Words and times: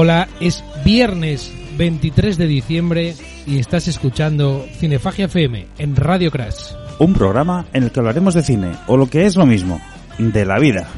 hola, 0.00 0.28
es 0.40 0.64
viernes 0.82 1.52
23 1.76 2.38
de 2.38 2.46
diciembre 2.46 3.14
y 3.46 3.58
estás 3.58 3.86
escuchando 3.86 4.66
Cinefagia 4.78 5.26
FM 5.26 5.66
en 5.76 5.94
Radio 5.94 6.30
Crash. 6.30 6.72
Un 6.98 7.12
programa 7.12 7.66
en 7.74 7.82
el 7.82 7.90
que 7.90 8.00
hablaremos 8.00 8.32
de 8.32 8.42
cine, 8.42 8.72
o 8.86 8.96
lo 8.96 9.10
que 9.10 9.26
es 9.26 9.36
lo 9.36 9.44
mismo, 9.44 9.78
de 10.16 10.46
la 10.46 10.58
vida. 10.58 10.88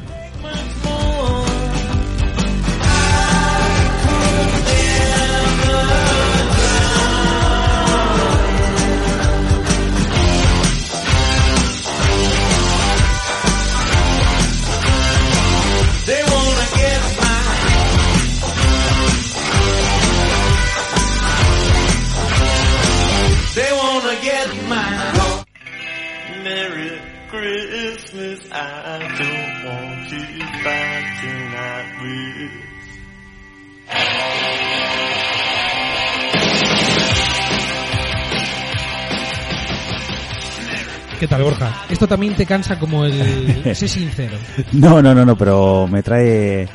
¿Qué 41.23 41.29
tal, 41.29 41.43
Borja? 41.43 41.85
Esto 41.89 42.05
también 42.05 42.35
te 42.35 42.45
cansa 42.45 42.77
como 42.77 43.05
el... 43.05 43.63
sé 43.75 43.87
sincero. 43.87 44.37
No, 44.73 45.01
no, 45.01 45.15
no, 45.15 45.25
no, 45.25 45.37
pero 45.37 45.87
me 45.87 46.03
trae 46.03 46.67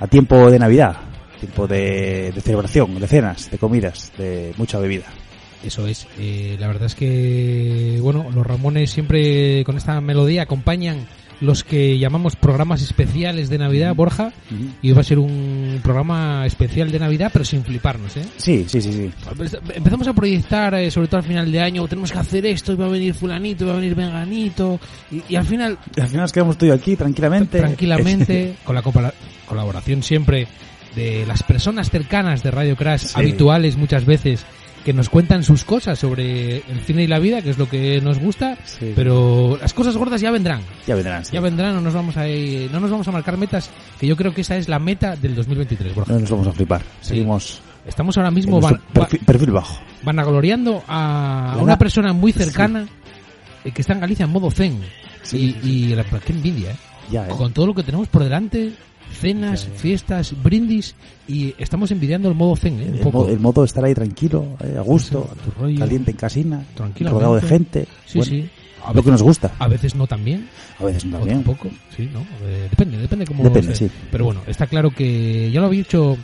a 0.00 0.06
tiempo 0.06 0.50
de 0.50 0.58
Navidad, 0.58 0.96
tiempo 1.38 1.66
de, 1.66 2.32
de 2.34 2.40
celebración, 2.40 2.98
de 2.98 3.06
cenas, 3.06 3.50
de 3.50 3.58
comidas, 3.58 4.10
de 4.16 4.54
mucha 4.56 4.78
bebida. 4.78 5.04
Eso 5.62 5.86
es. 5.86 6.06
Eh, 6.18 6.56
la 6.58 6.68
verdad 6.68 6.86
es 6.86 6.94
que, 6.94 7.98
bueno, 8.00 8.30
los 8.34 8.46
Ramones 8.46 8.90
siempre 8.90 9.62
con 9.64 9.76
esta 9.76 10.00
melodía 10.00 10.44
acompañan 10.44 11.06
los 11.42 11.64
que 11.64 11.98
llamamos 11.98 12.36
programas 12.36 12.80
especiales 12.82 13.50
de 13.50 13.58
Navidad, 13.58 13.94
Borja. 13.94 14.32
Y 14.80 14.92
va 14.92 15.00
a 15.00 15.04
ser 15.04 15.18
un 15.18 15.80
programa 15.82 16.46
especial 16.46 16.90
de 16.92 16.98
Navidad, 17.00 17.30
pero 17.32 17.44
sin 17.44 17.64
fliparnos, 17.64 18.16
¿eh? 18.16 18.24
Sí, 18.36 18.64
sí, 18.68 18.80
sí, 18.80 18.92
sí. 18.92 19.10
Empezamos 19.74 20.06
a 20.06 20.12
proyectar, 20.14 20.72
eh, 20.74 20.90
sobre 20.90 21.08
todo 21.08 21.18
al 21.18 21.26
final 21.26 21.50
de 21.50 21.60
año, 21.60 21.86
tenemos 21.88 22.12
que 22.12 22.18
hacer 22.18 22.46
esto, 22.46 22.72
y 22.72 22.76
va 22.76 22.86
a 22.86 22.90
venir 22.90 23.12
fulanito, 23.14 23.64
y 23.64 23.66
va 23.66 23.72
a 23.74 23.76
venir 23.76 23.94
venganito, 23.94 24.78
y, 25.10 25.22
y 25.28 25.36
al 25.36 25.44
final, 25.44 25.78
Y 25.96 26.00
al 26.00 26.08
final 26.08 26.22
nos 26.22 26.32
quedamos 26.32 26.56
tú 26.56 26.64
y 26.64 26.68
yo 26.68 26.74
aquí 26.74 26.94
tranquilamente. 26.96 27.58
tranquilamente, 27.58 28.54
con 28.64 28.74
la 28.76 28.82
colaboración 29.46 30.02
siempre 30.02 30.46
de 30.94 31.24
las 31.26 31.42
personas 31.42 31.90
cercanas 31.90 32.42
de 32.42 32.50
Radio 32.50 32.76
Crash, 32.76 33.00
Sí. 33.06 33.12
habituales 33.16 33.76
muchas 33.76 34.04
veces, 34.04 34.44
que 34.84 34.92
nos 34.92 35.08
cuentan 35.08 35.44
sus 35.44 35.64
cosas 35.64 35.98
sobre 35.98 36.56
el 36.58 36.80
cine 36.84 37.04
y 37.04 37.06
la 37.06 37.18
vida, 37.18 37.40
que 37.42 37.50
es 37.50 37.58
lo 37.58 37.68
que 37.68 38.00
nos 38.00 38.18
gusta, 38.18 38.56
Sí. 38.64 38.92
pero 38.96 39.56
las 39.60 39.72
cosas 39.74 39.96
gordas 39.96 40.20
ya 40.20 40.30
vendrán. 40.30 40.60
ya 40.86 40.94
vendrán, 40.94 41.24
sí. 41.24 41.32
Ya 41.34 41.40
vendrán, 41.40 41.74
no 41.74 41.80
nos 41.80 41.94
vamos 41.94 42.16
a 42.16 42.26
ir- 42.28 42.70
no 42.70 42.80
nos 42.80 42.90
vamos 42.90 43.06
a 43.08 43.12
marcar 43.12 43.36
metas, 43.36 43.70
que 44.00 44.06
yo 44.06 44.16
creo 44.16 44.34
que 44.34 44.40
esa 44.40 44.56
es 44.56 44.68
la 44.68 44.78
meta 44.78 45.14
del 45.16 45.34
2023, 45.34 45.94
Borja. 45.94 46.12
No 46.12 46.18
nos 46.20 46.30
vamos 46.30 46.46
a 46.48 46.52
flipar. 46.52 46.82
Seguimos 47.00 47.60
Estamos 47.86 48.16
ahora 48.16 48.30
mismo 48.30 48.60
van- 48.60 48.74
va- 48.74 48.80
perfil, 48.92 49.20
perfil 49.26 49.50
bajo. 49.50 49.80
vanagloriando 50.04 50.84
a 50.86 51.54
La 51.56 51.62
una 51.62 51.72
na- 51.72 51.78
persona 51.78 52.12
muy 52.12 52.30
cercana 52.32 52.86
eh, 53.64 53.72
que 53.72 53.80
está 53.82 53.92
en 53.94 54.00
Galicia 54.00 54.24
en 54.24 54.30
modo 54.30 54.50
zen. 54.50 54.78
Sí, 55.22 55.56
y, 55.62 55.68
y 55.68 55.94
la, 55.94 56.04
qué 56.04 56.32
envidia, 56.32 56.70
¿eh? 56.72 56.76
Ya, 57.10 57.26
¿eh? 57.26 57.30
Con 57.30 57.52
todo 57.52 57.66
lo 57.66 57.74
que 57.74 57.82
tenemos 57.82 58.08
por 58.08 58.22
delante, 58.24 58.72
cenas, 59.12 59.68
fiestas, 59.76 60.34
brindis, 60.42 60.94
y 61.28 61.54
estamos 61.58 61.90
envidiando 61.90 62.28
el 62.28 62.34
modo 62.34 62.56
zen, 62.56 62.80
¿eh? 62.80 62.86
Un 62.88 62.94
El, 62.94 63.00
poco. 63.00 63.18
modo, 63.18 63.28
el 63.30 63.38
modo 63.40 63.60
de 63.62 63.66
estar 63.66 63.84
ahí 63.84 63.94
tranquilo, 63.94 64.56
eh, 64.64 64.74
a 64.78 64.80
gusto, 64.82 65.30
Sí, 65.32 65.38
a 65.40 65.44
tu 65.44 65.60
rollo. 65.60 65.78
caliente 65.78 66.10
en 66.10 66.16
casina, 66.16 66.64
rodeado 66.76 67.36
de 67.36 67.42
gente. 67.42 67.86
Sí, 68.06 68.18
Bueno, 68.18 68.30
sí. 68.32 68.50
A 68.84 68.88
Lo 68.88 68.94
veces, 68.94 69.04
que 69.04 69.10
nos 69.12 69.22
gusta. 69.22 69.52
a 69.60 69.68
veces 69.68 69.94
no 69.94 70.06
tan 70.08 70.24
bien, 70.24 70.48
A 70.80 70.84
veces 70.84 71.04
no 71.04 71.18
también. 71.18 71.44
tampoco, 71.44 71.68
sí, 71.96 72.10
¿no? 72.12 72.20
Eh, 72.48 72.66
depende, 72.68 72.98
depende 72.98 73.24
cómo 73.26 73.44
Depende, 73.44 73.76
sí. 73.76 73.88
Pero 74.10 74.24
bueno, 74.24 74.40
está 74.48 74.66
claro 74.66 74.90
que 74.90 75.50
ya 75.52 75.60
lo 75.60 75.66
había 75.66 75.78
dicho 75.78 76.16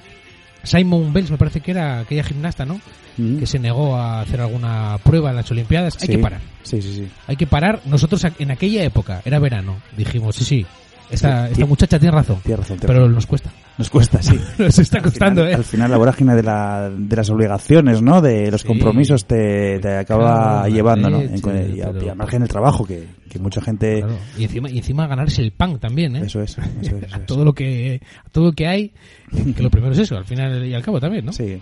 Simon 0.65 1.13
Bells, 1.13 1.31
me 1.31 1.39
parece 1.39 1.61
que 1.61 1.71
era 1.71 2.01
aquella 2.01 2.25
gimnasta, 2.25 2.67
¿no? 2.67 2.81
Mm. 3.17 3.39
Que 3.39 3.47
se 3.47 3.59
negó 3.61 3.95
a 3.97 4.21
hacer 4.23 4.41
alguna 4.41 4.99
prueba 5.05 5.31
en 5.31 5.37
las 5.37 5.51
Olimpiadas. 5.53 5.97
Hay 6.01 6.07
Sí. 6.09 6.13
que 6.15 6.19
parar. 6.19 6.41
Sí, 6.65 6.83
sí, 6.83 6.95
sí. 6.95 7.09
Hay 7.29 7.37
que 7.37 7.47
parar. 7.47 7.81
Nosotros 7.87 8.27
en 8.39 8.51
aquella 8.51 8.83
época, 8.83 9.23
era 9.25 9.39
verano, 9.39 9.77
dijimos, 9.97 10.35
sí, 10.37 10.45
sí, 10.45 10.67
esta, 11.11 11.49
esta 11.51 11.67
muchacha 11.67 11.99
tiene 11.99 12.15
razón. 12.17 12.39
Tienes 12.43 12.61
razón. 12.61 12.79
Pero 12.81 12.95
razón. 12.95 13.15
nos 13.15 13.27
cuesta. 13.27 13.51
Nos 13.79 13.91
cuesta, 13.91 14.21
sí. 14.21 14.37
Nos 14.59 14.77
está 14.79 14.97
Al 14.99 15.05
costando, 15.05 15.43
final- 15.43 15.53
¿eh? 15.53 15.55
Al 15.55 15.65
final 15.65 15.91
la 15.93 15.97
vorágine 15.99 16.35
de, 16.35 16.43
la, 16.43 16.91
de 16.91 17.15
las 17.17 17.31
obligaciones, 17.31 18.03
¿no? 18.03 18.21
De 18.21 18.51
los 18.51 18.63
Sí. 18.63 18.67
compromisos 18.67 19.25
te, 19.25 19.79
te 19.79 19.97
acaba 19.99 20.63
Claro, 20.63 20.75
llevando, 20.75 21.11
¿no? 21.11 21.19
leche, 21.21 21.35
En- 21.69 21.77
y, 21.77 21.81
a, 21.81 21.93
pero- 21.93 22.07
y 22.07 22.09
al 22.09 22.17
margen 22.17 22.41
del 22.41 22.49
trabajo, 22.49 22.85
que, 22.85 23.07
que 23.31 23.39
mucha 23.39 23.61
gente... 23.61 24.01
Claro. 24.01 24.19
Y 24.37 24.43
encima, 24.45 24.69
y 24.69 24.79
encima 24.79 25.07
ganarse 25.07 25.43
el 25.43 25.53
pan 25.53 25.79
también, 25.79 26.17
¿eh? 26.17 26.23
Eso 26.27 26.43
es, 26.43 26.59
eso 26.59 26.61
es, 26.81 26.87
eso 27.07 27.15
a 27.15 27.19
es. 27.19 27.27
todo 27.27 27.45
lo 27.45 27.53
que 27.53 28.01
a 28.27 28.29
todo 28.31 28.47
lo 28.47 28.53
que 28.53 28.67
hay 28.67 28.93
que 29.57 29.63
lo 29.63 29.71
primero 29.71 29.93
es 29.93 29.99
eso 30.01 30.17
al 30.17 30.25
final 30.25 30.65
y 30.67 30.75
al 30.75 30.83
cabo 30.83 30.99
también 30.99 31.25
no 31.27 31.33
Sí. 31.33 31.61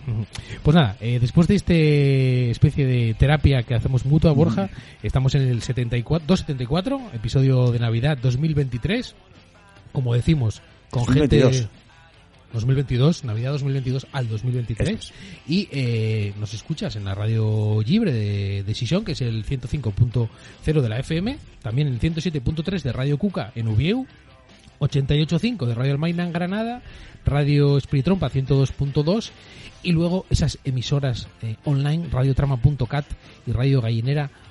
Pues 0.62 0.74
nada 0.74 0.96
eh, 1.00 1.18
después 1.20 1.48
de 1.48 1.56
este 1.56 2.50
especie 2.50 2.86
de 2.86 3.14
terapia 3.14 3.62
que 3.64 3.74
hacemos 3.74 4.06
mutua 4.06 4.32
Borja 4.32 4.70
estamos 5.02 5.34
en 5.34 5.42
el 5.42 5.60
74 5.62 6.24
274 6.26 7.00
episodio 7.14 7.72
de 7.72 7.78
Navidad 7.80 8.16
2023 8.22 9.14
como 9.96 10.12
decimos 10.12 10.60
con 10.90 11.06
2022. 11.06 11.56
gente 11.56 11.68
2022 12.52 13.24
Navidad 13.24 13.52
2022 13.52 14.06
al 14.12 14.28
2023 14.28 14.88
Eso 14.90 14.98
es. 14.98 15.12
y 15.48 15.68
eh, 15.72 16.34
nos 16.38 16.52
escuchas 16.52 16.96
en 16.96 17.06
la 17.06 17.14
radio 17.14 17.80
libre 17.82 18.12
de, 18.12 18.62
de 18.62 18.74
Sison, 18.74 19.06
que 19.06 19.12
es 19.12 19.22
el 19.22 19.46
105.0 19.46 20.80
de 20.82 20.88
la 20.90 20.98
FM, 20.98 21.38
también 21.62 21.88
el 21.88 21.98
107.3 21.98 22.82
de 22.82 22.92
Radio 22.92 23.16
Cuca 23.16 23.52
en 23.54 23.68
Ubieu, 23.68 24.04
88.5 24.80 25.64
de 25.64 25.74
Radio 25.74 25.92
Almaina 25.92 26.24
en 26.24 26.32
Granada, 26.34 26.82
Radio 27.24 27.78
Espiritrompa 27.78 28.28
102.2 28.28 29.30
y 29.82 29.92
luego 29.92 30.26
esas 30.28 30.58
emisoras 30.64 31.28
eh, 31.40 31.56
online, 31.64 32.06
radiotrama.cat 32.12 33.06
y 33.46 33.52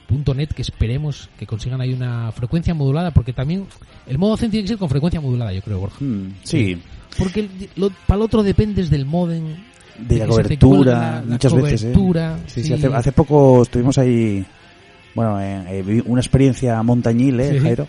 radiogallinera.net 0.10 0.50
que 0.56 0.62
esperemos 0.62 1.30
que 1.38 1.46
consigan 1.46 1.82
ahí 1.82 1.94
una 1.94 2.32
frecuencia 2.32 2.74
modulada 2.74 3.12
porque 3.12 3.34
también 3.34 3.66
el 4.08 4.18
modo 4.18 4.38
zen 4.38 4.52
tiene 4.52 4.64
que 4.64 4.70
ser 4.70 4.78
con 4.78 4.90
frecuencia 4.90 5.20
modulada 5.22 5.52
yo 5.54 5.62
creo 5.62 5.80
Borja 5.80 5.98
Mm, 6.04 6.34
sí, 6.44 6.78
porque 7.18 7.42
el- 7.42 7.70
lo- 7.76 7.90
para 8.08 8.18
el 8.18 8.22
otro 8.24 8.44
dependes 8.44 8.90
del 8.90 9.06
modem 9.06 9.44
de 10.00 10.18
la 10.20 10.28
cobertura, 10.28 10.76
cuelga 10.78 10.94
la- 11.00 11.22
la 11.22 11.26
muchas 11.26 11.54
veces, 11.54 11.84
¿eh? 11.84 11.92
cobertura, 11.94 12.40
Sí, 12.48 12.62
sí, 12.62 12.68
sí. 12.68 12.74
hace, 12.74 12.88
hace 12.88 13.12
poco 13.14 13.62
estuvimos 13.64 13.98
ahí, 13.98 14.46
bueno, 15.14 15.40
en- 15.42 15.68
eh, 15.68 15.82
viví 15.82 16.04
una 16.06 16.20
experiencia 16.22 16.82
montañil, 16.84 17.40
¿eh, 17.40 17.54
Sí, 17.54 17.60
Jairo? 17.60 17.88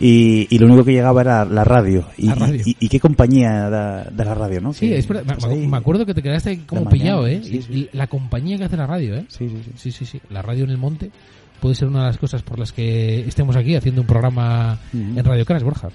Y, 0.00 0.48
y 0.54 0.58
lo 0.58 0.66
único 0.66 0.84
que 0.84 0.92
llegaba 0.92 1.20
era 1.20 1.44
la 1.44 1.62
radio. 1.64 2.06
Y, 2.18 2.26
La 2.26 2.34
radio. 2.34 2.62
y- 2.64 2.76
y 2.80 2.88
qué 2.88 2.98
compañía 2.98 3.70
da- 3.70 4.04
de 4.04 4.24
la 4.24 4.34
radio, 4.34 4.60
¿no? 4.60 4.72
Sí, 4.72 4.88
Que 4.88 4.98
es 4.98 5.06
verdad. 5.06 5.38
Me, 5.48 5.76
acuerdo 5.76 6.04
que 6.04 6.14
te 6.14 6.22
quedaste 6.22 6.50
ahí 6.50 6.56
como 6.58 6.88
pillado, 6.88 7.26
¿eh? 7.28 7.40
sí, 7.44 7.56
Y- 7.58 7.62
sí. 7.62 7.72
y 7.92 7.96
la 7.96 8.06
compañía 8.08 8.58
que 8.58 8.64
hace 8.64 8.76
la 8.76 8.86
radio, 8.86 9.14
¿eh? 9.16 9.24
Sí, 9.28 9.48
sí, 9.48 9.56
sí. 9.64 9.70
Sí, 9.76 9.92
sí, 9.92 10.04
sí. 10.06 10.20
La 10.30 10.42
radio 10.42 10.64
en 10.64 10.70
el 10.70 10.78
monte 10.78 11.10
puede 11.60 11.74
ser 11.76 11.88
una 11.88 12.00
de 12.00 12.06
las 12.08 12.18
cosas 12.18 12.42
por 12.42 12.58
las 12.58 12.72
que 12.72 13.20
estemos 13.20 13.54
aquí 13.56 13.76
haciendo 13.76 14.00
un 14.00 14.06
programa 14.06 14.78
en 14.92 15.24
Radio 15.24 15.44
Crash, 15.44 15.62
Borja. 15.62 15.88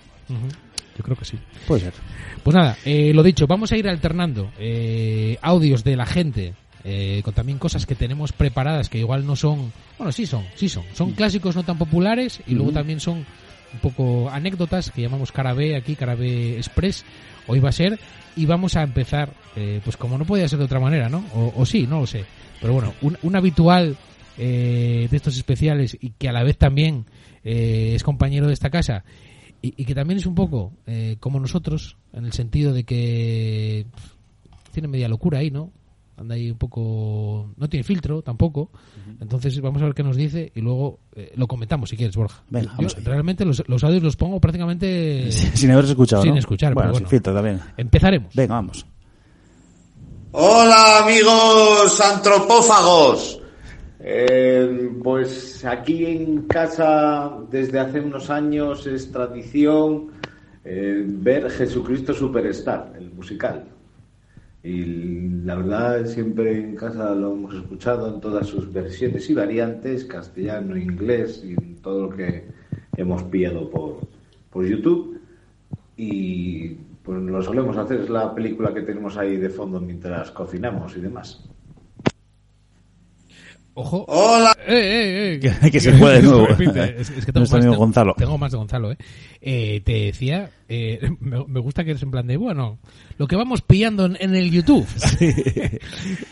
yo 0.97 1.03
creo 1.03 1.17
que 1.17 1.25
sí. 1.25 1.37
Puede 1.67 1.81
ser. 1.81 1.93
Pues 2.43 2.55
nada, 2.55 2.77
eh, 2.85 3.11
lo 3.13 3.21
dicho, 3.21 3.47
vamos 3.47 3.71
a 3.71 3.77
ir 3.77 3.87
alternando 3.89 4.49
eh, 4.59 5.37
audios 5.41 5.83
de 5.83 5.95
la 5.97 6.05
gente 6.05 6.53
eh, 6.85 7.21
con 7.23 7.33
también 7.33 7.57
cosas 7.57 7.85
que 7.85 7.95
tenemos 7.95 8.31
preparadas 8.31 8.87
que 8.89 8.99
igual 8.99 9.25
no 9.25 9.35
son, 9.35 9.71
bueno, 9.97 10.11
sí 10.13 10.25
son, 10.25 10.43
sí 10.55 10.69
son, 10.69 10.83
son 10.93 11.11
clásicos 11.11 11.53
no 11.55 11.63
tan 11.63 11.77
populares 11.77 12.39
y 12.47 12.53
luego 12.55 12.71
también 12.71 13.01
son 13.01 13.25
un 13.73 13.79
poco 13.79 14.29
anécdotas 14.29 14.91
que 14.91 15.01
llamamos 15.01 15.31
cara 15.31 15.51
aquí, 15.51 15.95
cara 15.95 16.13
Express, 16.13 17.05
hoy 17.47 17.59
va 17.59 17.69
a 17.69 17.73
ser 17.73 17.99
y 18.35 18.45
vamos 18.45 18.75
a 18.75 18.83
empezar, 18.83 19.33
eh, 19.55 19.81
pues 19.83 19.97
como 19.97 20.17
no 20.17 20.25
podía 20.25 20.47
ser 20.47 20.59
de 20.59 20.65
otra 20.65 20.79
manera, 20.79 21.09
¿no? 21.09 21.25
O, 21.33 21.53
o 21.55 21.65
sí, 21.65 21.87
no 21.87 21.99
lo 22.01 22.07
sé, 22.07 22.25
pero 22.61 22.73
bueno, 22.73 22.93
un, 23.01 23.17
un 23.21 23.35
habitual 23.35 23.97
eh, 24.37 25.07
de 25.09 25.17
estos 25.17 25.35
especiales 25.35 25.97
y 25.99 26.11
que 26.11 26.29
a 26.29 26.31
la 26.31 26.43
vez 26.43 26.57
también 26.57 27.05
eh, 27.43 27.91
es 27.95 28.03
compañero 28.03 28.47
de 28.47 28.53
esta 28.53 28.69
casa 28.69 29.03
y, 29.61 29.73
y 29.75 29.85
que 29.85 29.95
también 29.95 30.19
es 30.19 30.25
un 30.25 30.35
poco 30.35 30.73
eh, 30.87 31.17
como 31.19 31.39
nosotros, 31.39 31.97
en 32.13 32.25
el 32.25 32.33
sentido 32.33 32.73
de 32.73 32.85
que 32.85 33.85
tiene 34.71 34.87
media 34.87 35.09
locura 35.09 35.39
ahí, 35.39 35.51
¿no? 35.51 35.71
Anda 36.19 36.35
ahí 36.35 36.51
un 36.51 36.57
poco... 36.57 37.49
No 37.57 37.69
tiene 37.69 37.83
filtro 37.83 38.21
tampoco. 38.21 38.69
Entonces 39.21 39.59
vamos 39.61 39.81
a 39.81 39.85
ver 39.85 39.93
qué 39.93 40.03
nos 40.03 40.15
dice 40.17 40.51
y 40.53 40.61
luego 40.61 40.99
eh, 41.15 41.31
lo 41.35 41.47
comentamos 41.47 41.89
si 41.89 41.95
quieres, 41.97 42.15
Borja. 42.15 42.43
Venga, 42.49 42.73
vamos 42.75 42.95
realmente 43.03 43.45
los, 43.45 43.63
los 43.67 43.83
audios 43.83 44.03
los 44.03 44.15
pongo 44.15 44.39
prácticamente... 44.39 45.31
Sin 45.31 45.71
haber 45.71 45.85
escuchado, 45.85 46.21
Sin 46.23 46.33
¿no? 46.33 46.39
escuchar, 46.39 46.73
Bueno, 46.73 46.89
pero 46.89 46.95
sin 46.95 47.03
bueno. 47.05 47.09
filtro 47.09 47.33
también. 47.33 47.59
Empezaremos. 47.77 48.33
Venga, 48.35 48.55
vamos. 48.55 48.85
Hola 50.31 50.99
amigos 51.03 51.99
antropófagos. 52.01 53.41
Eh, 54.01 54.91
pues 55.03 55.65
aquí 55.65 56.05
en 56.05 56.43
casa 56.43 57.31
desde 57.49 57.79
hace 57.79 57.99
unos 57.99 58.29
años 58.29 58.85
es 58.87 59.11
tradición 59.11 60.11
eh, 60.63 61.03
ver 61.05 61.49
Jesucristo 61.49 62.13
Superstar, 62.13 62.93
el 62.97 63.11
musical. 63.11 63.65
Y 64.69 65.29
la 65.45 65.55
verdad 65.55 66.05
siempre 66.05 66.59
en 66.59 66.75
casa 66.75 67.15
lo 67.15 67.33
hemos 67.33 67.55
escuchado 67.55 68.13
en 68.13 68.21
todas 68.21 68.45
sus 68.45 68.71
versiones 68.71 69.27
y 69.27 69.33
variantes, 69.33 70.05
castellano, 70.05 70.77
inglés 70.77 71.43
y 71.43 71.55
todo 71.81 72.03
lo 72.03 72.09
que 72.15 72.43
hemos 72.95 73.23
pillado 73.23 73.67
por, 73.71 74.01
por 74.51 74.67
YouTube. 74.67 75.19
Y 75.97 76.75
pues 77.01 77.19
lo 77.19 77.41
solemos 77.41 77.77
hacer, 77.77 78.01
es 78.01 78.11
la 78.11 78.35
película 78.35 78.71
que 78.71 78.83
tenemos 78.83 79.17
ahí 79.17 79.37
de 79.37 79.49
fondo 79.49 79.81
mientras 79.81 80.29
cocinamos 80.29 80.95
y 80.95 81.01
demás. 81.01 81.48
Ojo. 83.79 84.03
Hola. 84.09 84.51
Eh, 84.67 84.73
eh, 84.73 85.33
eh. 85.35 85.39
Que- 85.61 85.71
que 85.71 85.79
se 85.79 85.91
de 85.91 86.21
nuevo. 86.21 86.47
Es, 86.59 87.09
es 87.09 87.25
que 87.25 87.31
tengo 87.31 87.39
Nuestro 87.39 87.39
más, 87.39 87.51
amigo 87.53 87.71
tengo- 87.71 87.77
Gonzalo. 87.77 88.13
Tengo 88.17 88.37
más 88.37 88.51
de 88.51 88.57
Gonzalo, 88.57 88.91
¿eh? 88.91 88.97
Eh, 89.41 89.81
te 89.85 89.93
decía, 89.93 90.49
eh, 90.67 90.99
me, 91.21 91.45
me 91.45 91.59
gusta 91.61 91.83
que 91.85 91.91
eres 91.91 92.03
en 92.03 92.11
plan 92.11 92.27
de, 92.27 92.35
bueno, 92.37 92.79
lo 93.17 93.27
que 93.27 93.35
vamos 93.37 93.61
pillando 93.61 94.05
en, 94.05 94.17
en 94.19 94.35
el 94.35 94.51
YouTube. 94.51 94.85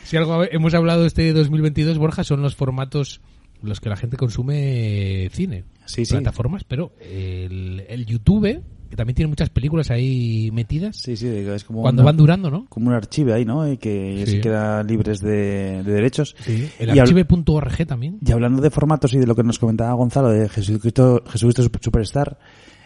si 0.03 0.17
algo 0.17 0.43
hemos 0.43 0.73
hablado 0.73 1.05
este 1.05 1.31
2022, 1.31 1.97
Borja, 1.97 2.23
son 2.25 2.41
los 2.41 2.55
formatos 2.55 3.21
los 3.63 3.79
que 3.79 3.89
la 3.89 3.95
gente 3.95 4.17
consume 4.17 5.29
cine. 5.31 5.63
Sí, 5.85 6.05
sí. 6.05 6.13
Plataformas, 6.13 6.63
pero 6.63 6.91
el, 7.01 7.85
el 7.87 8.05
YouTube, 8.05 8.61
que 8.89 8.95
también 8.95 9.15
tiene 9.15 9.29
muchas 9.29 9.49
películas 9.49 9.91
ahí 9.91 10.49
metidas, 10.53 10.97
Sí, 10.97 11.15
sí, 11.15 11.27
es 11.27 11.63
como, 11.63 11.81
cuando 11.81 12.01
una- 12.01 12.11
van 12.11 12.17
durando, 12.17 12.49
¿no? 12.51 12.65
como 12.69 12.87
un 12.87 12.93
archivo 12.93 13.33
ahí, 13.33 13.45
¿no? 13.45 13.69
Y 13.71 13.77
que 13.77 14.23
Sí. 14.25 14.31
se 14.33 14.41
quedan 14.41 14.85
libres 14.87 15.19
de, 15.21 15.83
de 15.83 15.91
derechos. 15.91 16.35
Sí. 16.39 16.69
El 16.79 16.99
archive.org 16.99 17.85
también. 17.85 18.19
Y 18.25 18.31
hablando 18.31 18.61
de 18.61 18.69
formatos 18.69 19.13
y 19.13 19.17
de 19.19 19.27
lo 19.27 19.35
que 19.35 19.43
nos 19.43 19.59
comentaba 19.59 19.93
Gonzalo 19.93 20.29
de 20.29 20.47
Jesucristo, 20.49 21.23
Jesucristo 21.27 21.63
Sup- 21.63 21.83
Superstar, 21.83 22.37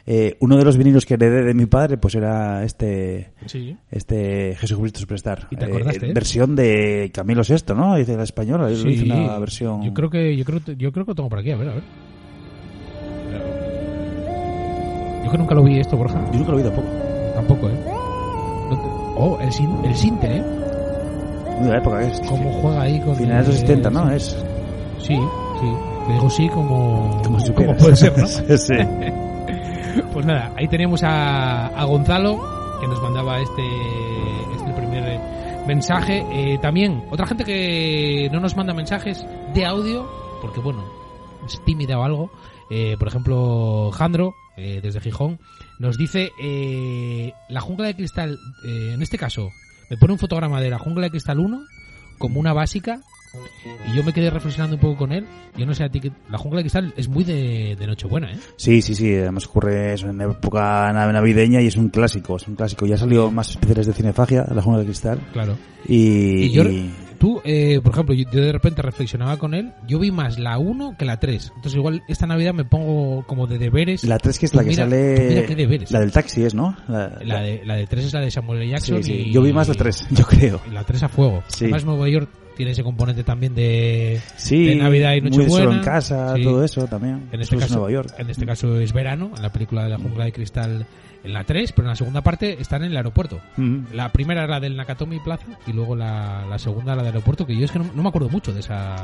eh, 0.08 0.36
uno 0.40 0.58
de 0.58 0.66
los 0.66 0.78
vinilos 0.78 1.06
que 1.06 1.14
heredé 1.14 1.44
de 1.44 1.54
mi 1.54 1.68
padre 1.68 1.98
pues 1.98 2.16
era 2.16 2.64
este 2.64 3.34
Sí. 3.46 3.78
este 3.92 4.56
Jesucristo 4.58 5.00
Superstar. 5.00 5.48
¿Y 5.52 5.56
te 5.58 5.66
acordaste, 5.66 6.10
eh? 6.10 6.14
Versión 6.14 6.56
de 6.56 7.12
Camilo 7.14 7.44
VI, 7.48 7.76
¿no? 7.76 7.96
Dice 7.96 8.18
la 8.18 8.24
española, 8.24 8.72
hizo 8.72 8.88
una 9.06 9.38
versión... 9.38 9.84
Yo 9.84 9.94
creo 9.94 10.10
que 10.10 10.36
yo 10.36 10.44
creo 10.44 10.60
yo 10.76 10.92
creo 10.92 11.06
que 11.06 11.12
lo 11.12 11.16
tengo 11.16 11.30
por 11.30 11.38
aquí, 11.40 11.52
a 11.52 11.58
ver, 11.58 11.70
a 11.70 11.74
ver. 11.76 11.84
Yo 15.24 15.32
que 15.32 15.38
nunca 15.38 15.56
lo 15.56 15.64
vi 15.64 15.80
esto, 15.80 15.98
Borja. 15.98 16.20
Yo 16.32 16.40
nunca 16.40 16.52
lo 16.52 16.58
he 16.60 16.62
oído 16.62 16.74
poco. 16.74 16.88
Tampoco, 17.36 17.70
¿eh? 17.70 17.80
No 18.70 18.78
te- 18.78 19.02
Oh, 19.18 19.38
el, 19.42 19.52
sin, 19.52 19.86
el 19.86 19.96
Sinte, 19.96 20.38
¿eh? 20.38 20.44
Muy 21.58 21.66
de 21.66 21.72
la 21.72 21.78
época 21.78 22.02
es. 22.02 22.20
Cómo 22.22 22.52
juega 22.62 22.82
ahí 22.82 23.00
con... 23.02 23.16
Finales 23.16 23.46
de 23.48 23.52
los 23.54 23.62
el- 23.62 23.68
70, 23.68 23.90
¿no? 23.90 24.12
Es... 24.12 24.38
Sí, 25.00 25.16
sí. 25.60 25.74
Te 26.08 26.14
digo 26.14 26.30
sí 26.30 26.50
como... 26.50 27.22
Como 27.24 27.40
si 27.40 27.52
como 27.52 27.76
puede 27.76 27.96
ser, 27.96 28.18
¿no? 28.18 28.26
sí. 28.58 28.74
Pues 30.14 30.26
nada, 30.26 30.52
ahí 30.58 30.68
teníamos 30.70 31.04
a, 31.04 31.68
a 31.68 31.84
Gonzalo, 31.84 32.40
que 32.80 32.88
nos 32.88 33.02
mandaba 33.02 33.40
este, 33.42 33.62
este 34.56 34.72
primer 34.74 35.04
eh, 35.06 35.20
mensaje. 35.68 36.26
Eh, 36.32 36.58
también, 36.62 37.04
otra 37.12 37.28
gente 37.28 37.44
que 37.44 38.30
no 38.32 38.40
nos 38.40 38.56
manda 38.56 38.74
mensajes 38.74 39.26
de 39.54 39.66
audio, 39.66 40.08
porque 40.42 40.62
bueno, 40.62 40.82
es 41.46 41.60
tímida 41.66 42.00
o 42.00 42.04
algo. 42.04 42.30
Eh, 42.70 42.96
por 42.98 43.10
ejemplo, 43.10 43.92
Jandro, 43.92 44.34
eh, 44.62 44.80
desde 44.82 45.02
Gijón, 45.02 45.40
nos 45.80 45.98
dice 45.98 46.32
eh, 46.42 47.34
la 47.50 47.62
jungla 47.62 47.88
de 47.88 47.96
cristal, 47.96 48.38
eh, 48.66 48.92
en 48.94 49.02
este 49.02 49.18
caso, 49.18 49.50
me 49.90 49.98
pone 49.98 50.14
un 50.14 50.20
fotograma 50.20 50.62
de 50.62 50.70
la 50.70 50.78
jungla 50.80 51.04
de 51.04 51.10
cristal 51.12 51.40
1 51.40 51.60
como 52.18 52.40
una 52.40 52.54
básica. 52.54 53.02
Y 53.90 53.96
yo 53.96 54.04
me 54.04 54.12
quedé 54.12 54.30
reflexionando 54.30 54.76
un 54.76 54.82
poco 54.82 54.98
con 54.98 55.14
él. 55.14 55.26
Yo 55.58 55.66
no 55.66 55.74
sé 55.74 55.86
a 55.86 55.90
ti 55.90 56.02
que 56.02 56.12
la 56.30 56.38
jungla 56.38 56.58
de 56.58 56.64
cristal 56.64 56.94
es 56.98 57.08
muy 57.08 57.24
de, 57.24 57.78
de 57.80 57.88
Nochebuena, 57.88 58.30
¿eh? 58.30 58.38
Sí, 58.58 58.82
sí, 58.82 58.94
sí, 58.94 59.16
además 59.16 59.48
ocurre 59.48 59.94
eso 59.94 60.10
en 60.10 60.20
época 60.20 60.92
nav- 60.92 61.14
navideña 61.14 61.62
y 61.62 61.68
es 61.68 61.78
un 61.78 61.88
clásico, 61.88 62.36
es 62.36 62.46
un 62.50 62.56
clásico. 62.56 62.86
Ya 62.86 62.98
salió 62.98 63.32
más 63.32 63.52
especiales 63.52 63.88
de 63.88 63.94
cinefagia, 63.94 64.46
La 64.54 64.62
Jungla 64.62 64.80
de 64.82 64.86
Cristal. 64.86 65.20
Claro. 65.32 65.58
Y, 65.88 66.44
Y 66.44 66.52
yo, 66.52 66.64
y- 66.64 66.92
tú, 67.22 67.40
eh, 67.46 67.80
por 67.84 67.94
ejemplo, 67.94 68.16
yo, 68.16 68.26
yo 68.32 68.42
de 68.42 68.52
repente 68.52 68.82
reflexionaba 68.82 69.38
con 69.38 69.54
él, 69.54 69.72
yo 69.88 70.00
vi 70.00 70.10
más 70.12 70.40
la 70.40 70.58
1 70.58 70.96
que 70.98 71.06
la 71.06 71.20
3. 71.20 71.52
Entonces 71.56 71.76
igual 71.76 72.02
esta 72.08 72.26
Navidad 72.26 72.54
me 72.56 72.66
pongo 72.66 73.24
como 73.28 73.46
de 73.46 73.60
deberes. 73.60 74.04
la 74.04 74.18
3 74.18 74.40
que 74.40 74.46
es 74.48 74.56
la 74.56 74.64
que 74.64 74.70
mira- 74.70 74.84
sale... 74.86 75.26
mira 75.30 75.46
qué 75.46 75.56
deberes. 75.56 75.92
La 75.92 76.00
del 76.00 76.12
taxi 76.12 76.42
es, 76.44 76.56
¿no? 76.56 76.76
La, 76.88 77.18
La 77.24 77.42
de, 77.42 77.62
la 77.64 77.76
de 77.76 77.86
3 77.86 78.06
es 78.06 78.14
la 78.14 78.22
de 78.22 78.32
Samuel 78.32 78.64
L. 78.64 78.72
Jackson. 78.72 79.04
sí, 79.04 79.14
sí. 79.14 79.14
y- 79.28 79.32
Yo 79.32 79.42
vi 79.44 79.54
más 79.54 79.68
la 79.68 79.76
3, 79.76 80.08
yo 80.12 80.26
creo. 80.26 80.60
La 80.74 80.84
3 80.84 81.04
a 81.04 81.10
fuego. 81.10 81.44
Sí. 81.48 81.66
Además 81.66 81.86
Nueva 81.86 82.10
York 82.10 82.30
tiene 82.58 82.72
ese 82.72 82.84
componente 82.84 83.24
también 83.24 83.54
de, 83.56 84.20
Sí, 84.36 84.66
de 84.66 84.76
Navidad 84.76 85.14
y 85.14 85.22
Nochebuena. 85.22 85.66
solo 85.66 85.72
en 85.74 85.84
casa, 85.84 86.36
Sí. 86.36 86.44
todo 86.44 86.64
eso 86.64 86.86
también. 86.88 87.30
En 87.32 87.40
este, 87.42 87.56
es 87.56 87.62
caso, 87.62 87.76
Nueva 87.76 87.92
York. 87.92 88.14
en 88.18 88.30
este 88.30 88.46
caso 88.46 88.80
es 88.80 88.92
verano, 88.94 89.32
en 89.36 89.42
la 89.42 89.52
película 89.52 89.84
de 89.84 89.90
la 89.92 89.98
jungla 89.98 90.26
de 90.26 90.32
cristal 90.34 90.86
en 91.24 91.34
la 91.34 91.44
3, 91.44 91.72
pero 91.74 91.86
en 91.88 91.90
la 91.90 91.96
segunda 91.96 92.22
parte 92.22 92.60
están 92.62 92.84
en 92.84 92.92
el 92.92 92.98
aeropuerto. 92.98 93.40
La 93.94 94.12
primera 94.12 94.44
era 94.44 94.54
la 94.56 94.60
del 94.60 94.76
Nakatomi 94.76 95.20
Plaza 95.20 95.46
y 95.68 95.74
luego 95.74 95.96
la, 95.96 96.46
la 96.50 96.58
segunda 96.60 96.96
la 96.96 97.04
del 97.04 97.14
aeropuerto, 97.14 97.46
que 97.46 97.56
yo 97.56 97.66
es 97.66 97.72
que 97.72 97.80
no, 97.80 97.86
no 97.94 98.04
me 98.04 98.10
acuerdo 98.10 98.30
mucho 98.30 98.54
de 98.54 98.60
esa... 98.62 98.96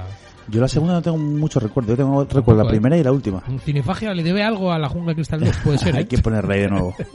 Yo 0.49 0.61
la 0.61 0.69
segunda 0.69 0.93
no 0.93 1.01
tengo 1.01 1.17
mucho 1.17 1.59
recuerdo, 1.59 1.89
yo 1.89 1.97
tengo 1.97 2.23
recuerdo 2.23 2.63
la 2.63 2.69
primera 2.69 2.97
y 2.97 3.03
la 3.03 3.11
última. 3.11 3.43
Cinefagia 3.65 4.13
le 4.13 4.23
debe 4.23 4.43
algo 4.43 4.71
a 4.71 4.79
la 4.79 4.87
jungla 4.87 5.13
cristal 5.13 5.41
2, 5.41 5.57
puede 5.57 5.77
ser. 5.77 5.93
¿eh? 5.95 5.97
Hay 5.99 6.05
que 6.05 6.19
ponerla 6.19 6.53
ahí 6.53 6.61
de 6.61 6.69
nuevo. 6.69 6.95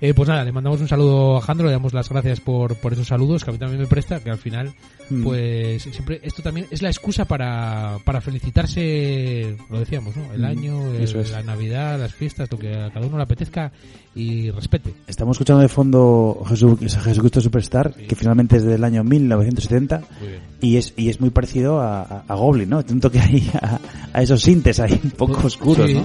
Eh, 0.00 0.14
pues 0.14 0.28
nada, 0.28 0.44
le 0.44 0.52
mandamos 0.52 0.80
un 0.80 0.88
saludo 0.88 1.36
a 1.36 1.40
Jandro, 1.40 1.66
le 1.66 1.72
damos 1.72 1.92
las 1.92 2.08
gracias 2.08 2.40
por, 2.40 2.76
por 2.76 2.92
esos 2.92 3.06
saludos 3.08 3.44
que 3.44 3.50
a 3.50 3.52
mí 3.52 3.58
también 3.58 3.80
me 3.80 3.86
presta, 3.86 4.20
que 4.20 4.30
al 4.30 4.38
final, 4.38 4.72
Mm. 5.10 5.24
pues 5.24 5.82
siempre 5.82 6.20
esto 6.22 6.42
también 6.42 6.66
es 6.70 6.80
la 6.80 6.88
excusa 6.88 7.24
para, 7.26 7.98
para 8.04 8.20
felicitarse, 8.66 9.56
lo 9.68 9.80
decíamos, 9.80 10.16
¿no? 10.16 10.32
El 10.32 10.40
Mm, 10.42 10.44
año, 10.44 10.90
el- 10.92 11.02
eso 11.02 11.20
es. 11.20 11.30
la 11.32 11.42
Navidad, 11.42 11.98
las 11.98 12.14
fiestas, 12.14 12.50
lo 12.50 12.58
que 12.58 12.72
a 12.74 12.90
cada 12.90 13.06
uno 13.06 13.16
le 13.16 13.24
apetezca 13.24 13.72
y 14.14 14.21
respete. 14.54 14.94
Estamos 15.06 15.34
escuchando 15.36 15.62
de 15.62 15.68
fondo 15.68 16.42
Jesu- 16.46 16.78
Jesucristo 16.78 17.40
Superstar, 17.40 17.92
que 17.94 18.14
finalmente 18.16 18.56
es 18.56 18.64
del 18.64 18.82
año 18.84 19.04
1970 19.04 20.02
Muy 20.20 20.28
bien. 20.28 20.40
y 20.60 20.76
es 20.76 20.94
y 20.96 21.08
es 21.08 21.20
muy 21.20 21.30
parecido 21.30 21.80
a, 21.80 22.02
a- 22.02 22.24
a 22.28 22.34
Goblin, 22.34 22.68
¿no? 22.70 22.82
Un 22.90 23.00
toque 23.00 23.20
ahí 23.20 23.50
a, 23.60 23.78
a 24.12 24.22
esos 24.22 24.40
sintes 24.42 24.80
ahí 24.80 24.98
un 25.02 25.10
poco 25.12 25.46
oscuros, 25.46 25.86
Sí. 25.88 25.94
¿no? 25.94 26.02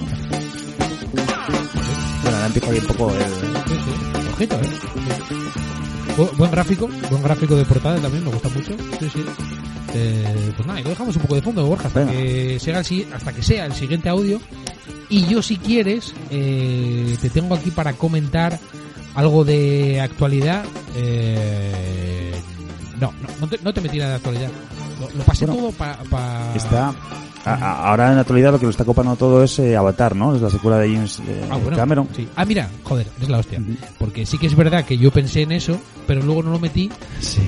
Bueno, 2.22 2.36
ahora 2.36 2.46
empieza 2.46 2.70
ahí 2.70 2.78
un 2.78 2.86
poco 2.86 3.10
el... 3.12 4.28
Ojito, 4.34 4.56
¿eh? 4.56 5.37
Bu- 6.18 6.36
Buen 6.36 6.50
gráfico, 6.50 6.88
buen 7.10 7.22
gráfico 7.22 7.54
de 7.56 7.64
portada 7.64 7.98
también, 8.00 8.24
me 8.24 8.30
gusta 8.30 8.48
mucho. 8.48 8.72
Sí, 9.00 9.08
sí. 9.12 9.24
Eh, 9.94 10.52
pues 10.56 10.66
nada, 10.66 10.80
y 10.80 10.82
lo 10.82 10.90
dejamos 10.90 11.16
un 11.16 11.22
poco 11.22 11.34
de 11.36 11.42
fondo, 11.42 11.64
Borja, 11.66 11.86
hasta 11.88 12.00
Venga. 12.00 12.12
que, 12.12 12.58
sea 12.60 12.80
el, 12.80 13.06
hasta 13.12 13.32
que 13.32 13.42
sea 13.42 13.66
el 13.66 13.72
siguiente 13.72 14.08
audio. 14.08 14.40
Y 15.08 15.24
yo, 15.26 15.40
si 15.42 15.56
quieres, 15.56 16.12
eh, 16.30 17.16
te 17.22 17.30
tengo 17.30 17.54
aquí 17.54 17.70
para 17.70 17.94
comentar 17.94 18.58
algo 19.14 19.44
de 19.44 20.00
actualidad. 20.00 20.64
Eh, 20.96 22.32
no, 23.00 23.12
no, 23.22 23.28
no 23.40 23.46
te, 23.48 23.58
no 23.62 23.72
te 23.72 23.80
metí 23.80 23.98
nada 23.98 24.10
de 24.10 24.16
actualidad. 24.16 24.50
Lo, 25.00 25.10
lo 25.18 25.24
pasé 25.24 25.46
Bueno, 25.46 25.60
todo 25.60 25.72
para... 25.72 26.54
Está... 26.54 26.88
a- 27.44 27.54
a- 27.54 27.88
ahora 27.90 28.08
en 28.08 28.16
la 28.16 28.20
actualidad 28.22 28.52
lo 28.52 28.58
que 28.58 28.66
lo 28.66 28.70
está 28.70 28.84
copando 28.84 29.14
todo 29.16 29.42
es 29.44 29.58
eh, 29.58 29.76
Avatar, 29.76 30.14
¿no? 30.16 30.34
Es 30.34 30.42
la 30.42 30.50
secuela 30.50 30.78
de 30.78 30.92
James 30.92 31.20
eh, 31.26 31.46
Ah, 31.50 31.56
bueno, 31.56 31.76
Cameron. 31.76 32.08
sí. 32.14 32.28
Ah, 32.36 32.44
mira, 32.44 32.68
joder, 32.84 33.06
es 33.20 33.28
la 33.28 33.38
hostia. 33.38 33.60
Porque 33.98 34.26
sí 34.26 34.36
que 34.38 34.46
es 34.48 34.54
verdad 34.56 34.84
que 34.84 34.98
yo 34.98 35.10
pensé 35.10 35.42
en 35.42 35.52
eso, 35.52 35.80
pero 36.06 36.22
luego 36.22 36.42
no 36.42 36.50
lo 36.50 36.58
metí. 36.58 36.90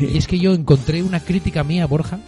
Y 0.00 0.16
es 0.16 0.26
que 0.26 0.38
yo 0.38 0.52
encontré 0.54 1.02
una 1.02 1.20
crítica 1.20 1.64
mía, 1.64 1.86
Borja, 1.86 2.18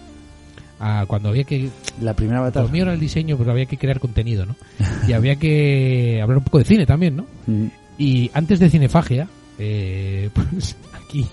a 0.80 1.04
cuando 1.06 1.28
había 1.28 1.44
que... 1.44 1.70
La 2.00 2.14
primera 2.14 2.40
Avatar. 2.40 2.64
Lo 2.64 2.68
mío 2.70 2.82
era 2.82 2.92
el 2.94 3.00
diseño, 3.00 3.36
pero 3.38 3.52
había 3.52 3.66
que 3.66 3.78
crear 3.78 4.00
contenido, 4.00 4.44
¿no? 4.44 4.56
Y 5.06 5.12
había 5.12 5.36
que 5.36 6.20
hablar 6.22 6.38
un 6.38 6.44
poco 6.44 6.58
de 6.58 6.64
cine 6.64 6.84
también, 6.86 7.16
¿no? 7.16 7.26
Mm. 7.46 7.66
Y 7.98 8.30
antes 8.34 8.58
de 8.58 8.68
Cinefagia, 8.68 9.28
eh, 9.58 10.28
pues 10.34 10.76
aquí, 10.92 11.26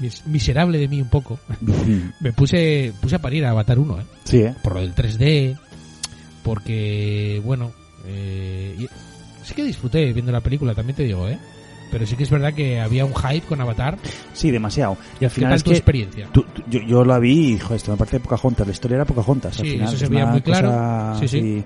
mis- 0.00 0.26
miserable 0.26 0.78
de 0.78 0.88
mí 0.88 1.00
un 1.00 1.08
poco, 1.08 1.38
me 2.20 2.32
puse, 2.32 2.92
puse 3.00 3.16
a 3.16 3.18
parir 3.20 3.44
a 3.44 3.50
Avatar 3.50 3.78
1, 3.78 4.00
¿eh? 4.00 4.04
Sí, 4.24 4.38
¿eh? 4.38 4.54
por 4.62 4.74
lo 4.74 4.80
del 4.80 4.94
3D, 4.94 5.56
porque, 6.42 7.40
bueno, 7.44 7.72
eh, 8.06 8.76
y- 8.78 8.88
sí 9.44 9.54
que 9.54 9.64
disfruté 9.64 10.12
viendo 10.12 10.32
la 10.32 10.40
película, 10.40 10.74
también 10.74 10.96
te 10.96 11.04
digo, 11.04 11.28
¿eh? 11.28 11.38
Pero 11.90 12.06
sí 12.06 12.14
que 12.14 12.22
es 12.22 12.30
verdad 12.30 12.54
que 12.54 12.80
había 12.80 13.04
un 13.04 13.12
hype 13.14 13.46
con 13.46 13.60
Avatar. 13.60 13.98
Sí, 14.32 14.52
demasiado. 14.52 14.96
Y 15.20 15.24
al 15.24 15.30
¿Qué 15.30 15.34
final 15.34 15.50
tal 15.50 15.56
es 15.56 15.64
tu 15.64 15.70
que 15.70 15.76
experiencia? 15.76 16.28
tú- 16.32 16.44
tú- 16.54 16.62
yo, 16.70 16.80
yo 16.82 17.04
la 17.04 17.18
vi 17.18 17.54
y, 17.54 17.58
joder, 17.58 17.76
esto 17.78 17.90
me 17.90 17.96
parece 17.96 18.20
Pocahontas. 18.20 18.64
La 18.66 18.72
historia 18.72 18.94
era 18.94 19.04
Pocahontas. 19.04 19.58
al 19.58 19.64
Sí, 19.66 19.72
final, 19.72 19.88
eso 19.88 19.96
se 19.98 20.06
veía 20.06 20.26
muy 20.26 20.40
claro. 20.40 21.18
Sí, 21.18 21.26
sí. 21.26 21.38
así. 21.38 21.64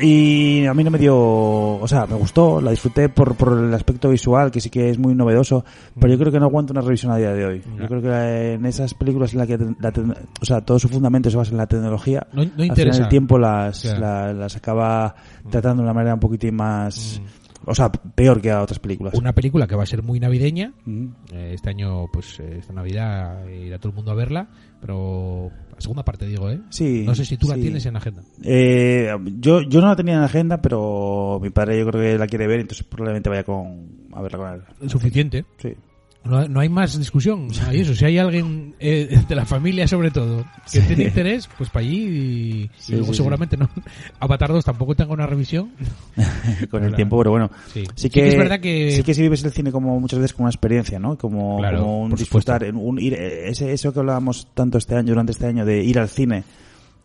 Y 0.00 0.66
a 0.66 0.74
mí 0.74 0.84
no 0.84 0.90
me 0.90 0.98
dio, 0.98 1.16
o 1.16 1.86
sea, 1.88 2.06
me 2.06 2.16
gustó, 2.16 2.60
la 2.60 2.70
disfruté 2.70 3.08
por, 3.08 3.34
por 3.34 3.52
el 3.58 3.72
aspecto 3.72 4.10
visual, 4.10 4.50
que 4.50 4.60
sí 4.60 4.68
que 4.68 4.90
es 4.90 4.98
muy 4.98 5.14
novedoso, 5.14 5.64
pero 5.98 6.12
yo 6.12 6.18
creo 6.18 6.30
que 6.32 6.38
no 6.38 6.46
aguanta 6.46 6.72
una 6.72 6.82
revisión 6.82 7.12
a 7.12 7.16
día 7.16 7.32
de 7.32 7.46
hoy. 7.46 7.62
Yo 7.78 7.86
creo 7.88 8.02
que 8.02 8.52
en 8.54 8.66
esas 8.66 8.92
películas 8.94 9.32
en 9.32 9.38
las 9.38 9.48
que, 9.48 9.56
la 9.58 9.92
o 10.40 10.44
sea, 10.44 10.60
todo 10.60 10.78
su 10.78 10.88
fundamento 10.88 11.30
se 11.30 11.36
basa 11.36 11.52
en 11.52 11.56
la 11.58 11.66
tecnología, 11.66 12.26
No, 12.32 12.36
no 12.36 12.42
al 12.42 12.50
final 12.50 12.66
interesa. 12.68 13.00
del 13.00 13.08
tiempo 13.08 13.38
las, 13.38 13.80
Claro. 13.82 14.34
las 14.34 14.56
acaba 14.56 15.14
tratando 15.50 15.82
de 15.82 15.86
una 15.88 15.94
manera 15.94 16.14
un 16.14 16.20
poquitín 16.20 16.56
más, 16.56 17.20
o 17.64 17.74
sea, 17.74 17.90
peor 17.90 18.40
que 18.42 18.50
a 18.50 18.62
otras 18.62 18.78
películas. 18.78 19.14
Una 19.14 19.32
película 19.32 19.66
que 19.66 19.76
va 19.76 19.82
a 19.84 19.86
ser 19.86 20.02
muy 20.02 20.20
navideña. 20.20 20.72
Mm. 20.84 21.06
Eh, 21.32 21.52
Este 21.54 21.70
año, 21.70 22.06
pues, 22.12 22.38
eh, 22.40 22.58
esta 22.58 22.72
Navidad 22.74 23.46
irá 23.48 23.78
todo 23.78 23.90
el 23.90 23.96
mundo 23.96 24.12
a 24.12 24.14
verla. 24.14 24.48
Pero 24.80 25.50
segunda 25.78 26.04
parte, 26.04 26.26
digo, 26.26 26.50
¿eh? 26.50 26.60
Sí, 26.70 27.04
No 27.06 27.14
sé 27.14 27.24
si 27.24 27.36
tú 27.36 27.48
la 27.48 27.54
tienes 27.54 27.84
en 27.86 27.96
agenda. 27.96 28.22
Eh, 28.42 29.10
yo, 29.38 29.62
yo 29.62 29.80
no 29.80 29.88
la 29.88 29.96
tenía 29.96 30.14
en 30.14 30.22
agenda, 30.22 30.60
pero 30.60 31.38
mi 31.42 31.50
padre 31.50 31.78
yo 31.78 31.86
creo 31.86 32.02
que 32.02 32.18
la 32.18 32.26
quiere 32.26 32.46
ver, 32.46 32.60
entonces 32.60 32.86
probablemente 32.86 33.28
vaya 33.28 33.44
con, 33.44 34.08
a 34.12 34.22
verla 34.22 34.38
con 34.38 34.54
él. 34.54 34.90
Suficiente. 34.90 35.44
Sí. 35.58 35.74
No, 36.26 36.46
no 36.48 36.60
hay 36.60 36.68
más 36.68 36.98
discusión. 36.98 37.48
Hay 37.66 37.80
eso. 37.80 37.94
Si 37.94 38.04
hay 38.04 38.18
alguien 38.18 38.74
eh, 38.80 39.18
de 39.28 39.34
la 39.34 39.44
familia, 39.46 39.86
sobre 39.88 40.10
todo, 40.10 40.44
que 40.70 40.80
Sí. 40.80 40.86
tiene 40.86 41.04
interés, 41.04 41.48
pues 41.56 41.70
para 41.70 41.84
allí. 41.86 42.68
Y, 42.88 42.92
luego 42.92 43.06
sí, 43.08 43.14
seguramente 43.14 43.56
no. 43.56 43.68
Avatar 44.20 44.50
2 44.52 44.64
tampoco 44.64 44.94
tenga 44.94 45.12
una 45.12 45.26
revisión. 45.26 45.70
con 46.70 46.82
el 46.82 46.88
Claro. 46.88 46.96
tiempo, 46.96 47.18
pero 47.18 47.30
bueno. 47.30 47.50
Sí. 47.72 48.08
Que, 48.10 48.28
es 48.28 48.36
verdad 48.36 48.60
que- 48.60 48.90
sí 48.92 49.02
que 49.02 49.14
si 49.14 49.22
vives 49.22 49.44
el 49.44 49.52
cine 49.52 49.70
como 49.72 49.98
muchas 50.00 50.18
veces 50.18 50.32
como 50.34 50.44
una 50.44 50.50
experiencia, 50.50 50.98
¿no? 50.98 51.16
Como, 51.16 51.58
Claro, 51.58 51.80
como 51.80 52.02
un 52.02 52.14
disfrutar, 52.14 52.64
un 52.74 52.98
ir, 53.00 53.14
ese, 53.14 53.72
eso 53.72 53.92
que 53.92 54.00
hablábamos 54.00 54.48
tanto 54.54 54.78
este 54.78 54.94
año, 54.96 55.08
durante 55.10 55.32
este 55.32 55.46
año, 55.46 55.64
de 55.64 55.82
ir 55.84 55.98
al 55.98 56.08
cine 56.08 56.44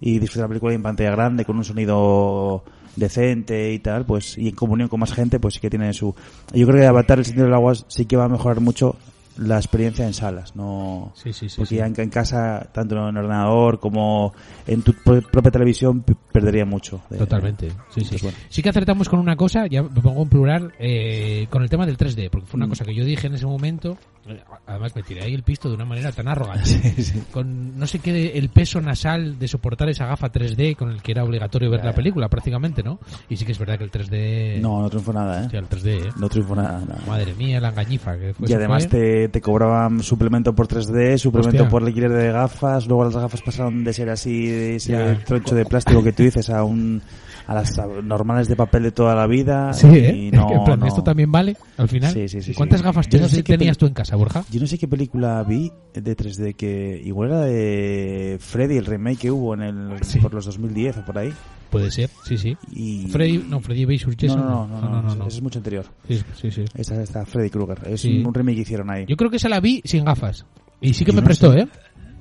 y 0.02 0.20
disfrutar 0.20 0.46
la 0.46 0.48
película 0.50 0.74
en 0.74 0.82
pantalla 0.82 1.12
grande 1.12 1.46
con 1.46 1.56
un 1.56 1.64
sonido 1.64 2.64
decente 2.96 3.72
y 3.72 3.80
tal, 3.80 4.06
pues, 4.06 4.38
y 4.38 4.50
en 4.50 4.56
comunión 4.56 4.90
con 4.90 5.00
más 5.00 5.14
gente, 5.14 5.40
pues 5.40 5.54
sí 5.54 5.60
que 5.62 5.70
tiene 5.70 5.94
su, 5.94 6.14
yo 6.54 6.68
creo 6.68 6.82
que 6.82 6.88
Avatar 6.88 7.20
el 7.20 7.26
Señor 7.26 7.46
del 7.46 7.54
Agua 7.54 7.74
sí 7.88 8.06
que 8.06 8.18
va 8.18 8.26
a 8.26 8.30
mejorar 8.30 8.60
mucho 8.60 8.96
la 9.42 9.58
experiencia 9.58 10.06
en 10.06 10.14
salas, 10.14 10.56
no, 10.56 11.12
Sí, 11.16 11.34
sí, 11.34 11.50
sí. 11.50 11.56
porque 11.58 11.70
sí. 11.70 11.76
ya 11.78 11.86
en, 11.88 11.94
en 12.00 12.10
casa, 12.10 12.70
tanto 12.74 12.96
en 12.96 13.16
el 13.16 13.24
ordenador 13.24 13.80
como 13.80 14.34
en 14.68 14.82
tu 14.82 14.94
pro- 14.94 15.22
propia 15.22 15.52
televisión, 15.52 16.04
perdería 16.32 16.66
mucho. 16.66 17.02
de- 17.10 17.18
Totalmente, 17.18 17.70
sí, 17.70 17.76
sí. 17.76 18.00
Entonces, 18.02 18.22
bueno. 18.24 18.38
Sí 18.50 18.62
que 18.62 18.70
acertamos 18.70 19.10
con 19.10 19.20
una 19.20 19.36
cosa, 19.36 19.68
ya 19.68 19.84
me 19.84 19.90
pongo 20.02 20.24
en 20.24 20.30
plural, 20.30 20.74
eh, 20.80 21.48
con 21.50 21.64
el 21.64 21.70
tema 21.70 21.86
del 21.86 21.98
3D, 21.98 22.30
porque 22.30 22.48
fue 22.48 22.58
una 22.58 22.68
Mm. 22.68 22.70
cosa 22.70 22.86
que 22.86 22.94
yo 22.96 23.04
dije 23.04 23.28
en 23.28 23.34
ese 23.34 23.46
momento, 23.46 23.98
eh, 24.28 24.40
además 24.68 24.96
me 24.96 25.04
tiré 25.04 25.24
ahí 25.24 25.34
el 25.34 25.44
pisto 25.44 25.68
de 25.70 25.76
una 25.76 25.86
manera 25.86 26.12
tan 26.12 26.28
arrogante, 26.28 26.64
Sí, 26.96 27.04
sí. 27.04 27.24
con 27.32 27.78
no 27.80 27.88
sé 27.88 28.00
qué, 28.00 28.14
de- 28.14 28.38
el 28.38 28.50
peso 28.50 28.80
nasal 28.82 29.40
de 29.40 29.48
soportar 29.48 29.90
esa 29.90 30.06
gafa 30.06 30.32
3D 30.32 30.76
con 30.76 30.92
el 30.92 31.02
que 31.02 31.12
era 31.14 31.24
obligatorio 31.24 31.70
ver 31.72 31.84
la 31.84 31.94
película 31.94 32.30
prácticamente, 32.30 32.84
¿no? 32.84 33.00
Y 33.30 33.38
sí 33.38 33.46
que 33.46 33.52
es 33.54 33.60
verdad 33.60 33.78
que 33.78 33.86
el 33.86 33.92
3D... 33.92 34.60
No, 34.62 34.82
no 34.82 34.90
triunfó 34.90 35.12
nada, 35.14 35.42
¿eh? 35.42 35.46
Hostia, 35.46 35.60
el 35.60 35.68
3D, 35.70 36.08
¿eh? 36.08 36.10
No 36.18 36.30
triunfó 36.30 36.56
nada. 36.56 36.80
nada. 36.88 37.02
Madre 37.08 37.34
mía, 37.34 37.60
la 37.60 37.70
engañifa 37.70 38.18
que 38.18 38.34
fue. 38.34 38.50
y 38.50 38.54
además 38.54 38.88
te, 38.88 39.28
te 39.32 39.42
cobraban 39.42 40.02
suplemento 40.04 40.54
por 40.54 40.68
3D, 40.68 41.18
suplemento 41.18 41.64
Hostia. 41.64 41.70
por 41.70 41.84
alquiler 41.84 42.12
de 42.12 42.32
gafas, 42.32 42.86
luego 42.88 43.06
las 43.06 43.16
gafas 43.16 43.42
pasaron 43.42 43.84
de 43.84 43.94
ser 43.94 44.10
así, 44.10 44.46
de 44.48 44.76
ese 44.76 44.92
Ya. 44.92 45.24
troncho 45.24 45.56
de 45.56 45.66
plástico 45.66 46.04
que 46.04 46.12
tú 46.12 46.24
dices, 46.24 46.50
a 46.50 46.64
un 46.64 47.02
a 47.52 47.54
las 47.56 47.78
normales 48.04 48.48
de 48.48 48.56
papel 48.56 48.84
de 48.84 48.92
toda 48.92 49.14
la 49.16 49.28
vida. 49.28 49.74
Sí, 49.74 49.88
¿eh? 49.88 50.16
y 50.16 50.32
no, 50.32 50.48
Que 50.48 50.54
en 50.54 50.64
plan, 50.64 50.80
no. 50.80 50.86
¿Esto 50.88 51.04
también 51.04 51.32
vale 51.32 51.58
al 51.78 51.88
final? 51.88 52.14
Sí, 52.14 52.28
sí, 52.28 52.42
sí, 52.42 52.52
¿Y 52.52 52.54
¿Cuántas 52.56 52.80
sí. 52.80 52.86
gafas 52.86 53.08
Yo 53.10 53.20
no 53.20 53.26
3D 53.26 53.30
sé 53.30 53.44
qué 53.44 53.58
tenías 53.58 53.78
tú 53.78 53.86
en 53.86 53.94
casa, 53.94 54.16
Borja? 54.16 54.44
Yo 54.52 54.60
no 54.60 54.68
sé 54.68 54.78
qué 54.78 54.88
película 54.88 55.44
vi 55.44 55.72
de 55.94 56.16
3D 56.18 56.56
que 56.56 57.02
igual 57.04 57.30
era 57.30 57.42
de 57.42 58.38
Freddy, 58.40 58.78
el 58.78 58.86
remake 58.86 59.20
que 59.20 59.32
hubo 59.32 59.54
en 59.54 59.62
el, 59.62 60.04
Sí. 60.04 60.20
por 60.20 60.34
los 60.34 60.46
2010 60.46 60.98
o 60.98 61.06
por 61.06 61.18
ahí. 61.18 61.32
Puede 61.70 61.90
ser, 61.92 62.10
sí, 62.26 62.38
sí. 62.38 62.58
Y... 62.74 63.08
Freddy, 63.08 63.46
no, 63.48 63.62
Freddy 63.62 63.86
vs. 63.86 64.08
No, 64.08 64.14
Jason. 64.20 64.40
no, 64.42 64.68
no, 64.68 64.82
no, 64.82 65.02
no, 65.02 65.14
Eso 65.28 65.38
es 65.38 65.42
mucho 65.42 65.60
anterior. 65.60 65.86
Sí, 66.08 66.20
sí, 66.36 66.52
sí. 66.52 66.66
Esa 66.76 67.02
está 67.02 67.26
Freddy 67.26 67.50
Krueger. 67.50 67.80
Es 67.88 68.02
Sí. 68.02 68.22
un, 68.26 68.34
remake 68.34 68.56
que 68.58 68.62
hicieron 68.64 68.90
ahí. 68.90 69.06
Yo 69.08 69.16
creo 69.16 69.30
que 69.30 69.38
esa 69.38 69.48
la 69.48 69.60
vi 69.62 69.82
sin 69.86 70.04
gafas. 70.04 70.46
Y 70.82 70.94
sí 70.94 71.06
que 71.06 71.12
Yo 71.12 71.16
me 71.16 71.22
no 71.22 71.26
prestó, 71.26 71.54
sé. 71.54 71.60
¿eh? 71.62 71.68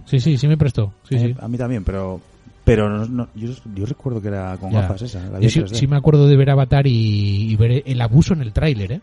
Sí, 0.04 0.20
sí, 0.20 0.36
sí 0.36 0.46
me 0.48 0.56
prestó. 0.56 0.92
Sí, 1.08 1.16
Eh, 1.16 1.18
sí. 1.18 1.34
A 1.40 1.48
mí 1.48 1.56
también, 1.58 1.82
pero 1.84 2.20
pero 2.76 2.88
no, 2.88 3.06
no- 3.06 3.28
yo, 3.34 3.50
yo 3.74 3.86
recuerdo 3.86 4.20
que 4.22 4.28
era 4.28 4.56
con 4.58 4.70
Ya. 4.70 4.82
gafas 4.82 5.02
esa. 5.02 5.20
la 5.28 5.38
Yo 5.40 5.44
en 5.44 5.50
sí, 5.50 5.60
3D. 5.60 5.74
sí 5.74 5.86
me 5.86 5.96
acuerdo 5.96 6.26
de 6.28 6.36
ver 6.36 6.50
Avatar 6.50 6.86
y, 6.86 7.50
y 7.52 7.56
ver 7.56 7.82
el 7.84 8.00
abuso 8.00 8.34
en 8.34 8.42
el 8.42 8.52
tráiler, 8.52 8.92
¿eh? 8.92 9.00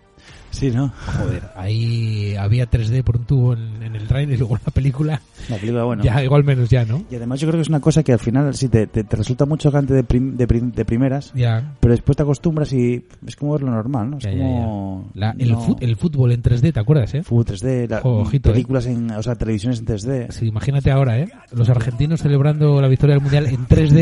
Sí, 0.49 0.71
¿no? 0.71 0.91
Joder, 1.19 1.43
ahí 1.55 2.35
había 2.35 2.69
3D 2.69 3.03
por 3.03 3.17
un 3.17 3.25
tubo 3.25 3.53
en, 3.53 3.83
en 3.83 3.95
el 3.95 4.07
tráiler 4.07 4.35
y 4.35 4.37
luego 4.39 4.55
en 4.55 4.61
la 4.65 4.71
película. 4.71 5.21
La 5.49 5.57
película, 5.57 5.83
bueno. 5.83 6.03
Ya, 6.03 6.23
igual 6.23 6.43
menos 6.43 6.69
ya, 6.69 6.83
¿no? 6.85 7.03
Y 7.11 7.15
además 7.15 7.39
yo 7.39 7.47
creo 7.47 7.57
que 7.59 7.61
es 7.63 7.69
una 7.69 7.79
cosa 7.79 8.01
que 8.03 8.13
al 8.13 8.19
final 8.19 8.53
sí 8.55 8.67
te, 8.69 8.87
te, 8.87 9.03
te 9.03 9.15
resulta 9.15 9.45
muy 9.45 9.57
chocante 9.59 9.93
de, 9.93 10.03
prim- 10.03 10.35
de, 10.35 10.47
prim- 10.47 10.71
de 10.71 10.85
primeras, 10.85 11.31
Ya. 11.35 11.75
pero 11.79 11.91
después 11.93 12.15
te 12.15 12.23
acostumbras 12.23 12.73
y 12.73 13.05
es 13.25 13.35
como 13.35 13.53
verlo 13.53 13.69
normal, 13.71 14.09
¿no? 14.11 14.17
Es 14.17 14.23
Ya, 14.23 14.31
como... 14.31 15.11
ya. 15.13 15.19
La- 15.19 15.35
el, 15.37 15.51
no- 15.51 15.61
fut- 15.67 15.77
el 15.81 15.95
fútbol 15.95 16.31
en 16.31 16.41
3D, 16.41 16.73
¿te 16.73 16.79
acuerdas, 16.79 17.13
eh? 17.13 17.23
Fútbol 17.23 17.45
3D, 17.45 17.89
la- 17.89 18.01
ojito, 18.03 18.51
películas 18.51 18.85
en... 18.87 19.11
O 19.11 19.21
sea, 19.21 19.35
televisiones 19.35 19.79
en 19.79 19.85
3D. 19.85 20.31
Sí, 20.31 20.47
imagínate 20.47 20.89
ahora, 20.91 21.19
¿eh? 21.19 21.29
Los 21.51 21.69
argentinos 21.69 22.21
celebrando 22.21 22.81
la 22.81 22.87
victoria 22.87 23.15
del 23.15 23.21
Mundial 23.21 23.45
en 23.47 23.67
3D, 23.67 23.97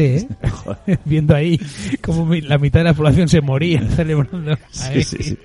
¿eh? 0.88 0.98
Viendo 1.06 1.36
ahí 1.36 1.60
como 2.02 2.34
la 2.34 2.58
mitad 2.58 2.80
de 2.80 2.86
la 2.86 2.94
población 2.94 3.28
se 3.28 3.42
moría 3.42 3.82
celebrando. 3.90 4.56
Sí, 4.72 5.04
sí, 5.04 5.18
sí. 5.22 5.38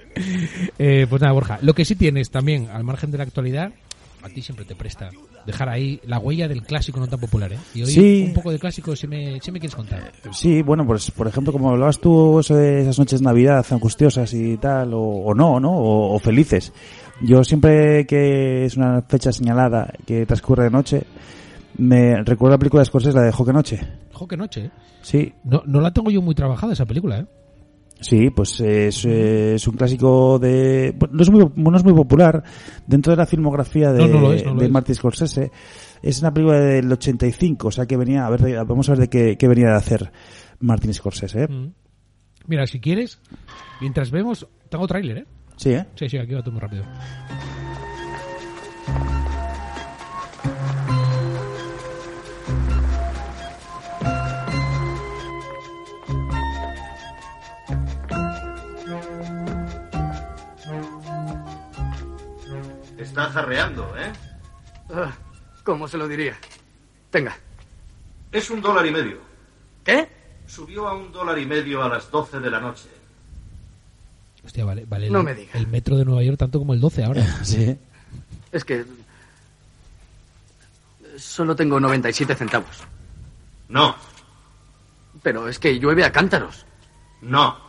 Eh, 0.79 0.90
pues 1.09 1.21
nada, 1.23 1.33
Borja, 1.33 1.59
lo 1.63 1.75
que 1.75 1.85
sí 1.85 1.95
tienes 1.97 2.31
también, 2.31 2.69
al 2.69 2.85
margen 2.85 3.11
de 3.11 3.19
la 3.19 3.25
actualidad, 3.25 3.73
a 4.23 4.29
ti 4.29 4.43
siempre 4.43 4.65
te 4.65 4.75
presta 4.75 5.09
dejar 5.47 5.71
ahí 5.71 5.99
la 6.07 6.19
huella 6.19 6.47
del 6.47 6.63
clásico 6.63 7.01
no 7.01 7.07
tan 7.09 7.19
popular, 7.19 7.53
¿eh? 7.53 7.59
Y 7.75 7.83
hoy 7.83 7.91
Sí. 7.91 8.25
un 8.29 8.35
poco 8.35 8.51
de 8.53 8.59
clásico 8.59 8.95
si 8.95 9.07
me, 9.07 9.41
si 9.41 9.51
me 9.51 9.59
quieres 9.59 9.75
contar. 9.75 10.13
Sí, 10.33 10.61
bueno, 10.63 10.87
pues 10.87 11.11
por 11.11 11.27
ejemplo, 11.27 11.53
como 11.53 11.71
hablabas 11.71 11.99
tú 11.99 12.39
eso 12.41 12.55
de 12.55 12.83
esas 12.83 12.99
noches 12.99 13.21
de 13.21 13.25
Navidad 13.25 13.65
angustiosas 13.71 14.33
y 14.35 14.59
tal, 14.59 14.93
o, 14.93 15.01
o 15.01 15.35
no, 15.35 15.59
¿no? 15.59 15.73
O, 15.73 16.15
o 16.15 16.19
felices. 16.19 16.73
Yo 17.23 17.43
siempre 17.45 18.07
que 18.07 18.67
es 18.67 18.77
una 18.77 19.03
fecha 19.03 19.33
señalada 19.33 19.93
que 20.07 20.27
transcurre 20.27 20.65
de 20.65 20.71
noche, 20.71 21.03
me 21.79 22.23
recuerdo 22.23 22.55
la 22.55 22.59
película 22.59 22.81
de 22.83 22.87
Scorsese, 22.87 23.17
la 23.17 23.23
de 23.23 23.33
Joque 23.33 23.53
Noche. 23.53 23.81
Jo, 24.13 24.29
qué 24.29 24.37
noche, 24.37 24.67
¿eh? 24.67 24.71
Sí, 25.03 25.33
No, 25.45 25.63
no 25.67 25.81
la 25.81 25.93
tengo 25.93 26.11
yo 26.11 26.21
muy 26.21 26.35
trabajada 26.35 26.75
esa 26.75 26.85
película, 26.85 27.21
¿eh? 27.21 27.27
Sí, 28.01 28.31
pues 28.31 28.61
es, 28.61 29.05
es 29.05 29.69
un 29.69 29.77
clásico 29.77 30.39
de... 30.39 30.97
No 31.11 31.23
es, 31.23 31.31
muy, 31.31 31.51
no 31.55 31.77
es 31.77 31.85
muy 31.85 31.93
popular 31.93 32.43
dentro 32.87 33.13
de 33.13 33.17
la 33.17 33.27
filmografía 33.27 33.93
de, 33.93 34.09
No, 34.09 34.21
no 34.21 34.33
es, 34.33 34.43
de. 34.43 34.69
Martin 34.69 34.95
Scorsese. 34.95 35.51
Es 36.03 36.21
una 36.21 36.33
película 36.33 36.59
del 36.59 36.91
85, 36.91 37.69
o 37.69 37.71
sea 37.71 37.87
que 37.87 37.97
venía... 37.97 38.27
A 38.27 38.31
ver, 38.31 38.65
vamos 38.65 38.89
a 38.89 38.93
ver 38.93 39.01
de 39.01 39.09
qué, 39.09 39.37
qué 39.37 39.49
venía 39.49 39.69
de 39.69 39.77
hacer 39.77 40.11
Martin 40.61 40.95
Scorsese. 40.95 41.43
¿eh? 41.43 41.49
Mm. 41.49 41.73
Mira, 42.47 42.67
si 42.67 42.81
quieres, 42.81 43.21
mientras 43.81 44.11
vemos, 44.11 44.49
tengo 44.71 44.87
tráiler, 44.87 45.19
¿eh? 45.19 45.27
Sí, 45.57 45.71
¿eh? 45.71 45.87
Sí, 45.95 46.09
sí, 46.09 46.19
aquí 46.19 46.33
va 46.33 46.43
todo 46.43 46.53
muy 46.53 46.61
rápido. 46.61 46.85
Está 63.11 63.29
jarreando, 63.31 63.93
¿eh? 63.99 64.13
Ah, 64.95 65.11
¿Cómo 65.65 65.89
se 65.89 65.99
lo 65.99 66.07
diría? 66.07 66.37
Tenga. 67.11 67.37
Es 68.31 68.49
un 68.51 68.63
dólar 68.63 68.87
y 68.87 68.93
medio. 68.93 69.19
¿Qué? 69.85 70.09
Subió 70.47 70.87
a 70.87 70.95
un 70.95 71.11
dólar 71.11 71.37
y 71.41 71.45
medio 71.45 71.83
a 71.83 71.89
las 71.89 72.09
12 72.09 72.39
de 72.39 72.49
la 72.51 72.61
noche. 72.61 72.89
Hostia, 74.45 74.65
vale, 74.65 74.85
vale. 74.87 75.07
el- 75.09 75.13
No 75.13 75.25
me 75.25 75.35
digas. 75.35 75.57
El 75.57 75.67
metro 75.67 75.97
de 75.97 76.05
Nueva 76.05 76.23
York 76.23 76.39
tanto 76.39 76.61
como 76.61 76.73
el 76.73 76.81
12 76.81 77.03
ahora. 77.05 77.25
Sí. 77.45 77.77
Es 78.53 78.65
que... 78.65 78.85
Solo 81.19 81.57
tengo 81.57 81.81
97 81.81 82.35
centavos. 82.37 82.79
No, 83.69 83.95
Pero 85.23 85.49
es 85.49 85.59
que 85.59 85.79
llueve 85.81 86.05
a 86.05 86.13
cántaros. 86.13 86.65
no. 87.23 87.69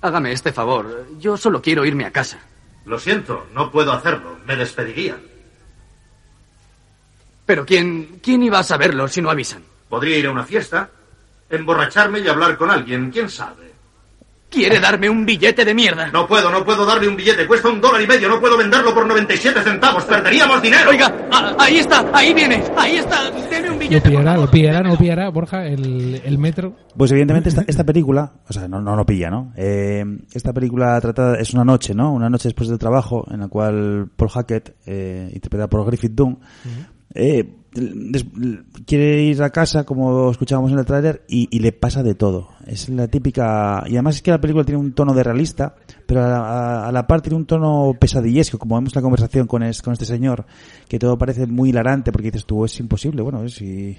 Hágame 0.00 0.30
este 0.30 0.52
favor. 0.52 1.08
Yo 1.18 1.36
solo 1.36 1.60
quiero 1.60 1.84
irme 1.84 2.04
a 2.04 2.12
casa. 2.12 2.38
Lo 2.88 2.98
siento, 2.98 3.46
no 3.52 3.70
puedo 3.70 3.92
hacerlo. 3.92 4.38
Me 4.46 4.56
despedirían. 4.56 5.20
Pero 7.44 7.66
¿quién, 7.66 8.18
quién 8.22 8.42
iba 8.42 8.58
a 8.58 8.64
saberlo 8.64 9.06
si 9.08 9.20
no 9.20 9.30
avisan? 9.30 9.62
Podría 9.88 10.16
ir 10.16 10.26
a 10.26 10.30
una 10.30 10.44
fiesta, 10.44 10.88
emborracharme 11.50 12.20
y 12.20 12.28
hablar 12.28 12.56
con 12.56 12.70
alguien, 12.70 13.10
quién 13.10 13.28
sabe. 13.28 13.67
Quiere 14.50 14.80
darme 14.80 15.10
un 15.10 15.26
billete 15.26 15.62
de 15.64 15.74
mierda. 15.74 16.10
No 16.10 16.26
puedo, 16.26 16.50
no 16.50 16.64
puedo 16.64 16.86
darle 16.86 17.06
un 17.06 17.16
billete. 17.16 17.46
Cuesta 17.46 17.68
un 17.68 17.80
dólar 17.82 18.00
y 18.00 18.06
medio. 18.06 18.28
No 18.30 18.40
puedo 18.40 18.56
venderlo 18.56 18.94
por 18.94 19.06
97 19.06 19.60
centavos. 19.62 20.04
Perderíamos 20.04 20.62
dinero. 20.62 20.88
Oiga, 20.88 21.14
ah, 21.30 21.54
ahí 21.58 21.78
está, 21.78 22.04
ahí 22.14 22.32
viene, 22.32 22.62
ahí 22.76 22.96
está. 22.96 23.30
Deme 23.50 23.68
un 23.68 23.74
Lo 23.74 23.78
billete. 23.78 24.00
por 24.00 24.10
pillará, 24.10 24.36
lo 24.38 24.50
pillará, 24.50 24.82
no 24.82 24.88
lo 24.90 24.96
pillará, 24.96 25.28
Borja, 25.28 25.66
el, 25.66 26.22
el 26.24 26.38
metro. 26.38 26.74
Pues 26.96 27.10
evidentemente 27.10 27.50
esta, 27.50 27.64
esta 27.66 27.84
película, 27.84 28.32
o 28.48 28.52
sea, 28.52 28.66
no, 28.68 28.80
no 28.80 28.96
lo 28.96 29.04
pilla, 29.04 29.28
¿no? 29.28 29.52
Eh, 29.54 30.02
esta 30.32 30.52
película 30.54 30.98
trata, 31.00 31.34
es 31.38 31.52
una 31.52 31.64
noche, 31.64 31.94
¿no? 31.94 32.12
Una 32.12 32.30
noche 32.30 32.48
después 32.48 32.70
del 32.70 32.78
trabajo 32.78 33.26
en 33.30 33.40
la 33.40 33.48
cual 33.48 34.08
Paul 34.16 34.30
Hackett, 34.30 34.76
eh, 34.86 35.30
interpretado 35.32 35.68
por 35.68 35.84
Griffith 35.86 36.12
Dunn, 36.12 36.38
eh, 37.14 37.48
quiere 38.86 39.22
ir 39.22 39.42
a 39.42 39.50
casa, 39.50 39.84
como 39.84 40.30
escuchábamos 40.30 40.72
en 40.72 40.78
el 40.78 40.84
tráiler, 40.86 41.22
y, 41.28 41.48
y 41.54 41.60
le 41.60 41.72
pasa 41.72 42.02
de 42.02 42.14
todo. 42.14 42.48
Es 42.66 42.88
la 42.88 43.08
típica... 43.08 43.84
Y 43.86 43.92
además 43.92 44.16
es 44.16 44.22
que 44.22 44.30
la 44.30 44.40
película 44.40 44.64
tiene 44.64 44.80
un 44.80 44.92
tono 44.92 45.14
de 45.14 45.22
realista, 45.22 45.74
pero 46.06 46.24
a 46.24 46.28
la, 46.28 46.88
a- 46.88 46.92
la 46.92 47.06
par 47.06 47.20
tiene 47.20 47.36
un 47.36 47.46
tono 47.46 47.94
pesadillesco, 47.98 48.58
como 48.58 48.76
vemos 48.76 48.92
en 48.94 48.98
la 48.98 49.02
conversación 49.02 49.46
con, 49.46 49.62
es- 49.62 49.82
con 49.82 49.92
este 49.92 50.04
señor, 50.06 50.46
que 50.88 50.98
todo 50.98 51.16
parece 51.18 51.46
muy 51.46 51.70
hilarante, 51.70 52.12
porque 52.12 52.30
dices 52.30 52.46
tú, 52.46 52.64
es 52.64 52.78
imposible, 52.80 53.22
bueno, 53.22 53.44
es... 53.44 53.60
Y, 53.62 53.98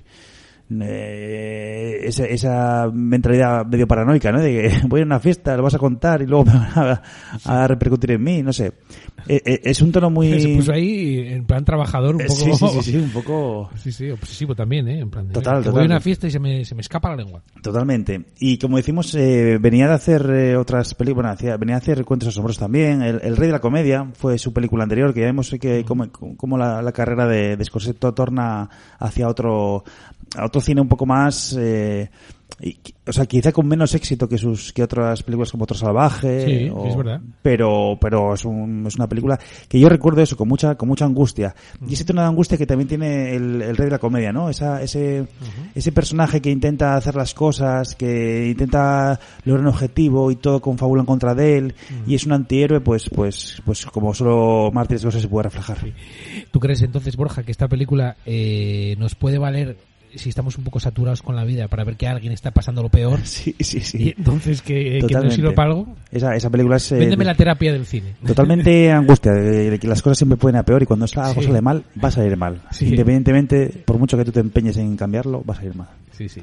eh, 0.81 1.99
esa, 2.03 2.25
esa 2.25 2.89
mentalidad 2.93 3.65
medio 3.65 3.87
paranoica, 3.87 4.31
¿no? 4.31 4.41
De 4.41 4.51
que 4.69 4.79
voy 4.87 5.01
a 5.01 5.03
una 5.05 5.19
fiesta, 5.19 5.55
lo 5.57 5.63
vas 5.63 5.75
a 5.75 5.79
contar 5.79 6.21
y 6.21 6.25
luego 6.27 6.45
me 6.51 6.53
van 6.53 6.71
a, 6.75 7.01
a 7.45 7.67
repercutir 7.67 8.11
en 8.11 8.23
mí, 8.23 8.43
no 8.43 8.53
sé. 8.53 8.73
Eh, 9.27 9.41
eh, 9.45 9.61
es 9.63 9.81
un 9.81 9.91
tono 9.91 10.09
muy... 10.09 10.39
Se 10.41 10.55
puso 10.55 10.71
ahí 10.73 11.19
en 11.27 11.45
plan 11.45 11.63
trabajador 11.65 12.15
un 12.15 12.21
poco. 12.21 12.33
Sí, 12.35 12.51
sí, 12.53 12.67
sí, 12.81 12.91
sí, 12.91 12.97
un 12.97 13.09
poco... 13.11 13.69
Sí, 13.75 13.91
sí, 13.91 14.09
obsesivo 14.09 14.55
también, 14.55 14.87
¿eh? 14.87 14.99
En 14.99 15.09
plan 15.09 15.27
de, 15.27 15.33
Total, 15.33 15.61
que 15.63 15.69
Voy 15.69 15.73
total. 15.81 15.83
a 15.91 15.95
una 15.95 15.99
fiesta 15.99 16.27
y 16.27 16.31
se 16.31 16.39
me, 16.39 16.63
se 16.65 16.75
me 16.75 16.81
escapa 16.81 17.09
la 17.09 17.17
lengua. 17.17 17.41
Totalmente. 17.61 18.25
Y 18.39 18.57
como 18.57 18.77
decimos, 18.77 19.13
venía 19.15 19.87
de 19.87 19.93
hacer 19.93 20.55
otras 20.55 20.93
películas, 20.95 21.37
bueno, 21.39 21.57
venía 21.57 21.75
a 21.75 21.79
hacer 21.79 22.03
Cuentos 22.05 22.29
Asombrosos 22.29 22.59
también. 22.59 23.01
El, 23.01 23.19
El 23.21 23.35
Rey 23.37 23.47
de 23.47 23.53
la 23.53 23.59
Comedia 23.59 24.09
fue 24.13 24.37
su 24.37 24.53
película 24.53 24.83
anterior, 24.83 25.13
que 25.13 25.19
ya 25.21 25.25
vemos 25.27 25.49
que 25.59 25.83
como, 25.83 26.09
como 26.11 26.57
la, 26.57 26.81
la 26.81 26.91
carrera 26.91 27.27
de, 27.27 27.57
de 27.57 27.65
Scorsese 27.65 27.93
to- 27.95 28.13
torna 28.13 28.69
hacia 28.99 29.27
otro, 29.27 29.83
a 30.35 30.45
otro 30.45 30.58
cine 30.61 30.81
un 30.81 30.87
poco 30.89 31.05
más, 31.05 31.55
eh, 31.59 32.09
y 32.61 32.77
o 33.07 33.13
sea, 33.13 33.25
quizá 33.25 33.51
con 33.51 33.67
menos 33.67 33.95
éxito 33.95 34.27
que 34.27 34.37
sus 34.37 34.73
que 34.73 34.83
otras 34.83 35.23
películas 35.23 35.51
como 35.51 35.63
Otro 35.63 35.77
Salvaje. 35.77 36.45
Sí, 36.65 36.69
o- 36.69 36.87
es 36.87 36.95
verdad. 36.97 37.21
Pero, 37.41 37.97
pero 38.01 38.33
es, 38.33 38.43
un- 38.43 38.85
es 38.85 38.95
una 38.97 39.07
película 39.07 39.39
que 39.67 39.79
yo 39.79 39.87
recuerdo 39.87 40.21
eso 40.21 40.35
con 40.35 40.47
mucha, 40.47 40.75
con 40.75 40.89
mucha 40.89 41.05
angustia. 41.05 41.55
Y 41.87 41.93
ese 41.93 42.03
tono 42.05 42.21
de 42.21 42.27
angustia 42.27 42.57
que 42.57 42.65
también 42.65 42.87
tiene 42.87 43.35
el, 43.35 43.61
el 43.61 43.77
Rey 43.77 43.85
de 43.85 43.91
la 43.91 43.99
Comedia, 43.99 44.33
¿no? 44.33 44.49
Esa, 44.49 44.81
ese, 44.81 45.25
ese 45.73 45.91
personaje 45.91 46.41
que 46.41 46.49
intenta 46.51 46.95
hacer 46.95 47.15
las 47.15 47.33
cosas, 47.33 47.95
que 47.95 48.47
intenta 48.49 49.19
lograr 49.45 49.61
un 49.65 49.69
objetivo 49.73 50.29
y 50.29 50.35
todo 50.35 50.59
confabula 50.61 51.01
en 51.01 51.05
contra 51.07 51.33
de 51.33 51.57
él, 51.57 51.75
y 52.05 52.15
es 52.15 52.25
un 52.25 52.33
antihéroe, 52.33 52.81
pues, 52.81 53.09
pues, 53.09 53.61
pues 53.65 53.85
como 53.85 54.13
solo 54.13 54.69
Martin 54.73 54.99
Scorsese 54.99 55.21
se 55.23 55.27
puede 55.29 55.43
reflejar. 55.43 55.77
¿Tú 56.51 56.59
crees 56.59 56.81
entonces, 56.81 57.15
Borja, 57.15 57.43
que 57.43 57.51
esta 57.51 57.67
película 57.67 58.17
eh, 58.25 58.95
nos 58.99 59.15
puede 59.15 59.37
valer 59.37 59.77
si 60.15 60.29
estamos 60.29 60.57
un 60.57 60.63
poco 60.63 60.79
saturados 60.79 61.21
con 61.21 61.35
la 61.35 61.43
vida 61.43 61.67
para 61.67 61.83
ver 61.83 61.95
que 61.95 62.07
alguien 62.07 62.33
está 62.33 62.51
pasando 62.51 62.81
lo 62.81 62.89
peor? 62.89 63.19
Sí, 63.23 63.55
sí, 63.59 63.77
Y 63.77 63.81
sí. 63.81 64.13
entonces 64.17 64.61
que, 64.61 64.93
que 64.93 64.99
Totalmente. 65.01 65.35
sirva 65.35 65.51
para 65.53 65.69
algo. 65.69 65.95
Esa, 66.11 66.35
esa 66.35 66.49
película 66.49 66.77
es... 66.77 66.91
eh, 66.91 66.95
Véndeme 66.99 67.25
la 67.25 67.35
terapia 67.35 67.71
del 67.73 67.85
cine. 67.85 68.15
Totalmente 68.25 68.91
angustia, 68.91 69.31
de, 69.33 69.77
que 69.79 69.87
las 69.87 70.01
cosas 70.01 70.17
siempre 70.17 70.37
pueden 70.37 70.55
ir 70.55 70.59
a 70.59 70.63
peor 70.63 70.83
y 70.83 70.85
cuando 70.85 71.05
algo 71.15 71.41
Sí. 71.41 71.47
sale 71.47 71.61
mal, 71.61 71.83
va 72.03 72.07
a 72.09 72.11
salir 72.11 72.35
mal. 72.37 72.61
Sí. 72.71 72.85
Independientemente, 72.87 73.67
por 73.85 73.97
mucho 73.99 74.17
que 74.17 74.25
tú 74.25 74.31
te 74.31 74.39
empeñes 74.39 74.77
en 74.77 74.95
cambiarlo, 74.97 75.43
va 75.47 75.53
a 75.53 75.57
salir 75.57 75.75
mal. 75.75 75.87
Sí, 76.17 76.27
sí. 76.29 76.41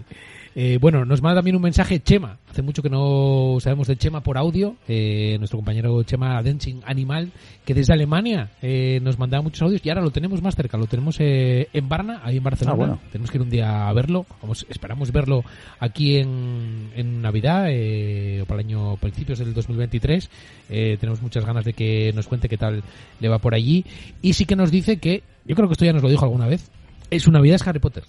Eh, 0.58 0.78
bueno, 0.80 1.04
nos 1.04 1.20
manda 1.20 1.40
también 1.40 1.54
un 1.54 1.60
mensaje 1.60 2.00
Chema. 2.00 2.38
Hace 2.48 2.62
mucho 2.62 2.82
que 2.82 2.88
no 2.88 3.58
sabemos 3.60 3.88
de 3.88 3.96
Chema 3.98 4.22
por 4.22 4.38
audio. 4.38 4.76
Eh, 4.88 5.36
nuestro 5.38 5.58
compañero 5.58 6.02
Chema 6.02 6.42
Dancing 6.42 6.76
Animal, 6.86 7.30
que 7.66 7.74
desde 7.74 7.92
Alemania 7.92 8.52
eh, 8.62 8.98
nos 9.02 9.18
mandaba 9.18 9.42
muchos 9.42 9.60
audios 9.60 9.84
y 9.84 9.90
ahora 9.90 10.00
lo 10.00 10.10
tenemos 10.10 10.40
más 10.40 10.56
cerca. 10.56 10.78
Lo 10.78 10.86
tenemos 10.86 11.16
eh, 11.20 11.68
en 11.74 11.90
Varna, 11.90 12.22
ahí 12.24 12.38
en 12.38 12.42
Barcelona. 12.42 12.72
Ah, 12.72 12.78
bueno. 12.78 13.00
Tenemos 13.12 13.30
que 13.30 13.36
ir 13.36 13.42
un 13.42 13.50
día 13.50 13.86
a 13.86 13.92
verlo. 13.92 14.24
Vamos, 14.40 14.64
esperamos 14.70 15.12
verlo 15.12 15.44
aquí 15.78 16.16
en, 16.16 16.90
en 16.96 17.20
Navidad 17.20 17.66
eh, 17.68 18.40
o 18.40 18.46
para 18.46 18.62
el 18.62 18.68
año 18.68 18.96
principios 18.96 19.40
del 19.40 19.52
2023. 19.52 20.30
Eh, 20.70 20.96
tenemos 20.98 21.20
muchas 21.20 21.44
ganas 21.44 21.66
de 21.66 21.74
que 21.74 22.12
nos 22.14 22.28
cuente 22.28 22.48
qué 22.48 22.56
tal 22.56 22.82
le 23.20 23.28
va 23.28 23.38
por 23.40 23.54
allí. 23.54 23.84
Y 24.22 24.32
sí 24.32 24.46
que 24.46 24.56
nos 24.56 24.70
dice 24.70 24.96
que, 24.96 25.22
yo 25.44 25.54
creo 25.54 25.68
que 25.68 25.72
esto 25.72 25.84
ya 25.84 25.92
nos 25.92 26.02
lo 26.02 26.08
dijo 26.08 26.24
alguna 26.24 26.46
vez, 26.46 26.70
es 27.10 27.24
su 27.24 27.30
Navidad 27.30 27.56
es 27.56 27.66
Harry 27.66 27.78
Potter. 27.78 28.04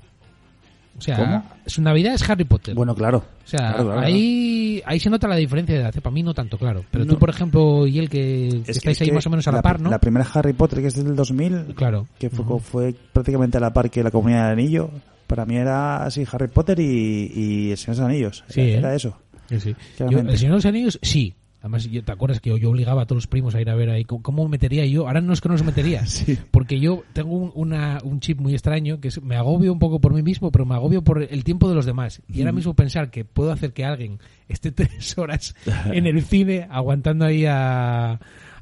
O 0.97 1.01
sea, 1.01 1.17
¿Cómo? 1.17 1.43
su 1.67 1.81
Navidad 1.83 2.15
es 2.15 2.27
Harry 2.29 2.43
Potter. 2.43 2.73
Bueno, 2.73 2.95
claro. 2.95 3.17
o 3.19 3.47
sea, 3.47 3.59
Claro, 3.73 3.85
claro, 3.85 3.99
ahí, 4.01 4.81
ahí 4.85 4.99
se 4.99 5.09
nota 5.11 5.27
la 5.27 5.35
diferencia 5.35 5.75
de 5.75 5.81
edad. 5.81 5.95
¿eh? 5.95 6.01
Para 6.01 6.13
mí 6.13 6.23
no 6.23 6.33
tanto, 6.33 6.57
claro. 6.57 6.83
Pero 6.89 7.05
No. 7.05 7.13
tú, 7.13 7.19
por 7.19 7.29
ejemplo, 7.29 7.85
y 7.85 7.99
él 7.99 8.09
que, 8.09 8.49
que 8.49 8.57
Es 8.57 8.63
que- 8.65 8.71
estáis 8.71 8.97
es 8.97 9.01
ahí 9.01 9.07
que 9.09 9.13
más 9.13 9.27
o 9.27 9.29
menos 9.29 9.47
a 9.47 9.51
la, 9.51 9.57
la, 9.57 9.61
par, 9.61 9.79
¿no? 9.79 9.89
La 9.91 9.99
primera 9.99 10.25
Harry 10.33 10.53
Potter, 10.53 10.79
que 10.81 10.87
es 10.87 10.95
del 10.95 11.15
2000, 11.15 11.75
Claro. 11.75 12.07
que 12.17 12.29
fue, 12.31 12.59
fue 12.59 12.95
prácticamente 13.13 13.57
a 13.57 13.61
la 13.61 13.71
par 13.73 13.89
que 13.91 14.01
la 14.03 14.09
Comunidad 14.11 14.49
del 14.49 14.53
Anillo, 14.59 14.89
para 15.27 15.45
mí 15.45 15.55
era 15.55 16.03
así 16.03 16.23
Harry 16.31 16.47
Potter 16.47 16.79
y, 16.79 17.31
y 17.35 17.71
El 17.71 17.77
Señor 17.77 17.95
de 17.97 18.01
los 18.01 18.09
Anillos. 18.09 18.43
Sí, 18.47 18.61
era, 18.61 18.69
¿eh? 18.71 18.77
era 18.79 18.95
eso. 18.95 19.17
Sí. 19.49 19.75
Yo, 19.99 20.07
el 20.19 20.37
Señor 20.37 20.51
de 20.53 20.57
los 20.57 20.65
Anillos, 20.65 20.99
sí. 21.03 21.33
Además, 21.59 21.89
¿te 21.89 22.11
acuerdas 22.11 22.39
que 22.39 22.51
yo, 22.51 22.57
yo 22.57 22.69
obligaba 22.69 23.01
a 23.01 23.05
todos 23.07 23.17
los 23.17 23.27
primos 23.27 23.55
a 23.55 23.59
ir 23.61 23.69
a 23.69 23.75
ver 23.75 23.89
ahí? 23.89 24.05
¿Cómo, 24.05 24.21
cómo 24.21 24.47
metería 24.47 24.85
yo? 24.85 25.07
Ahora 25.07 25.21
no 25.21 25.33
es 25.33 25.41
que 25.41 25.49
no 25.49 25.53
los 25.55 25.63
metería. 25.63 26.05
Sí. 26.05 26.37
Porque 26.51 26.79
yo 26.79 27.03
tengo 27.13 27.31
un, 27.35 27.51
una, 27.55 27.97
un 28.03 28.19
chip 28.19 28.39
muy 28.39 28.53
extraño 28.53 28.99
que 28.99 29.07
es, 29.09 29.21
me 29.21 29.35
agobio 29.35 29.73
un 29.73 29.79
poco 29.79 29.99
por 29.99 30.13
mí 30.13 30.21
mismo, 30.21 30.51
pero 30.51 30.65
me 30.65 30.75
agobio 30.75 31.03
por 31.03 31.21
el 31.23 31.43
tiempo 31.43 31.67
de 31.67 31.75
los 31.75 31.85
demás. 31.85 32.21
Y 32.29 32.39
ahora 32.41 32.51
mismo 32.51 32.73
pensar 32.75 33.09
que 33.09 33.25
puedo 33.25 33.51
hacer 33.51 33.73
que 33.73 33.83
alguien 33.85 34.19
esté 34.47 34.71
tres 34.71 35.17
horas 35.17 35.55
en 35.91 36.05
el 36.05 36.21
cine 36.23 36.67
aguantando 36.69 37.25
ahí 37.25 37.45
a, 37.45 38.11
a 38.13 38.19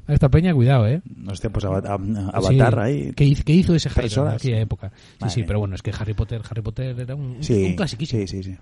esta 0.08 0.30
peña, 0.30 0.54
cuidado, 0.54 0.86
¿eh? 0.88 1.02
Hostia, 1.28 1.50
pues 1.50 1.64
Avatar 1.66 2.00
Sí. 2.42 2.60
ahí. 2.80 3.12
¿Qué, 3.14 3.24
hizo- 3.24 3.44
qué 3.44 3.52
hizo 3.52 3.74
ese 3.74 3.90
Tres 3.90 4.14
Jairo 4.14 4.30
en 4.30 4.34
aquella 4.36 4.60
época? 4.60 4.90
Sí, 4.94 5.02
Madre 5.20 5.34
sí, 5.34 5.40
mía. 5.40 5.46
pero 5.48 5.58
bueno, 5.60 5.74
es 5.74 5.82
que 5.82 5.90
Harry 5.98 6.14
Potter, 6.14 6.40
Harry 6.48 6.62
Potter 6.62 6.98
era 6.98 7.14
un, 7.14 7.22
un- 7.36 7.44
Sí, 7.44 7.62
un 7.64 7.74
clasiquísimo. 7.76 8.20
sí, 8.22 8.26
sí, 8.26 8.42
sí. 8.42 8.56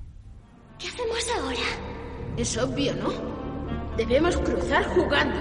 ¿Qué 0.78 0.88
hacemos 0.88 1.18
ahora? 1.40 2.36
Es 2.36 2.56
obvio, 2.58 2.92
¿no? 2.96 3.53
Debemos 3.96 4.36
cruzar 4.38 4.84
jugando. 4.86 5.36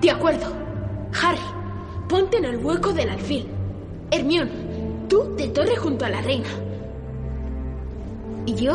De 0.00 0.10
acuerdo. 0.10 0.46
Harry, 1.22 1.38
ponte 2.08 2.38
en 2.38 2.46
el 2.46 2.56
hueco 2.56 2.92
del 2.92 3.10
alfil. 3.10 3.48
Hermione, 4.10 4.50
tú 5.08 5.34
te 5.36 5.48
torre 5.48 5.76
junto 5.76 6.04
a 6.06 6.08
la 6.08 6.22
reina. 6.22 6.48
Y 8.46 8.54
yo 8.54 8.74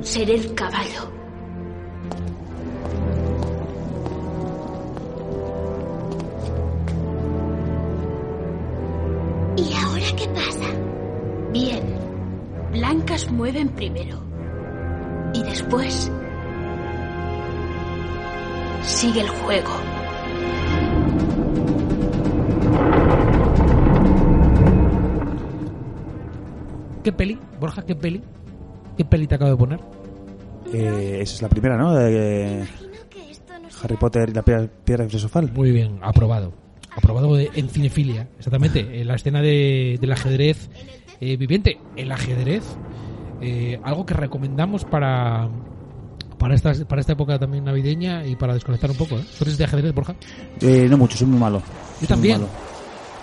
seré 0.00 0.34
el 0.34 0.54
caballo. 0.54 1.10
¿Y 9.56 9.74
ahora 9.74 10.06
qué 10.16 10.28
pasa? 10.28 10.66
Bien. 11.52 11.82
Blancas 12.72 13.30
mueven 13.30 13.68
primero. 13.70 14.20
Y 15.34 15.42
después... 15.42 16.10
Sigue 18.82 19.20
el 19.20 19.28
juego. 19.28 19.70
¿Qué 27.04 27.12
peli? 27.12 27.38
Borja, 27.60 27.82
¿qué 27.82 27.94
peli? 27.94 28.22
¿Qué 28.96 29.04
peli 29.04 29.26
te 29.26 29.36
acabo 29.36 29.50
de 29.52 29.56
poner? 29.56 29.80
Eh, 30.72 31.18
esa 31.22 31.34
es 31.36 31.42
la 31.42 31.48
primera, 31.48 31.76
¿no? 31.76 31.94
De 31.94 32.56
Imagino 32.66 33.08
que 33.08 33.30
esto 33.30 33.52
no 33.60 33.68
Harry 33.82 33.96
Potter 33.96 34.28
y 34.30 34.32
la 34.34 34.42
piedra, 34.42 34.66
piedra 34.84 35.06
filosofal. 35.06 35.50
Muy 35.52 35.70
bien, 35.70 35.98
aprobado. 36.02 36.52
Aprobado 36.94 37.36
de- 37.36 37.50
en 37.54 37.68
cinefilia, 37.68 38.28
exactamente. 38.38 39.00
En 39.00 39.06
la 39.08 39.14
escena 39.14 39.40
de, 39.40 39.98
del 40.00 40.12
ajedrez 40.12 40.68
eh, 41.20 41.36
viviente. 41.36 41.78
El 41.96 42.10
ajedrez, 42.10 42.64
eh, 43.40 43.78
algo 43.84 44.04
que 44.04 44.14
recomendamos 44.14 44.84
para 44.84 45.48
para 46.38 46.54
esta, 46.54 46.72
para 46.86 47.00
esta 47.00 47.12
época 47.12 47.38
también 47.38 47.64
navideña 47.64 48.24
y 48.26 48.36
para 48.36 48.54
desconectar 48.54 48.90
un 48.90 48.96
poco. 48.96 49.16
¿eh? 49.16 49.24
¿Tú 49.36 49.44
eres 49.44 49.58
de 49.58 49.64
ajedrez, 49.64 49.92
Borja? 49.94 50.14
Eh, 50.60 50.86
no 50.88 50.96
mucho, 50.96 51.16
soy 51.18 51.26
muy 51.26 51.38
malo. 51.38 51.58
Yo 51.58 51.98
Soy 52.00 52.08
también. 52.08 52.40
malo. 52.40 52.48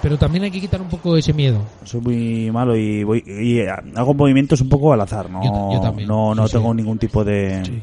Pero 0.01 0.17
también 0.19 0.43
hay 0.43 0.51
que 0.51 0.61
quitar 0.61 0.81
un 0.81 0.89
poco 0.89 1.17
ese 1.17 1.33
miedo. 1.33 1.61
Soy 1.83 2.01
muy 2.01 2.51
malo 2.51 2.75
y 2.77 3.03
voy 3.03 3.23
y 3.25 3.59
eh, 3.59 3.69
hago 3.95 4.13
movimientos 4.13 4.61
un 4.61 4.69
poco 4.69 4.93
al 4.93 5.01
azar, 5.01 5.29
¿no? 5.31 5.43
Yo 5.43 5.51
ta- 5.51 5.73
yo 5.73 5.81
también, 5.81 6.07
No, 6.07 6.35
no 6.35 6.47
sí, 6.47 6.53
tengo 6.53 6.71
sí. 6.71 6.77
ningún 6.77 6.97
tipo 6.99 7.23
de, 7.23 7.63
Sí. 7.65 7.81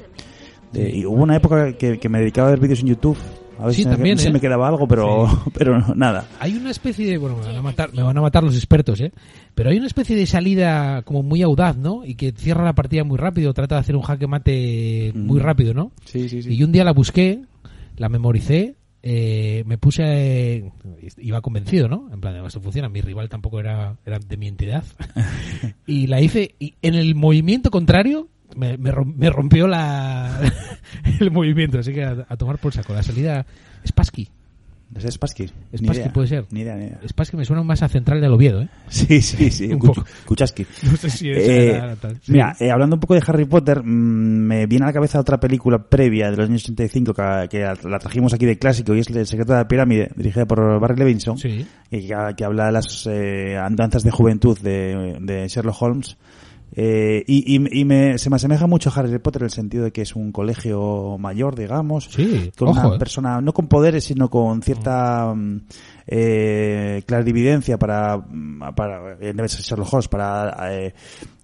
de- 0.73 0.91
y 0.99 1.07
hubo 1.07 1.23
una 1.23 1.35
época 1.37 1.73
que, 1.73 1.99
que 1.99 2.09
me 2.09 2.21
dedicaba 2.21 2.49
a 2.49 2.51
ver 2.53 2.61
vídeos 2.61 2.81
en 2.81 2.87
YouTube. 2.89 3.17
A 3.63 3.67
ver 3.67 3.75
Sí, 3.75 3.83
si 3.83 3.89
me- 3.89 3.95
también, 3.95 4.19
se 4.19 4.29
¿eh? 4.29 4.33
me 4.33 4.41
quedaba 4.41 4.67
algo, 4.69 4.89
pero, 4.89 5.27
pero 5.57 5.79
no, 5.79 5.95
nada. 5.95 6.27
Hay 6.41 6.55
una 6.55 6.71
especie 6.71 7.07
de, 7.07 7.17
bueno, 7.19 7.37
me 7.37 7.47
van 7.47 7.57
a 7.57 7.63
matar, 7.63 7.95
me 7.95 8.03
van 8.03 8.19
a 8.19 8.21
matar 8.21 8.43
los 8.43 8.57
expertos, 8.57 9.01
¿eh? 9.01 9.13
Pero 9.55 9.71
hay 9.71 9.77
una 9.79 9.87
especie 9.87 10.17
de 10.17 10.27
salida 10.27 11.03
como 11.03 11.23
muy 11.23 11.43
audaz, 11.43 11.77
¿no? 11.77 12.05
Y 12.05 12.15
que 12.17 12.33
cierra 12.33 12.65
la 12.65 12.75
partida 12.75 13.05
muy 13.05 13.19
rápido, 13.19 13.53
trata 13.55 13.77
de 13.77 13.81
hacer 13.83 13.97
un 13.97 14.03
jaque 14.03 14.27
mate 14.27 15.13
muy 15.15 15.41
Mm. 15.41 15.43
rápido, 15.45 15.75
¿no? 15.75 15.93
Sí, 16.05 16.29
sí, 16.29 16.41
Y 16.47 16.57
yo 16.57 16.67
un 16.67 16.73
día 16.73 16.85
la 16.85 16.93
busqué, 16.93 17.43
la 17.97 18.09
memoricé, 18.09 18.75
eh, 19.05 19.65
me 19.67 19.79
puse, 19.79 20.03
eh, 20.05 20.73
iba 21.19 21.41
convencido, 21.41 21.89
¿no? 21.89 22.09
En 22.13 22.21
plan, 22.21 22.37
esto 22.47 22.61
funciona, 22.61 22.89
mi 22.89 23.01
rival 23.01 23.29
tampoco 23.29 23.61
era, 23.61 23.97
era 24.07 24.19
de 24.19 24.37
mi 24.37 24.49
entidad. 24.49 24.85
y 25.87 26.07
la 26.07 26.21
hice, 26.21 26.55
y 26.59 26.75
en 26.83 26.95
el 26.95 27.15
movimiento 27.15 27.71
contrario, 27.71 28.29
me, 28.57 28.77
me 28.79 28.91
rom- 28.93 29.15
me 29.17 29.31
rompió 29.31 29.67
la 29.67 30.41
el 31.21 31.31
movimiento, 31.31 31.79
así 31.79 31.93
que 31.93 32.05
a, 32.05 32.27
a 32.29 32.37
tomar 32.37 32.59
por 32.59 32.73
saco. 32.73 32.93
La 32.95 33.03
salida 33.03 33.45
Spassky. 33.87 34.29
¿Es 34.95 35.15
Spassky? 35.15 35.51
Spassky 35.75 36.11
puede 36.11 36.29
ser. 36.29 36.45
Ni 36.51 36.61
idea, 36.61 36.75
ni 36.77 36.85
idea. 36.85 37.01
Spassky 37.09 37.35
me 37.39 37.47
suena 37.47 37.63
más 37.63 37.83
a 37.83 37.89
Central 37.89 38.21
del 38.21 38.31
Oviedo, 38.31 38.61
¿eh? 38.61 38.69
Sí, 38.89 39.23
sí, 39.23 39.51
sí. 39.51 39.67
Un 39.73 39.79
poco. 39.79 40.05
Kuchaski. 40.27 40.67
No 40.83 40.97
sé 40.99 41.09
si 41.09 41.31
es 41.31 41.39
Eh, 41.49 41.71
era 41.77 41.97
tal. 41.97 42.17
Sí. 42.21 42.33
Mira, 42.33 42.55
eh, 42.61 42.71
hablando 42.71 42.97
un 42.97 43.01
poco 43.01 43.15
de 43.15 43.23
Harry 43.27 43.47
Potter, 43.47 43.83
mm, 43.83 43.87
me 43.87 44.67
viene 44.67 44.85
a 44.85 44.89
la 44.89 44.93
cabeza 44.93 45.19
otra 45.19 45.41
película 45.41 45.79
previa 45.83 46.31
de 46.31 46.37
los 46.37 46.47
años 46.47 46.63
85 46.65 47.15
que, 47.15 47.49
que 47.49 47.89
la 47.89 47.99
trajimos 47.99 48.35
aquí 48.35 48.45
de 48.45 48.59
clásico 48.59 48.95
y 48.95 48.99
es 49.01 49.09
El 49.09 49.27
secreto 49.27 49.55
de 49.55 49.61
la 49.61 49.67
pirámide, 49.69 50.11
dirigida 50.15 50.45
por 50.45 50.79
Barry 50.79 50.97
Levinson, 50.99 51.39
Sí. 51.39 51.67
y 51.91 52.07
que, 52.09 52.15
que 52.37 52.45
habla 52.45 52.67
de 52.67 52.73
las 52.73 53.07
eh, 53.11 53.57
andanzas 53.57 54.03
de 54.03 54.11
juventud 54.11 54.59
de, 54.59 55.17
de 55.23 55.49
Sherlock 55.49 55.81
Holmes. 55.81 56.19
Eh, 56.75 57.23
y 57.27 57.57
y, 57.57 57.81
y 57.81 57.85
me, 57.85 58.17
se 58.17 58.31
me 58.31 58.37
asemeja 58.37 58.67
mucho 58.67 58.91
a 58.91 58.95
Harry 58.95 59.19
Potter 59.19 59.43
en 59.43 59.47
el 59.47 59.51
sentido 59.51 59.85
de 59.85 59.93
que 59.93 60.03
es 60.03 60.17
un 60.17 60.33
colegio 60.33 61.17
mayor, 61.19 61.55
digamos, 61.55 62.09
Sí, 62.11 62.51
con 62.57 62.69
ojo, 62.69 62.87
una 62.87 62.97
eh. 62.97 62.99
persona, 62.99 63.41
no 63.41 63.53
con 63.53 63.67
poderes, 63.67 64.05
sino 64.05 64.31
con 64.31 64.63
cierta 64.63 65.35
mm, 65.35 65.61
eh, 66.15 67.03
clarividencia 67.07 67.79
para, 67.79 68.23
para 68.77 69.17
en 69.19 69.35
vez 69.37 69.57
de 69.57 69.63
Sherlock 69.63 69.95
Holmes, 69.95 70.09
para 70.09 70.75
eh, 70.75 70.93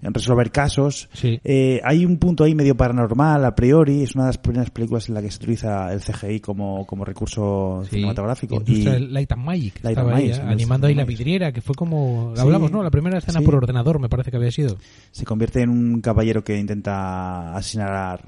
resolver 0.02 0.50
casos. 0.50 1.08
Sí. 1.14 1.40
Eh, 1.42 1.80
hay 1.82 2.04
un 2.04 2.18
punto 2.18 2.44
ahí 2.44 2.54
medio 2.54 2.76
paranormal 2.76 3.46
a 3.46 3.54
priori, 3.54 4.02
es 4.02 4.14
una 4.14 4.24
de 4.24 4.28
las 4.28 4.38
primeras 4.38 4.70
películas 4.70 5.08
en 5.08 5.14
la 5.14 5.22
que 5.22 5.30
se 5.30 5.38
utiliza 5.38 5.90
el 5.90 6.00
CGI 6.00 6.40
como, 6.40 6.86
como 6.86 7.06
recurso 7.06 7.80
Sí. 7.84 7.96
cinematográfico. 7.96 8.62
Y- 8.66 8.82
Light 8.82 9.32
and 9.32 9.42
Magic. 9.44 9.80
Light 9.82 9.96
and 9.96 10.10
Magic, 10.10 10.38
animando 10.40 10.86
ahí 10.86 10.94
la 10.94 11.04
vidriera, 11.04 11.50
que 11.50 11.62
fue 11.62 11.74
como... 11.74 12.32
Sí. 12.36 12.42
Hablamos, 12.42 12.70
¿no? 12.70 12.82
La 12.82 12.90
primera 12.90 13.18
escena 13.18 13.40
por 13.40 13.54
ordenador, 13.54 13.98
me 14.00 14.10
parece 14.10 14.30
que 14.30 14.36
había 14.36 14.50
sido. 14.50 14.76
se 15.12 15.24
convierte 15.24 15.62
en 15.62 15.70
un 15.70 16.00
caballero 16.02 16.44
que 16.44 16.58
intenta 16.58 17.54
asesinar 17.56 17.88
a, 17.94 18.20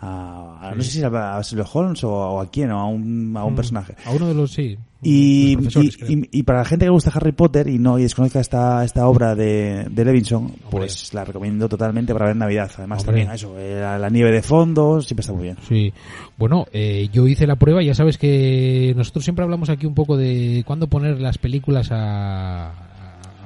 a- 0.00 0.58
a- 0.70 0.74
no 0.74 0.82
sé 0.82 0.90
si 0.90 1.02
a, 1.02 1.36
a 1.36 1.42
Sherlock 1.42 1.74
Holmes 1.74 2.04
o, 2.04 2.10
o 2.12 2.40
a 2.40 2.50
quién, 2.50 2.70
o 2.70 2.78
a 2.80 2.86
un, 2.86 3.34
a 3.36 3.44
un 3.44 3.52
Mm. 3.52 3.56
personaje. 3.56 3.94
A 4.04 4.10
uno 4.12 4.26
de 4.28 4.34
los, 4.34 4.52
sí. 4.52 4.76
Y, 5.06 5.56
los 5.56 5.76
y- 5.76 5.90
creo. 5.90 6.10
y- 6.10 6.28
y 6.32 6.42
para 6.44 6.60
la 6.60 6.64
gente 6.64 6.86
que 6.86 6.90
gusta 6.90 7.10
Harry 7.14 7.32
Potter 7.32 7.68
y 7.68 7.78
no 7.78 7.98
y 7.98 8.04
desconozca 8.04 8.40
esta, 8.40 8.82
esta 8.84 9.06
obra 9.06 9.34
de, 9.34 9.86
de 9.90 10.04
Levinson, 10.04 10.50
pues 10.70 11.12
la 11.12 11.24
recomiendo 11.24 11.68
totalmente 11.68 12.14
para 12.14 12.26
ver 12.28 12.36
Navidad. 12.36 12.70
Además 12.78 13.00
Hombre. 13.00 13.06
también 13.22 13.30
eso, 13.34 13.54
eh, 13.58 13.80
la, 13.80 13.98
la 13.98 14.08
nieve 14.08 14.32
de 14.32 14.40
fondo, 14.42 15.02
siempre 15.02 15.20
está 15.20 15.34
muy 15.34 15.42
bien. 15.42 15.56
Sí. 15.68 15.92
Bueno, 16.38 16.64
eh, 16.72 17.08
yo 17.12 17.26
hice 17.26 17.46
la 17.46 17.56
prueba, 17.56 17.82
ya 17.82 17.92
sabes 17.94 18.16
que 18.16 18.94
nosotros 18.96 19.24
siempre 19.24 19.44
hablamos 19.44 19.68
aquí 19.68 19.84
un 19.84 19.94
poco 19.94 20.16
de 20.16 20.64
cuándo 20.66 20.86
poner 20.86 21.20
las 21.20 21.36
películas 21.36 21.88
a, 21.92 22.72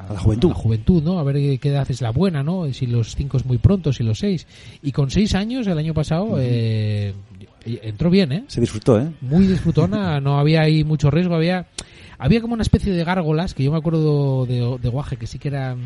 A 0.08 0.14
la 0.14 0.20
juventud. 0.20 0.50
a 0.50 0.54
la 0.54 0.60
juventud, 0.60 1.02
¿no? 1.02 1.18
A 1.18 1.22
ver 1.22 1.58
qué 1.58 1.68
edad 1.68 1.86
es 1.90 2.00
la 2.00 2.10
buena, 2.10 2.42
¿no? 2.42 2.72
Si 2.72 2.86
los 2.86 3.14
cinco 3.14 3.36
es 3.36 3.44
muy 3.44 3.58
pronto, 3.58 3.92
si 3.92 4.02
los 4.02 4.18
seis. 4.18 4.46
Y 4.82 4.92
con 4.92 5.10
seis 5.10 5.34
años, 5.34 5.66
el 5.66 5.78
año 5.78 5.94
pasado, 5.94 6.36
eh, 6.38 7.14
entró 7.64 8.10
bien, 8.10 8.32
¿eh? 8.32 8.44
Se 8.48 8.60
disfrutó, 8.60 8.98
¿eh? 9.00 9.08
Muy 9.20 9.46
disfrutona, 9.46 10.20
no 10.22 10.38
había 10.38 10.62
ahí 10.62 10.84
mucho 10.84 11.10
riesgo, 11.10 11.34
había 11.34 11.66
había 12.18 12.40
como 12.40 12.54
una 12.54 12.62
especie 12.62 12.92
de 12.92 13.04
gárgolas 13.04 13.54
que 13.54 13.62
yo 13.62 13.70
me 13.70 13.78
acuerdo 13.78 14.44
de, 14.44 14.78
de 14.82 14.88
Guaje 14.88 15.16
que 15.16 15.28
sí 15.28 15.38
que 15.38 15.48
eran 15.48 15.78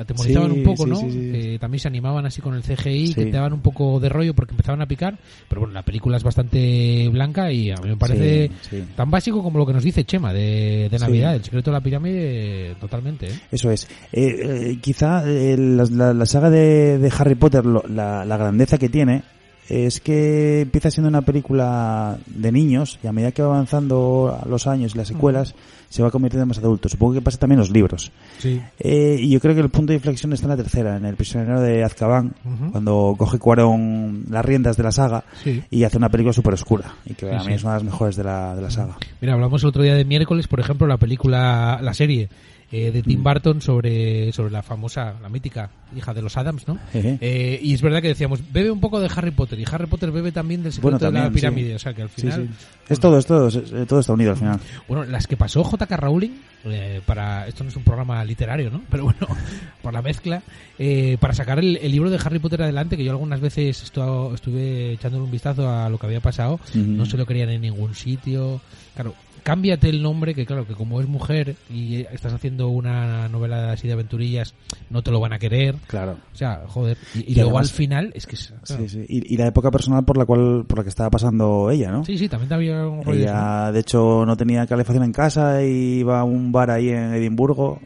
atemorizaban 0.00 0.52
Sí, 0.52 0.58
un 0.58 0.64
poco, 0.64 0.84
sí, 0.84 0.90
¿no? 0.90 0.96
sí, 0.96 1.58
también 1.60 1.80
se 1.80 1.88
animaban 1.88 2.26
así 2.26 2.40
con 2.40 2.54
el 2.54 2.62
CGI, 2.62 3.14
que 3.14 3.24
te 3.26 3.30
daban 3.32 3.52
un 3.52 3.60
poco 3.60 4.00
de 4.00 4.08
rollo 4.08 4.34
porque 4.34 4.52
empezaban 4.52 4.80
a 4.82 4.86
picar, 4.86 5.18
pero 5.48 5.60
bueno, 5.62 5.74
la 5.74 5.82
película 5.82 6.16
es 6.16 6.22
bastante 6.22 7.08
blanca 7.10 7.52
y 7.52 7.70
a 7.70 7.76
mí 7.76 7.88
me 7.90 7.96
parece 7.96 8.50
tan 8.96 9.10
básico 9.10 9.42
como 9.42 9.58
lo 9.58 9.66
que 9.66 9.72
nos 9.72 9.84
dice 9.84 10.04
Chema 10.04 10.32
de. 10.32 10.88
Navidad, 11.00 11.34
el 11.34 11.44
secreto 11.44 11.70
de 11.70 11.74
la 11.76 11.80
pirámide, 11.80 12.74
totalmente, 12.80 13.26
¿eh? 13.26 13.40
Eso 13.50 13.70
es. 13.70 13.84
Eh, 14.12 14.70
eh, 14.72 14.78
quizá 14.80 15.22
eh, 15.26 15.56
la, 15.58 16.12
la- 16.12 16.26
saga 16.26 16.50
de, 16.50 16.98
de 16.98 17.12
Harry 17.18 17.34
Potter, 17.34 17.64
lo- 17.64 17.84
la, 17.88 18.24
la 18.24 18.36
grandeza 18.36 18.76
que 18.78 18.88
tiene 18.88 19.22
es 19.68 20.00
que 20.00 20.62
empieza 20.62 20.90
siendo 20.90 21.08
una 21.08 21.22
película 21.22 22.18
de 22.26 22.52
niños 22.52 22.98
y 23.02 23.06
a 23.06 23.12
medida 23.12 23.32
que 23.32 23.42
va 23.42 23.54
avanzando 23.54 24.38
los 24.48 24.66
años 24.66 24.94
y 24.94 24.98
las 24.98 25.08
secuelas 25.08 25.54
se 25.90 26.02
va 26.02 26.10
convirtiendo 26.10 26.44
en 26.44 26.48
más 26.48 26.56
adultos. 26.58 26.92
Supongo 26.92 27.12
que 27.14 27.20
pasa 27.20 27.36
también 27.36 27.58
en 27.58 27.60
los 27.66 27.70
libros. 27.70 28.10
Sí. 28.38 28.58
Eh, 28.78 29.16
y 29.20 29.28
yo 29.28 29.40
creo 29.40 29.54
que 29.54 29.60
el 29.60 29.68
punto 29.68 29.90
de 29.90 29.96
inflexión 29.96 30.32
está 30.32 30.46
en 30.46 30.50
la 30.50 30.56
tercera, 30.56 30.96
en 30.96 31.04
El 31.04 31.16
prisionero 31.16 31.60
de 31.60 31.84
Azkaban, 31.84 32.32
cuando 32.72 33.14
coge 33.18 33.38
Cuarón 33.38 34.24
las 34.30 34.44
riendas 34.44 34.76
de 34.78 34.82
la 34.84 34.92
saga 34.92 35.24
Sí. 35.44 35.62
y 35.70 35.84
hace 35.84 35.98
una 35.98 36.08
película 36.08 36.32
súper 36.32 36.54
oscura 36.54 36.94
y 37.04 37.12
que 37.14 37.28
Sí, 37.28 37.34
a 37.34 37.42
mí 37.44 37.52
es 37.54 37.62
una 37.64 37.72
de 37.74 37.78
las 37.80 37.84
mejores 37.84 38.16
de 38.16 38.24
la, 38.24 38.54
de 38.54 38.62
la 38.62 38.70
saga. 38.70 38.96
Mira, 39.20 39.34
hablamos 39.34 39.62
el 39.62 39.68
otro 39.68 39.82
día 39.82 39.94
de 39.94 40.04
miércoles, 40.06 40.46
por 40.48 40.60
ejemplo, 40.60 40.86
la 40.86 40.96
película, 40.96 41.80
la 41.82 41.92
serie 41.92 42.28
eh, 42.72 42.90
de 42.92 43.00
Mm. 43.00 43.04
Tim 43.04 43.22
Burton 43.24 43.60
sobre, 43.60 44.32
sobre 44.32 44.50
la 44.52 44.62
famosa, 44.62 45.14
la 45.20 45.28
mítica 45.28 45.70
hija 45.96 46.14
de 46.14 46.22
los 46.22 46.36
Adams, 46.36 46.68
¿no? 46.68 46.78
Eh, 46.94 47.58
y 47.60 47.74
es 47.74 47.82
verdad 47.82 48.00
que 48.00 48.08
decíamos, 48.08 48.40
bebe 48.52 48.70
un 48.70 48.78
poco 48.80 49.00
de 49.00 49.10
Harry 49.14 49.32
Potter 49.32 49.58
y 49.58 49.64
Harry 49.70 49.86
Potter 49.86 50.12
bebe 50.12 50.30
también 50.30 50.62
del 50.62 50.72
secreto 50.72 50.82
Bueno, 50.82 50.98
de 50.98 51.04
la 51.06 51.24
también, 51.24 51.32
pirámide, 51.34 51.68
sí. 51.70 51.74
o 51.74 51.78
sea 51.80 51.94
que 51.94 52.02
al 52.02 52.10
Sí, 52.10 52.20
final... 52.22 52.48
sí. 52.48 52.66
Es 52.88 53.00
todo, 53.00 53.18
es 53.18 53.26
todo, 53.26 53.48
es- 53.48 53.56
es- 53.56 53.86
todo 53.88 53.98
está 54.00 54.12
unido 54.12 54.30
al 54.32 54.36
final. 54.36 54.60
Bueno, 54.88 55.04
las 55.04 55.26
que 55.26 55.36
pasó 55.36 55.64
J.K. 55.64 55.96
Rowling, 55.96 56.30
eh, 56.66 57.00
para 57.06 57.46
esto 57.48 57.64
no 57.64 57.70
es 57.70 57.76
un 57.76 57.82
programa 57.84 58.24
literario, 58.24 58.70
¿no? 58.70 58.82
Pero 58.90 59.04
bueno, 59.04 59.26
por 59.82 59.92
la 59.92 60.02
mezcla, 60.02 60.42
eh, 60.82 61.18
para 61.20 61.34
sacar 61.34 61.58
el, 61.58 61.76
el 61.76 61.92
libro 61.92 62.08
de 62.08 62.18
Harry 62.24 62.38
Potter 62.38 62.62
adelante, 62.62 62.96
que 62.96 63.04
yo 63.04 63.10
algunas 63.10 63.40
veces 63.40 63.92
estu- 63.92 64.32
estuve 64.34 64.92
echándole 64.94 65.24
un 65.24 65.30
vistazo 65.30 65.68
a 65.68 65.90
lo 65.90 65.98
que 65.98 66.06
había 66.06 66.20
pasado, 66.20 66.58
no 66.74 67.04
se 67.04 67.18
lo 67.18 67.26
querían 67.26 67.50
en 67.50 67.60
ningún 67.60 67.94
sitio. 67.94 68.62
Claro, 68.94 69.14
cámbiate 69.42 69.88
el 69.90 70.02
nombre, 70.02 70.34
que 70.34 70.44
claro, 70.46 70.66
que 70.66 70.72
como 70.74 71.00
es 71.00 71.06
mujer 71.08 71.54
y 71.70 71.96
estás 72.12 72.32
haciendo 72.32 72.68
una 72.68 73.28
novela 73.28 73.72
así 73.72 73.86
de 73.88 73.92
aventurillas, 73.94 74.54
no 74.90 75.02
te 75.02 75.10
lo 75.10 75.20
van 75.20 75.32
a 75.34 75.38
querer. 75.38 75.74
Claro. 75.86 76.16
O 76.32 76.36
sea, 76.36 76.62
joder. 76.66 76.96
Y, 77.14 77.18
y 77.18 77.22
Y 77.32 77.34
luego 77.34 77.50
además- 77.50 77.70
al 77.70 77.76
final, 77.76 78.10
es 78.14 78.26
que 78.26 78.36
es. 78.36 78.52
claro. 78.64 78.82
Sí, 78.82 78.88
sí. 78.88 79.04
Y, 79.06 79.34
y 79.34 79.36
la 79.36 79.46
época 79.48 79.70
personal 79.70 80.04
por 80.04 80.16
la 80.16 80.24
cual 80.24 80.64
por 80.66 80.78
la 80.78 80.82
que 80.84 80.88
estaba 80.90 81.10
pasando 81.10 81.70
ella, 81.70 81.90
¿no? 81.90 82.04
sí, 82.06 82.16
sí, 82.16 82.26
también 82.28 82.52
había 82.54 82.86
un 82.86 83.04
rollo. 83.04 83.18
¿no? 83.18 83.22
Ella, 83.22 83.72
de 83.72 83.80
hecho, 83.80 84.24
no 84.26 84.34
tenía 84.36 84.66
calefacción 84.66 85.04
en 85.04 85.12
casa 85.12 85.62
y 85.62 85.98
iba 86.00 86.20
a 86.20 86.24
un 86.24 86.52
bar 86.52 86.70
ahí 86.70 86.88
en 86.88 87.12
Edimburgo 87.14 87.80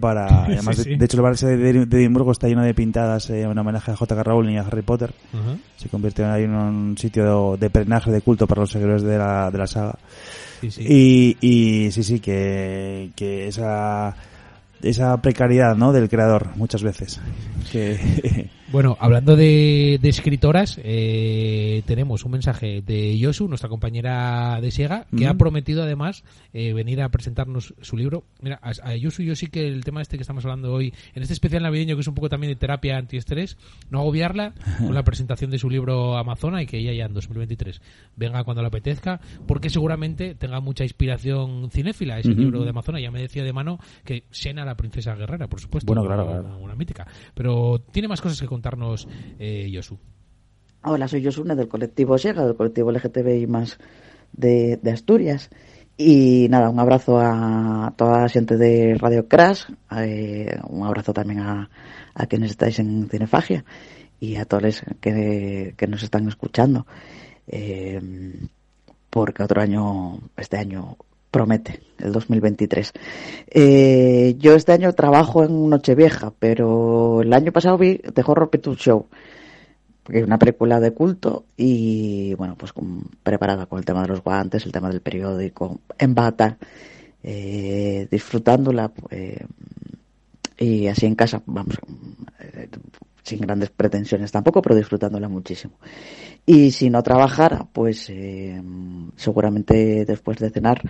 para... 0.00 0.44
Además, 0.44 0.76
Sí, 0.76 0.82
de- 0.84 0.90
sí. 0.90 0.96
De, 0.96 1.04
hecho, 1.04 1.16
el 1.16 1.22
bar 1.22 1.32
ese 1.32 1.56
de, 1.56 1.70
Edimburgo 1.70 2.32
está 2.32 2.48
lleno 2.48 2.62
de 2.62 2.74
pintadas 2.74 3.28
eh, 3.30 3.42
en 3.42 3.58
homenaje 3.58 3.90
a 3.90 3.96
J.K. 3.96 4.22
Rowling 4.22 4.54
y 4.54 4.58
a 4.58 4.62
Harry 4.62 4.82
Potter. 4.82 5.12
Se 5.76 5.88
convirtió 5.88 6.30
ahí 6.30 6.44
en 6.44 6.54
un 6.54 6.98
sitio 6.98 7.56
de 7.56 7.70
perenaje 7.70 8.10
de 8.10 8.20
culto 8.20 8.46
para 8.46 8.60
los 8.62 8.70
seguidores 8.70 9.02
de 9.02 9.18
la, 9.18 9.50
de 9.50 9.58
la 9.58 9.66
saga. 9.66 9.98
Sí. 10.68 11.36
Y, 11.40 11.86
y 11.86 11.90
sí, 11.92 12.02
sí, 12.02 12.20
que, 12.20 13.10
que 13.16 13.48
esa, 13.48 14.14
esa 14.82 15.16
precariedad, 15.22 15.74
¿no? 15.76 15.92
Del 15.92 16.08
creador, 16.08 16.48
muchas 16.56 16.82
veces. 16.82 17.20
Que... 17.72 18.50
Bueno, 18.72 18.96
hablando 19.00 19.34
de, 19.34 19.98
de 20.00 20.08
escritoras, 20.08 20.78
eh, 20.84 21.82
tenemos 21.86 22.24
un 22.24 22.30
mensaje 22.30 22.82
de 22.82 23.18
Yosu, 23.18 23.48
nuestra 23.48 23.68
compañera 23.68 24.60
de 24.60 24.70
Siega, 24.70 25.06
que 25.16 25.26
ha 25.26 25.34
prometido 25.34 25.82
además 25.82 26.22
eh, 26.52 26.72
venir 26.72 27.02
a 27.02 27.08
presentarnos 27.08 27.74
su 27.80 27.96
libro. 27.96 28.22
Mira, 28.40 28.60
a, 28.62 28.70
a 28.90 28.94
Yosu 28.94 29.24
yo 29.24 29.34
sí 29.34 29.48
que 29.48 29.66
el 29.66 29.82
tema 29.82 30.02
este 30.02 30.16
que 30.18 30.22
estamos 30.22 30.44
hablando 30.44 30.72
hoy, 30.72 30.94
en 31.16 31.22
este 31.22 31.32
especial 31.34 31.64
navideño 31.64 31.96
que 31.96 32.02
es 32.02 32.06
un 32.06 32.14
poco 32.14 32.28
también 32.28 32.52
de 32.52 32.56
terapia 32.56 32.96
antiestrés, 32.96 33.56
no 33.90 33.98
agobiarla 34.00 34.52
con 34.78 34.94
la 34.94 35.02
presentación 35.02 35.50
de 35.50 35.58
su 35.58 35.68
libro 35.68 36.16
Amazona 36.16 36.62
y 36.62 36.66
que 36.66 36.78
ella 36.78 36.92
ya 36.92 37.06
en 37.06 37.14
2023 37.14 37.80
venga 38.14 38.44
cuando 38.44 38.62
le 38.62 38.68
apetezca, 38.68 39.20
porque 39.48 39.68
seguramente 39.68 40.36
tenga 40.36 40.60
mucha 40.60 40.84
inspiración 40.84 41.70
cinéfila 41.72 42.20
ese 42.20 42.30
libro 42.34 42.62
de 42.62 42.70
Amazona. 42.70 43.00
Ya 43.00 43.10
me 43.10 43.20
decía 43.20 43.42
de 43.42 43.52
mano 43.52 43.80
que 44.04 44.22
Sena, 44.30 44.64
la 44.64 44.76
princesa 44.76 45.16
guerrera, 45.16 45.48
por 45.48 45.58
supuesto. 45.60 45.92
Bueno, 45.92 46.06
claro, 46.06 46.24
una- 46.30 46.40
claro. 46.40 46.58
una 46.58 46.74
mítica. 46.76 47.08
Pero 47.34 47.80
tiene 47.90 48.06
más 48.06 48.20
cosas 48.20 48.40
que 48.40 48.46
contarnos 48.60 49.08
eh, 49.38 49.70
Yosu. 49.70 49.98
Hola, 50.82 51.08
soy 51.08 51.24
Josune 51.24 51.54
del 51.54 51.66
colectivo 51.66 52.18
Sega, 52.18 52.44
del 52.44 52.56
colectivo 52.56 52.92
LGTBI 52.92 53.46
más 53.46 53.78
de, 54.32 54.78
Asturias. 54.92 55.48
Y 55.96 56.46
nada, 56.50 56.68
un 56.68 56.78
abrazo 56.78 57.18
a 57.18 57.94
toda 57.96 58.20
la 58.22 58.28
gente 58.28 58.58
de 58.58 58.96
Radio 58.98 59.26
Crash, 59.28 59.64
eh, 59.96 60.58
un 60.68 60.86
abrazo 60.86 61.14
también 61.14 61.40
a, 61.40 61.70
quienes 62.28 62.50
estáis 62.50 62.78
en 62.78 63.08
Cinefagia 63.08 63.64
y 64.18 64.36
a 64.36 64.44
todos 64.44 64.62
los 64.62 64.82
que, 65.00 65.74
que 65.76 65.86
nos 65.86 66.02
están 66.02 66.28
escuchando. 66.28 66.86
Eh, 67.46 67.98
porque 69.08 69.42
otro 69.42 69.62
año, 69.62 70.20
este 70.36 70.58
año 70.58 70.98
promete, 71.30 71.80
el 71.98 72.12
2023. 72.12 72.92
Eh, 73.48 74.34
yo 74.38 74.54
este 74.54 74.72
año 74.72 74.92
trabajo 74.94 75.44
en 75.44 75.68
Nochevieja, 75.68 76.32
pero 76.38 77.22
el 77.22 77.32
año 77.32 77.52
pasado 77.52 77.78
vi 77.78 77.98
The 77.98 78.22
Horror 78.26 78.50
Picture 78.50 78.76
Show, 78.76 79.06
porque 80.02 80.20
es 80.20 80.26
una 80.26 80.38
película 80.38 80.80
de 80.80 80.92
culto 80.92 81.44
y 81.56 82.34
bueno, 82.34 82.56
pues 82.56 82.72
preparada 83.22 83.66
con 83.66 83.78
el 83.78 83.84
tema 83.84 84.02
de 84.02 84.08
los 84.08 84.22
guantes, 84.22 84.66
el 84.66 84.72
tema 84.72 84.88
del 84.88 85.00
periódico, 85.00 85.80
en 85.98 86.14
bata, 86.14 86.58
eh, 87.22 88.08
disfrutándola 88.10 88.90
eh, 89.10 89.44
y 90.58 90.86
así 90.86 91.04
en 91.04 91.14
casa, 91.14 91.42
vamos, 91.44 91.76
eh, 92.40 92.68
sin 93.22 93.40
grandes 93.40 93.70
pretensiones 93.70 94.32
tampoco, 94.32 94.62
pero 94.62 94.74
disfrutándola 94.74 95.28
muchísimo. 95.28 95.74
Y 96.46 96.70
si 96.70 96.88
no 96.88 97.02
trabajara, 97.02 97.66
pues 97.72 98.10
seguramente 99.16 100.04
después 100.06 100.38
de 100.38 100.50
cenar 100.50 100.82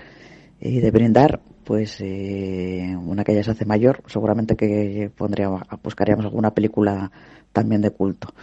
y 0.60 0.80
de 0.80 0.90
brindar, 0.90 1.40
pues 1.64 2.00
eh, 2.00 2.94
una 2.96 3.24
que 3.24 3.34
ya 3.34 3.42
se 3.42 3.52
hace 3.52 3.64
mayor, 3.64 4.02
seguramente 4.06 4.56
que 4.56 5.10
pondríamos, 5.16 5.62
buscaríamos 5.82 6.26
alguna 6.26 6.52
película 6.52 7.10
también 7.52 7.80
de 7.80 7.90
culto. 7.90 8.34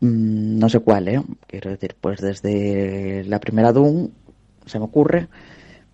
Mm, 0.00 0.58
no 0.58 0.68
sé 0.68 0.80
cuál, 0.80 1.08
¿eh? 1.08 1.22
Quiero 1.46 1.70
decir, 1.70 1.96
pues 2.00 2.20
desde 2.20 3.24
la 3.24 3.40
primera 3.40 3.72
Doom, 3.72 4.10
se 4.66 4.78
me 4.78 4.84
ocurre, 4.84 5.28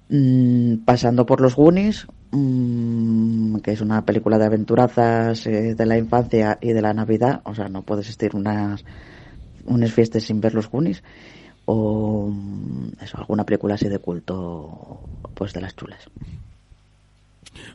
mm, 0.09 0.79
pasando 0.85 1.25
por 1.25 1.41
los 1.41 1.55
Goonies, 1.57 2.07
mm, 2.33 3.57
que 3.59 3.73
es 3.73 3.81
una 3.81 4.05
película 4.05 4.39
de 4.39 4.47
aventurazas 4.47 5.47
eh, 5.47 5.75
de 5.75 5.87
la 5.87 5.99
infancia 5.99 6.59
y 6.61 6.73
de 6.73 6.83
la 6.83 6.93
Navidad, 6.95 7.41
o 7.45 7.55
sea, 7.55 7.69
no 7.69 7.83
puede 7.83 8.01
existir 8.01 8.35
unas, 8.35 8.85
unas 9.67 9.93
fiestas 9.93 10.25
sin 10.25 10.41
ver 10.41 10.55
los 10.55 10.71
Goonies, 10.71 11.03
o 11.67 12.29
mm, 12.31 13.03
eso, 13.03 13.19
alguna 13.19 13.45
película 13.45 13.75
así 13.75 13.89
de 13.89 13.99
culto, 13.99 15.01
pues 15.35 15.53
de 15.53 15.61
las 15.61 15.77
chulas. 15.77 16.01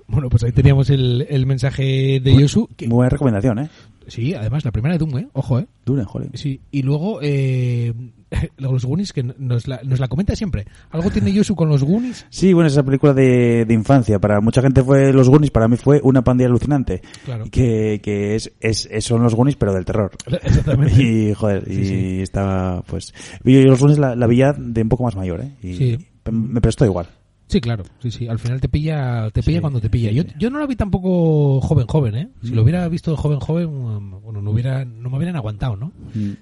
Bueno, 0.08 0.30
pues 0.30 0.44
ahí 0.44 0.52
teníamos 0.52 0.90
el, 0.90 1.26
el 1.30 1.46
mensaje 1.46 2.20
de 2.20 2.36
Yosu. 2.36 2.68
Que, 2.76 2.88
Muy 2.88 2.96
buena 2.96 3.10
recomendación, 3.10 3.60
¿eh? 3.60 3.70
Sí, 4.08 4.34
además, 4.34 4.66
la 4.66 4.72
primera 4.72 4.94
de 4.96 5.00
Doom, 5.00 5.18
¿eh? 5.20 5.28
Ojo, 5.34 5.60
¿eh? 5.60 5.68
Dure, 5.86 6.04
joder. 6.04 6.30
Sí, 6.34 6.60
y 6.72 6.82
luego 6.82 7.20
eh, 7.22 7.94
los 8.58 8.86
Goonies, 8.86 9.14
que 9.14 9.24
nos 9.24 9.68
la, 9.68 9.80
nos 9.84 10.00
la 10.00 10.08
comenta 10.08 10.36
siempre. 10.36 10.66
¿Algo 10.92 11.10
tiene 11.12 11.32
Yosu 11.34 11.56
con 11.56 11.70
los 11.70 11.84
Goonies? 11.84 12.26
Sí, 12.30 12.54
bueno, 12.54 12.68
esa 12.68 12.84
película 12.84 13.14
de, 13.14 13.66
de 13.66 13.74
infancia. 13.74 14.20
Para 14.20 14.42
mucha 14.42 14.62
gente 14.62 14.84
fue 14.84 15.14
Los 15.14 15.30
Goonies, 15.30 15.52
para 15.52 15.68
mí 15.68 15.78
fue 15.78 16.00
una 16.04 16.24
pandilla 16.24 16.48
alucinante. 16.50 17.02
Claro. 17.26 17.46
Que, 17.52 18.00
que 18.04 18.36
es, 18.36 18.52
es, 18.60 18.88
es- 18.92 19.06
son 19.06 19.24
los 19.24 19.34
Goonies, 19.36 19.56
pero 19.56 19.74
del 19.74 19.86
terror. 19.86 20.12
Exactamente. 20.44 21.02
Y, 21.02 21.34
joder, 21.34 21.64
Sí, 21.66 21.72
y 21.82 21.86
sí. 21.86 22.22
estaba, 22.22 22.82
pues... 22.84 23.14
Yo 23.44 23.62
los 23.62 23.80
Goonies 23.80 24.00
la, 24.00 24.16
la 24.16 24.28
vi 24.28 24.38
ya 24.38 24.54
de 24.54 24.82
un 24.82 24.90
poco 24.90 25.04
más 25.04 25.16
mayor, 25.16 25.42
¿eh? 25.42 25.52
Y 25.62 25.74
Sí. 25.76 25.98
me 26.32 26.60
prestó 26.62 26.86
igual. 26.86 27.08
Sí, 27.48 27.62
claro, 27.62 27.86
sí, 28.00 28.12
sí. 28.12 28.28
Al 28.28 28.40
final 28.40 28.60
te 28.60 28.68
pilla, 28.68 29.30
te 29.32 29.42
pilla 29.42 29.62
cuando 29.62 29.80
te 29.80 29.90
pilla. 29.90 30.12
Yo, 30.12 30.24
yo 30.38 30.50
no 30.50 30.60
la 30.60 30.66
vi 30.66 30.76
tampoco 30.76 31.62
joven, 31.62 31.88
joven, 31.88 32.16
¿eh? 32.16 32.30
Si 32.44 32.50
lo 32.50 32.64
hubiera 32.64 32.88
visto 32.90 33.16
joven, 33.16 33.40
joven, 33.40 34.22
bueno, 34.22 34.42
no 34.42 34.52
hubiera, 34.52 34.84
no 34.84 35.10
me 35.10 35.16
hubieran 35.16 35.38
aguantado, 35.38 35.78
¿no? 35.78 35.94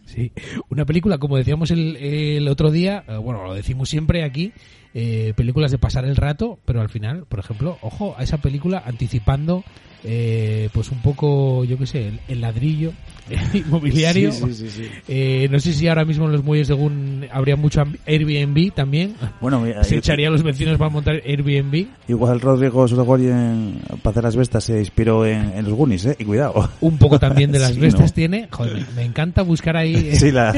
Sí. 0.05 0.31
Una 0.69 0.85
película, 0.85 1.19
como 1.19 1.37
decíamos 1.37 1.69
el, 1.69 1.95
el 1.97 2.47
otro 2.47 2.71
día, 2.71 3.03
eh, 3.07 3.17
bueno, 3.17 3.43
lo 3.43 3.53
decimos 3.53 3.87
siempre 3.87 4.23
aquí, 4.23 4.51
eh, 4.95 5.33
películas 5.35 5.69
de 5.69 5.77
pasar 5.77 6.05
el 6.05 6.15
rato, 6.15 6.57
pero 6.65 6.81
al 6.81 6.89
final, 6.89 7.25
por 7.27 7.39
ejemplo, 7.39 7.77
ojo 7.81 8.15
a 8.17 8.23
esa 8.23 8.37
película 8.37 8.81
anticipando, 8.83 9.63
eh, 10.03 10.69
pues 10.73 10.91
un 10.91 10.99
poco, 11.01 11.63
yo 11.65 11.77
qué 11.77 11.85
sé, 11.87 12.07
el, 12.09 12.19
el 12.27 12.41
ladrillo 12.41 12.91
inmobiliario. 13.53 14.31
Sí, 14.31 14.41
sí, 14.47 14.53
sí, 14.53 14.69
sí. 14.69 14.89
Eh, 15.07 15.47
no 15.51 15.59
sé 15.59 15.73
si 15.73 15.87
ahora 15.87 16.05
mismo 16.05 16.25
en 16.25 16.31
los 16.33 16.43
muelles 16.43 16.67
de 16.67 16.73
Gun 16.75 17.25
habría 17.31 17.55
mucho 17.55 17.81
Airbnb 18.05 18.71
también. 18.73 19.15
Bueno, 19.41 19.59
mira, 19.61 19.83
se 19.83 19.97
echaría 19.97 20.27
a 20.27 20.31
los 20.31 20.43
vecinos 20.43 20.77
para 20.77 20.89
montar 20.91 21.21
Airbnb. 21.25 21.87
Igual 22.07 22.39
Rodrigo 22.41 22.87
Sorogoyen, 22.87 23.79
para 24.03 24.11
hacer 24.11 24.23
las 24.23 24.35
bestas, 24.35 24.63
se 24.63 24.79
inspiró 24.79 25.25
en, 25.25 25.53
en 25.55 25.65
los 25.65 25.73
Goonies, 25.73 26.05
¿eh? 26.05 26.15
Y 26.19 26.25
cuidado. 26.25 26.69
Un 26.81 26.97
poco 26.97 27.17
también 27.19 27.51
de 27.51 27.59
las 27.59 27.75
¿no? 27.75 28.05
tiene. 28.09 28.47
Joder, 28.51 28.73
me, 28.75 28.85
me 28.97 29.03
encanta 29.05 29.41
buscar 29.41 29.75
ahí. 29.77 29.95
eh, 30.21 30.31
la- 30.31 30.53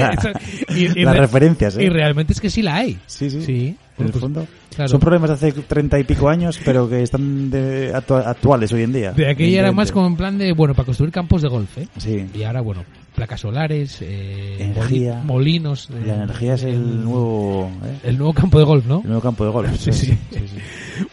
las 0.95 1.17
referencias, 1.17 1.77
¿eh? 1.77 1.83
Y 1.85 1.89
realmente 1.89 2.33
es 2.33 2.41
que 2.41 2.49
sí 2.49 2.61
la 2.61 2.75
hay. 2.75 2.97
Sí, 3.07 3.29
sí. 3.29 3.41
Sí. 3.43 3.75
En 3.99 4.05
el 4.05 4.11
pues, 4.11 4.21
fondo. 4.21 4.45
claro. 4.75 4.89
Son 4.89 4.99
problemas 4.99 5.29
de 5.29 5.33
hace 5.49 5.51
treinta 5.63 5.97
y 5.99 6.03
pico 6.03 6.29
años, 6.29 6.59
pero 6.63 6.87
que 6.87 7.01
están 7.01 7.49
de, 7.49 7.91
actua- 7.93 8.27
actuales 8.27 8.71
hoy 8.73 8.83
en 8.83 8.93
día. 8.93 9.11
De 9.11 9.29
aquella 9.29 9.59
era 9.61 9.71
más 9.71 9.91
como 9.91 10.05
en 10.07 10.15
plan 10.15 10.37
de, 10.37 10.53
bueno, 10.53 10.73
para 10.75 10.85
construir 10.85 11.11
campos 11.11 11.41
de 11.41 11.47
golf, 11.49 11.77
¿eh? 11.79 11.87
Sí. 11.97 12.27
Y 12.35 12.43
ahora, 12.43 12.61
bueno, 12.61 12.83
placas 13.15 13.41
solares, 13.41 13.97
eh, 14.01 14.57
Energía. 14.59 15.21
moli- 15.23 15.25
molinos. 15.25 15.89
eh, 15.89 16.03
La 16.05 16.15
energía 16.15 16.53
es 16.53 16.63
el 16.63 17.03
nuevo, 17.03 17.71
¿eh? 17.85 17.97
el 18.03 18.17
nuevo 18.19 18.33
campo 18.33 18.59
de 18.59 18.65
golf, 18.65 18.85
¿no? 18.85 18.99
el 19.01 19.07
nuevo 19.07 19.21
campo 19.21 19.45
de 19.45 19.51
golf. 19.51 19.71
Sí, 19.79 19.91
sí. 19.91 20.17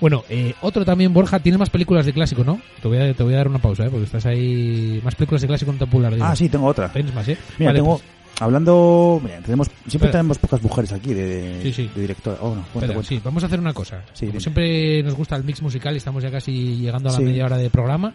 Bueno, 0.01 0.25
eh, 0.29 0.55
otro 0.63 0.85
también, 0.85 1.13
Borja, 1.13 1.39
tiene 1.41 1.59
más 1.59 1.71
películas 1.71 2.05
de 2.07 2.13
clásico, 2.13 2.45
¿no? 2.45 2.59
Te 2.83 2.89
voy 2.89 2.99
a, 2.99 3.15
te 3.15 3.23
voy 3.23 3.35
a 3.35 3.39
dar 3.39 3.49
una 3.49 3.59
pausa, 3.59 3.85
¿eh? 3.85 3.89
Porque 3.91 4.05
estás 4.05 4.25
ahí... 4.27 5.01
Más 5.05 5.15
películas 5.15 5.43
de 5.43 5.49
clásico 5.49 5.71
contemporáneo. 5.71 6.17
digo. 6.17 6.27
Ah, 6.27 6.35
sí, 6.37 6.49
tengo 6.49 6.67
otra. 6.67 6.91
Tienes 6.91 7.15
más, 7.15 7.29
¿eh? 7.29 7.37
Mira, 7.59 7.71
Vale, 7.71 7.79
tengo... 7.81 7.93
pues, 7.99 8.05
Hablando... 8.41 9.21
Mira, 9.23 9.41
tenemos, 9.41 9.69
siempre 9.69 9.95
Espera. 10.09 10.13
tenemos 10.13 10.39
pocas 10.39 10.63
mujeres 10.63 10.93
aquí 10.93 11.15
de, 11.15 11.61
Sí, 11.63 11.73
sí. 11.73 11.91
de 11.95 12.01
directora. 12.01 12.39
Oh, 12.41 12.49
no, 12.49 12.63
cuenta, 12.63 12.69
Espera, 12.73 12.95
cuenta. 12.95 13.09
sí, 13.09 13.21
vamos 13.25 13.43
a 13.43 13.47
hacer 13.47 13.61
una 13.61 13.73
cosa. 13.73 14.03
Como 14.19 14.41
siempre 14.41 15.03
nos 15.03 15.15
gusta 15.15 15.37
el 15.37 15.45
mix 15.45 15.63
musical 15.63 15.95
y 15.95 15.99
estamos 15.99 16.23
ya 16.23 16.31
casi 16.31 16.77
llegando 16.77 17.09
a 17.11 17.13
la 17.13 17.21
media 17.21 17.45
hora 17.47 17.57
de 17.57 17.71
programa. 17.71 18.13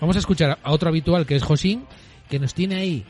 Vamos 0.00 0.16
a 0.16 0.18
escuchar 0.20 0.58
a 0.62 0.72
otro 0.72 0.88
habitual 0.88 1.26
que 1.26 1.36
es 1.36 1.42
Josín, 1.42 1.84
que 2.28 2.38
nos 2.38 2.54
tiene 2.54 2.76
ahí 2.76 3.04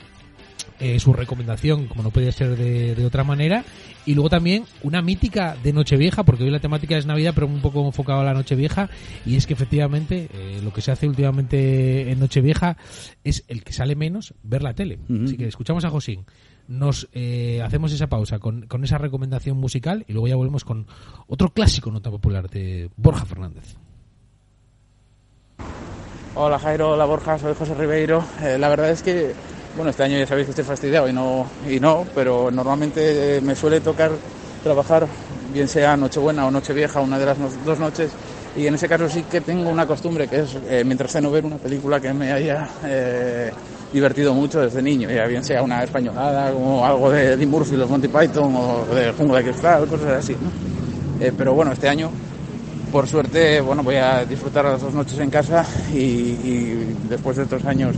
eh, 0.78 0.98
su 1.00 1.12
recomendación, 1.12 1.86
como 1.86 2.02
no 2.02 2.10
puede 2.10 2.32
ser 2.32 2.56
de, 2.56 2.94
de 2.94 3.06
otra 3.06 3.24
manera. 3.24 3.64
Y 4.06 4.14
luego 4.14 4.30
también 4.30 4.64
una 4.82 5.02
mítica 5.02 5.56
de 5.62 5.72
Nochevieja, 5.72 6.22
porque 6.24 6.44
hoy 6.44 6.50
la 6.50 6.60
temática 6.60 6.96
es 6.96 7.06
Navidad, 7.06 7.32
pero 7.34 7.46
un 7.46 7.60
poco 7.60 7.84
enfocado 7.84 8.20
a 8.20 8.24
la 8.24 8.34
Nochevieja. 8.34 8.88
Y 9.26 9.36
es 9.36 9.46
que 9.46 9.54
efectivamente 9.54 10.28
eh, 10.32 10.60
lo 10.62 10.72
que 10.72 10.80
se 10.80 10.90
hace 10.90 11.08
últimamente 11.08 12.10
en 12.10 12.18
Nochevieja 12.18 12.76
es 13.24 13.44
el 13.48 13.62
que 13.62 13.72
sale 13.72 13.96
menos 13.96 14.34
ver 14.42 14.62
la 14.62 14.74
tele. 14.74 14.98
Ujú. 15.08 15.24
Así 15.24 15.36
que 15.36 15.46
escuchamos 15.46 15.84
a 15.84 15.90
Josín. 15.90 16.24
Nos 16.68 17.08
eh, 17.12 17.62
hacemos 17.64 17.92
esa 17.92 18.06
pausa 18.06 18.38
con, 18.38 18.66
con 18.66 18.84
esa 18.84 18.96
recomendación 18.96 19.56
musical 19.56 20.04
y 20.06 20.12
luego 20.12 20.28
ya 20.28 20.36
volvemos 20.36 20.64
con 20.64 20.86
otro 21.26 21.50
clásico 21.52 21.90
nota 21.90 22.10
popular 22.10 22.48
de 22.48 22.90
Borja 22.96 23.24
Fernández. 23.24 23.76
Hola 26.36 26.60
Jairo, 26.60 26.92
hola 26.92 27.06
Borja, 27.06 27.38
soy 27.38 27.54
José 27.54 27.74
Ribeiro. 27.74 28.24
Eh, 28.40 28.56
la 28.56 28.68
verdad 28.68 28.90
es 28.90 29.02
que, 29.02 29.32
bueno, 29.76 29.90
este 29.90 30.02
año 30.02 30.18
ya 30.18 30.26
sabéis 30.26 30.46
que 30.46 30.50
estoy 30.50 30.64
fastidiado 30.64 31.08
y 31.08 31.12
no, 31.12 31.46
y 31.68 31.80
no 31.80 32.04
pero 32.14 32.50
normalmente 32.50 33.36
eh, 33.36 33.40
me 33.40 33.54
suele 33.54 33.80
tocar 33.80 34.10
trabajar, 34.62 35.06
bien 35.52 35.68
sea 35.68 35.96
Nochebuena 35.96 36.46
o 36.46 36.50
Nochevieja, 36.50 37.00
una 37.00 37.18
de 37.18 37.26
las 37.26 37.36
dos 37.64 37.78
noches, 37.78 38.10
y 38.56 38.66
en 38.66 38.74
ese 38.74 38.88
caso 38.88 39.08
sí 39.08 39.24
que 39.30 39.40
tengo 39.40 39.70
una 39.70 39.86
costumbre 39.86 40.28
que 40.28 40.40
es, 40.40 40.56
eh, 40.68 40.82
mientras 40.84 41.12
ceno, 41.12 41.30
ver 41.30 41.44
una 41.44 41.56
película 41.56 42.00
que 42.00 42.12
me 42.12 42.32
haya 42.32 42.68
eh, 42.84 43.50
divertido 43.92 44.34
mucho 44.34 44.60
desde 44.60 44.82
niño, 44.82 45.10
ya 45.10 45.26
bien 45.26 45.42
sea 45.42 45.62
una 45.62 45.82
españolada, 45.82 46.52
como 46.52 46.84
algo 46.84 47.10
de 47.10 47.32
Eddie 47.32 47.46
Murphy, 47.46 47.76
los 47.76 47.88
Monty 47.88 48.08
Python, 48.08 48.54
o 48.54 48.94
de 48.94 49.12
Jungla 49.12 49.38
de 49.38 49.44
Cristal, 49.44 49.86
cosas 49.86 50.08
así, 50.08 50.32
¿no? 50.34 51.24
Eh, 51.24 51.32
pero 51.36 51.54
bueno, 51.54 51.72
este 51.72 51.88
año 51.88 52.10
por 52.90 53.06
suerte, 53.06 53.60
bueno, 53.60 53.84
voy 53.84 53.96
a 53.96 54.24
disfrutar 54.24 54.64
las 54.64 54.80
dos 54.80 54.92
noches 54.92 55.18
en 55.20 55.30
casa 55.30 55.64
y, 55.92 55.98
y 55.98 56.96
después 57.08 57.36
de 57.36 57.44
estos 57.44 57.64
años 57.64 57.94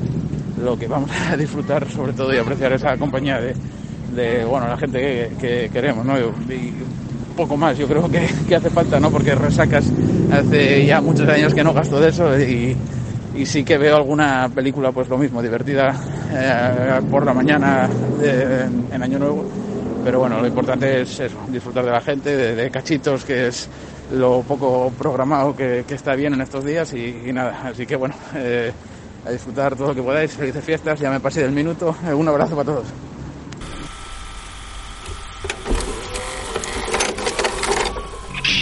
lo 0.62 0.78
que 0.78 0.86
vamos 0.86 1.10
a 1.10 1.36
disfrutar 1.36 1.88
sobre 1.90 2.12
todo 2.12 2.32
y 2.34 2.38
apreciar 2.38 2.72
esa 2.72 2.96
compañía 2.96 3.40
de, 3.40 4.44
bueno, 4.44 4.68
la 4.68 4.76
gente 4.76 5.00
que, 5.00 5.36
que 5.38 5.70
queremos, 5.70 6.04
¿no? 6.04 6.18
Y 6.18 6.72
poco 7.32 7.56
más, 7.56 7.76
yo 7.76 7.88
creo 7.88 8.08
que, 8.08 8.54
hace 8.54 8.70
falta, 8.70 9.00
¿no? 9.00 9.10
Porque 9.10 9.34
resacas 9.34 9.84
hace 10.30 10.86
ya 10.86 11.00
muchos 11.00 11.28
años 11.28 11.54
que 11.54 11.64
no 11.64 11.72
gasto 11.72 12.00
de 12.00 12.08
eso 12.08 12.38
y, 12.38 12.76
sí 13.46 13.64
que 13.64 13.78
veo 13.78 13.96
alguna 13.96 14.50
película, 14.54 14.92
pues 14.92 15.08
lo 15.08 15.16
mismo, 15.16 15.42
divertida 15.42 15.94
eh, 16.30 17.00
por 17.10 17.24
la 17.24 17.32
mañana 17.32 17.88
en 18.22 19.02
Año 19.02 19.18
Nuevo. 19.18 19.44
Pero 20.04 20.18
bueno, 20.18 20.40
lo 20.40 20.46
importante 20.46 21.02
es 21.02 21.20
eso, 21.20 21.36
disfrutar 21.48 21.84
de 21.84 21.90
la 21.92 22.00
gente, 22.00 22.36
de, 22.36 22.70
cachitos, 22.70 23.24
que 23.24 23.46
es 23.46 23.68
lo 24.12 24.42
poco 24.42 24.92
programado 24.98 25.56
que, 25.56 25.84
que 25.86 25.94
está 25.94 26.14
bien 26.14 26.34
en 26.34 26.42
estos 26.42 26.64
días 26.64 26.92
y, 26.92 27.22
y 27.26 27.32
nada. 27.32 27.62
Así 27.64 27.86
que 27.86 27.96
bueno, 27.96 28.14
eh, 28.34 28.72
a 29.24 29.30
disfrutar 29.30 29.76
todo 29.76 29.88
lo 29.88 29.94
que 29.94 30.02
podáis. 30.02 30.32
Felices 30.32 30.64
fiestas, 30.64 30.98
ya 31.00 31.10
me 31.10 31.20
pasé 31.20 31.42
del 31.42 31.52
minuto. 31.52 31.96
Un 32.14 32.28
abrazo 32.28 32.56
para 32.56 32.64
todos. 32.64 32.86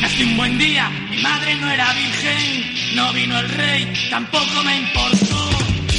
Hace 0.04 0.24
un 0.24 0.36
buen 0.36 0.58
día, 0.58 0.88
mi 1.10 1.22
madre 1.22 1.54
no 1.56 1.70
era 1.70 1.92
virgen, 1.92 2.96
no 2.96 3.12
vino 3.12 3.38
el 3.38 3.48
rey, 3.48 3.92
tampoco 4.10 4.62
me 4.64 4.76
importó. 4.78 5.36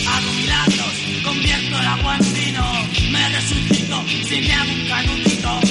Hago 0.08 0.34
milagros, 0.34 0.93
convierto 1.24 1.80
el 1.80 1.88
agua 1.88 2.17
en 2.17 2.34
vino, 2.34 2.65
me 3.12 3.30
resucito 3.30 4.04
si 4.28 4.41
me 4.41 4.54
hago 4.54 4.71
un 4.71 4.88
canutito. 4.88 5.62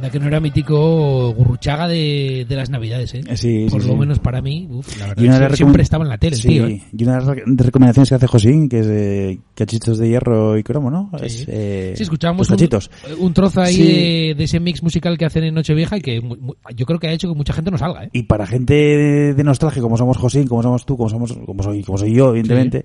Anda 0.00 0.10
que 0.10 0.18
no 0.18 0.26
era 0.26 0.40
mítico 0.40 1.32
Gurruchaga 1.34 1.86
de, 1.86 2.46
de 2.48 2.56
las 2.56 2.70
navidades, 2.70 3.14
¿eh? 3.14 3.22
Sí, 3.36 3.66
Por 3.70 3.82
sí, 3.82 3.88
lo 3.88 3.94
sí. 3.94 4.00
menos 4.00 4.18
para 4.18 4.40
mí, 4.40 4.66
uf, 4.70 4.98
la 4.98 5.08
verdad, 5.08 5.22
Y 5.22 5.26
una 5.28 5.38
de 5.48 5.56
siempre 5.56 5.82
estaba 5.82 6.04
en 6.04 6.08
la 6.10 6.18
tele, 6.18 6.36
el 6.36 6.42
tío. 6.42 6.66
¿eh? 6.66 6.82
Y 6.96 7.04
una 7.04 7.18
de 7.20 7.26
las 7.26 7.36
recomendaciones 7.66 8.08
que 8.08 8.14
hace 8.14 8.26
Josín, 8.26 8.68
que 8.68 8.80
es 8.80 8.86
de 8.86 9.38
cachitos 9.54 9.98
de 9.98 10.08
hierro 10.08 10.56
y 10.56 10.62
cromo, 10.62 10.90
¿no? 10.90 11.10
Es, 11.22 11.44
eh, 11.48 11.92
Sí, 11.96 12.02
escuchábamos 12.04 12.48
un, 12.50 12.58
un 13.18 13.34
trozo 13.34 13.60
ahí 13.60 13.76
de, 13.76 14.34
de 14.36 14.44
ese 14.44 14.58
mix 14.58 14.82
musical 14.82 15.18
que 15.18 15.26
hacen 15.26 15.44
en 15.44 15.54
Nochevieja 15.54 15.98
y 15.98 16.00
que 16.00 16.22
yo 16.74 16.86
creo 16.86 16.98
que 16.98 17.08
ha 17.08 17.12
hecho 17.12 17.28
que 17.28 17.34
mucha 17.34 17.52
gente 17.52 17.70
no 17.70 17.76
salga, 17.78 18.04
¿eh? 18.04 18.10
Y 18.12 18.22
para 18.22 18.46
gente 18.46 18.74
de, 19.34 19.44
nostalgia, 19.44 19.82
como 19.82 19.96
somos 19.96 20.16
Josín, 20.16 20.46
como 20.46 20.62
somos 20.62 20.86
tú, 20.86 20.96
como 20.96 21.08
somos, 21.10 21.32
como 21.32 21.62
soy, 21.62 21.82
como 21.82 21.98
soy 21.98 22.14
yo, 22.14 22.30
evidentemente, 22.30 22.84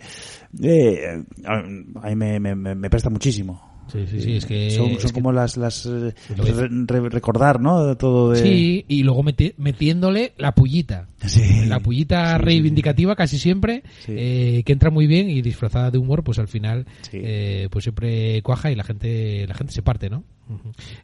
eh, 0.61 1.23
a, 1.45 1.53
a 1.59 2.09
mí 2.09 2.15
me, 2.15 2.39
me, 2.39 2.55
me- 2.55 2.75
me 2.75 2.89
presta 2.89 3.09
muchísimo. 3.09 3.74
Sí, 3.91 3.99
sí, 4.09 4.19
sí, 4.21 4.35
es 4.37 4.45
que... 4.45 4.71
Son, 4.71 4.87
es 4.91 5.01
son 5.01 5.11
que- 5.11 5.13
como 5.13 5.31
las, 5.31 5.57
las 5.57 5.85
eh, 5.85 6.13
re- 6.37 6.69
re- 6.87 7.09
recordar, 7.09 7.59
¿no? 7.61 7.95
Todo 7.97 8.31
de... 8.31 8.41
Sí, 8.41 8.85
y 8.87 9.03
luego 9.03 9.23
meti- 9.23 9.53
metiéndole 9.57 10.33
la 10.37 10.53
pullita. 10.53 11.07
Sí. 11.25 11.65
La 11.67 11.79
pullita 11.79 12.37
reivindicativa 12.37 13.15
casi 13.15 13.37
siempre, 13.39 13.83
eh, 14.07 14.63
que 14.65 14.73
entra 14.73 14.89
muy 14.89 15.07
bien 15.07 15.29
y 15.29 15.41
disfrazada 15.41 15.91
de 15.91 15.97
humor, 15.97 16.23
pues 16.23 16.39
al 16.39 16.47
final 16.47 16.85
eh, 17.13 17.67
pues 17.71 17.83
siempre 17.83 18.41
cuaja 18.43 18.71
y 18.71 18.75
la 18.75 18.83
gente 18.83 19.45
la 19.47 19.53
gente 19.55 19.73
se 19.73 19.81
parte, 19.81 20.09
¿no? 20.09 20.23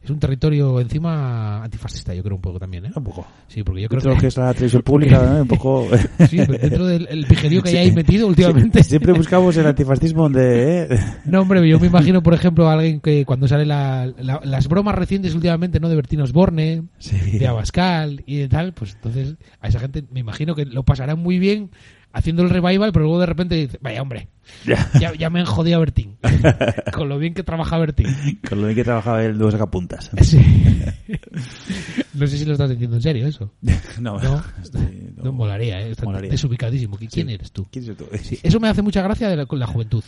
Es 0.02 0.10
un 0.10 0.18
territorio 0.18 0.80
encima 0.80 1.62
antifascista, 1.64 2.14
yo 2.14 2.22
creo 2.22 2.36
un 2.36 2.42
poco 2.42 2.58
también, 2.58 2.86
¿eh? 2.86 2.90
Un 2.94 3.02
poco. 3.04 3.26
Sí, 3.48 3.62
porque 3.62 3.82
yo 3.82 3.88
creo 3.88 4.00
lo 4.14 4.16
que 4.16 4.28
es 4.28 4.36
la 4.36 4.52
televisión 4.54 4.82
pública. 4.82 5.20
Un 5.40 5.48
poco... 5.48 5.88
Sí, 6.28 6.38
pero 6.46 6.58
dentro 6.58 6.86
del 6.86 7.08
el 7.10 7.26
pijerío 7.26 7.62
que 7.62 7.70
Sí. 7.84 7.92
metido 7.92 8.26
últimamente. 8.28 8.82
Sí, 8.84 8.90
Siempre 8.90 9.12
buscamos 9.12 9.56
el 9.56 9.66
antifascismo 9.66 10.22
donde... 10.24 10.82
¿eh? 10.84 10.88
No, 11.24 11.40
hombre, 11.42 11.66
yo 11.68 11.80
me 11.80 11.86
imagino, 11.88 12.22
por 12.22 12.34
ejemplo, 12.34 12.68
a 12.68 12.74
alguien 12.74 13.00
que 13.00 13.24
cuando 13.24 13.48
sale 13.48 13.66
la, 13.66 14.06
la- 14.18 14.40
las 14.44 14.68
bromas 14.68 14.94
recientes 14.94 15.34
últimamente, 15.34 15.80
¿no? 15.80 15.88
De 15.88 15.96
Bertín 15.96 16.20
Osborne, 16.20 16.84
de 17.32 17.46
Abascal 17.46 18.22
y 18.26 18.36
de 18.36 18.48
tal, 18.48 18.72
pues 18.72 18.94
entonces 18.94 19.36
a 19.60 19.68
esa 19.68 19.80
gente 19.80 20.04
me 20.12 20.20
imagino 20.20 20.54
que 20.54 20.64
lo 20.66 20.84
pasarán 20.84 21.18
muy 21.18 21.38
bien 21.38 21.70
haciendo 22.12 22.42
el 22.42 22.50
revival, 22.50 22.92
pero 22.92 23.04
luego 23.04 23.20
de 23.20 23.26
repente 23.26 23.54
dice, 23.54 23.78
vaya 23.80 24.02
hombre, 24.02 24.28
Ya. 24.66 24.90
ya, 25.00 25.14
ya 25.14 25.30
me 25.30 25.40
han 25.40 25.46
jodido 25.46 25.76
a 25.76 25.80
Bertín. 25.80 26.16
Con 26.92 27.08
lo 27.08 27.18
bien 27.18 27.34
que 27.34 27.42
trabaja 27.42 27.78
Bertín. 27.78 28.06
Con 28.48 28.60
lo 28.60 28.66
bien 28.66 28.76
que 28.76 28.84
trabajaba 28.84 29.24
el 29.24 29.38
dúo 29.38 29.50
sacapuntas. 29.50 30.10
Sí. 30.22 30.38
No 32.14 32.26
sé 32.26 32.38
si 32.38 32.44
lo 32.44 32.52
estás 32.52 32.70
diciendo 32.70 32.96
en 32.96 33.02
serio 33.02 33.26
eso. 33.26 33.50
No, 34.00 34.18
no, 34.20 34.42
estoy- 34.62 35.12
no, 35.22 35.32
molaría, 35.32 35.80
¿eh? 35.82 35.90
Está 35.92 36.04
Molaría. 36.04 36.30
desubicadísimo. 36.30 36.96
¿Qui- 36.96 37.08
¿Quién 37.10 37.28
Sí. 37.28 37.34
eres 37.34 37.52
tú? 37.52 37.66
¿Quién 37.70 37.84
eres 37.84 37.96
tú? 37.96 38.06
Sí, 38.22 38.38
Eso 38.42 38.58
me 38.60 38.68
hace 38.68 38.82
mucha 38.82 39.02
gracia 39.02 39.28
de 39.28 39.36
la- 39.36 39.46
con 39.46 39.58
la 39.58 39.66
juventud. 39.66 40.02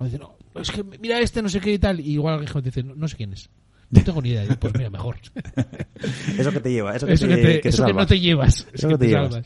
Dice, 0.00 0.18
no, 0.18 0.34
es 0.60 0.70
que 0.70 0.82
mira 1.00 1.20
este, 1.20 1.42
no 1.42 1.48
sé 1.48 1.60
qué 1.60 1.72
y 1.74 1.78
tal. 1.78 2.00
Y 2.00 2.12
igual 2.14 2.34
alguien 2.40 2.62
dice, 2.64 2.82
no, 2.82 2.94
no 2.94 3.06
sé 3.08 3.16
quién 3.16 3.32
es. 3.32 3.48
No 3.92 4.02
tengo 4.02 4.20
ni 4.22 4.30
idea. 4.30 4.42
Digo, 4.42 4.56
pues 4.58 4.72
mira, 4.74 4.90
mejor. 4.90 5.16
Eso 6.38 6.50
que 6.50 6.60
te 6.60 6.72
lleva, 6.72 6.96
eso 6.96 7.06
que 7.06 7.12
Eso 7.12 7.26
te- 7.28 7.36
que, 7.36 7.42
te- 7.42 7.52
que 7.54 7.58
te 7.60 7.68
eso 7.68 7.84
que 7.86 7.92
no 7.92 8.06
te 8.06 8.18
llevas. 8.18 8.66
Eso 8.72 8.88
que 8.88 8.98
te 8.98 9.06
llevas. 9.08 9.30
Bueno, 9.30 9.42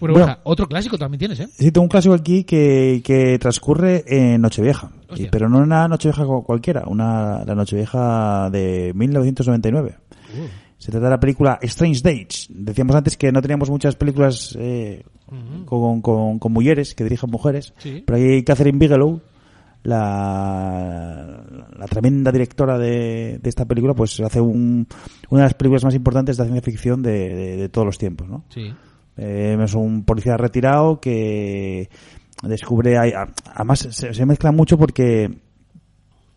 Bueno. 0.00 0.14
Borja, 0.18 0.40
otro 0.44 0.66
clásico 0.68 0.96
también 0.96 1.18
tienes, 1.18 1.40
¿eh? 1.40 1.48
Sí, 1.52 1.70
tengo 1.72 1.82
un 1.82 1.88
clásico 1.88 2.14
aquí 2.14 2.44
que, 2.44 3.02
que 3.04 3.38
transcurre 3.38 4.04
en 4.06 4.40
Nochevieja. 4.40 4.90
Pero 5.30 5.48
no 5.48 5.58
una 5.58 5.88
Nochevieja 5.88 6.24
cu- 6.24 6.44
cualquiera, 6.44 6.84
una, 6.86 7.44
la 7.44 7.54
Nochevieja 7.54 8.48
de 8.50 8.92
1999. 8.94 9.96
Uh. 10.34 10.46
Se 10.78 10.92
trata 10.92 11.06
de 11.06 11.10
la 11.10 11.20
película 11.20 11.58
Strange 11.62 12.00
Dates. 12.02 12.46
Decíamos 12.50 12.94
antes 12.94 13.16
que 13.16 13.32
no 13.32 13.42
teníamos 13.42 13.68
muchas 13.68 13.96
películas 13.96 14.56
eh, 14.60 15.02
con, 15.66 16.00
con, 16.00 16.38
con 16.38 16.52
mujeres, 16.52 16.94
que 16.94 17.02
dirijan 17.04 17.30
mujeres. 17.30 17.74
Sí. 17.78 18.04
Pero 18.06 18.16
ahí 18.16 18.44
Catherine 18.44 18.78
Bigelow, 18.78 19.20
la, 19.82 21.42
la 21.78 21.86
tremenda 21.86 22.32
directora 22.32 22.78
de, 22.78 23.38
de 23.42 23.48
esta 23.48 23.64
película, 23.64 23.94
pues 23.94 24.18
hace 24.20 24.40
un, 24.40 24.86
una 25.30 25.42
de 25.42 25.46
las 25.46 25.54
películas 25.54 25.84
más 25.84 25.94
importantes 25.94 26.36
de 26.36 26.42
la 26.44 26.50
ciencia 26.50 26.72
ficción 26.72 27.02
de, 27.02 27.34
de- 27.34 27.56
de 27.56 27.68
todos 27.68 27.86
los 27.86 27.98
tiempos, 27.98 28.28
¿no? 28.28 28.44
Sí. 28.48 28.72
Eh, 29.16 29.56
es 29.62 29.74
un 29.74 30.04
policía 30.04 30.36
retirado 30.36 31.00
que 31.00 31.88
descubre, 32.42 32.96
además 32.96 33.80
se, 33.90 34.14
se 34.14 34.26
mezcla 34.26 34.52
mucho 34.52 34.78
porque 34.78 35.38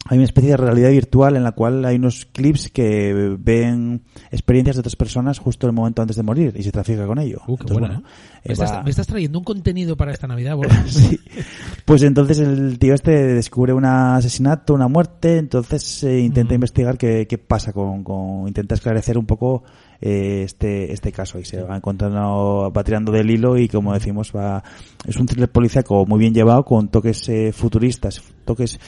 hay 0.10 0.18
una 0.18 0.26
especie 0.26 0.50
de 0.52 0.58
realidad 0.58 0.90
virtual 0.90 1.36
en 1.38 1.44
la 1.44 1.52
cual 1.54 1.86
hay 1.86 1.96
unos 1.96 2.26
clips 2.26 2.70
que 2.72 3.36
ven 3.40 4.02
experiencias 4.32 4.76
de 4.76 4.80
otras 4.82 4.96
personas 4.96 5.40
justo 5.40 5.68
el 5.68 5.74
momento 5.74 6.02
antes 6.02 6.18
de 6.18 6.24
morir 6.24 6.54
y 6.58 6.64
se 6.64 6.72
trafica 6.72 7.06
con 7.06 7.20
ello. 7.20 7.40
Uh, 7.48 7.56
qué 7.56 7.64
Entonces, 7.64 7.78
buena, 7.80 7.94
bueno, 7.96 8.08
¿eh? 8.10 8.12
eh, 8.44 8.48
Me 8.48 8.54
estás, 8.54 8.72
va- 8.74 8.84
me 8.84 8.90
estás 8.90 9.08
trayendo 9.08 9.38
un 9.40 9.46
contenido 9.46 9.96
para 9.96 10.12
esta 10.12 10.28
Navidad, 10.28 10.56
Borja. 10.56 10.84
Pues 11.86 12.04
entonces 12.04 12.40
el 12.40 12.78
tío 12.80 12.94
este 12.94 13.12
descubre 13.12 13.74
un 13.74 13.86
asesinato, 13.86 14.74
una 14.74 14.88
muerte, 14.88 15.38
entonces 15.38 16.04
eh, 16.04 16.20
intenta 16.20 16.54
investigar 16.54 16.98
qué, 16.98 17.26
qué 17.28 17.38
pasa 17.38 17.74
con, 17.74 18.04
con- 18.04 18.48
intenta 18.48 18.76
esclarecer 18.76 19.18
un 19.18 19.26
poco 19.26 19.64
eh, 20.00 20.44
este 20.46 20.94
este 20.94 21.12
caso 21.12 21.38
y 21.40 21.46
se 21.46 21.62
va 21.62 21.76
encontrando, 21.78 22.72
va 22.76 22.84
tirando 22.84 23.12
del 23.12 23.30
hilo 23.30 23.58
y 23.58 23.68
como 23.68 23.94
decimos 23.94 24.32
va 24.36 24.64
es 25.06 25.16
un 25.18 25.26
thriller 25.26 25.52
policíaco 25.52 26.06
muy 26.06 26.20
bien 26.20 26.34
llevado 26.34 26.64
con 26.66 26.88
toques 26.90 27.28
eh, 27.30 27.52
futuristas, 27.54 28.22
toques 28.46 28.80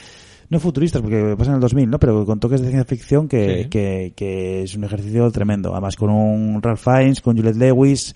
no 0.50 0.60
futuristas 0.60 1.00
porque 1.02 1.34
pasa 1.38 1.50
en 1.50 1.56
el 1.56 1.60
2000, 1.60 1.90
¿no? 1.90 1.98
Pero 1.98 2.24
con 2.26 2.40
toques 2.40 2.60
de 2.60 2.68
ciencia 2.68 2.84
ficción 2.84 3.28
que, 3.28 3.64
Sí. 3.64 3.68
que, 3.70 4.12
que 4.16 4.62
es 4.62 4.74
un 4.76 4.84
ejercicio 4.84 5.30
tremendo. 5.30 5.72
Además 5.72 5.96
con 5.96 6.10
un 6.10 6.60
Ralph 6.62 6.80
Fiennes, 6.82 7.20
con 7.20 7.36
Juliette 7.36 7.56
Lewis, 7.56 8.14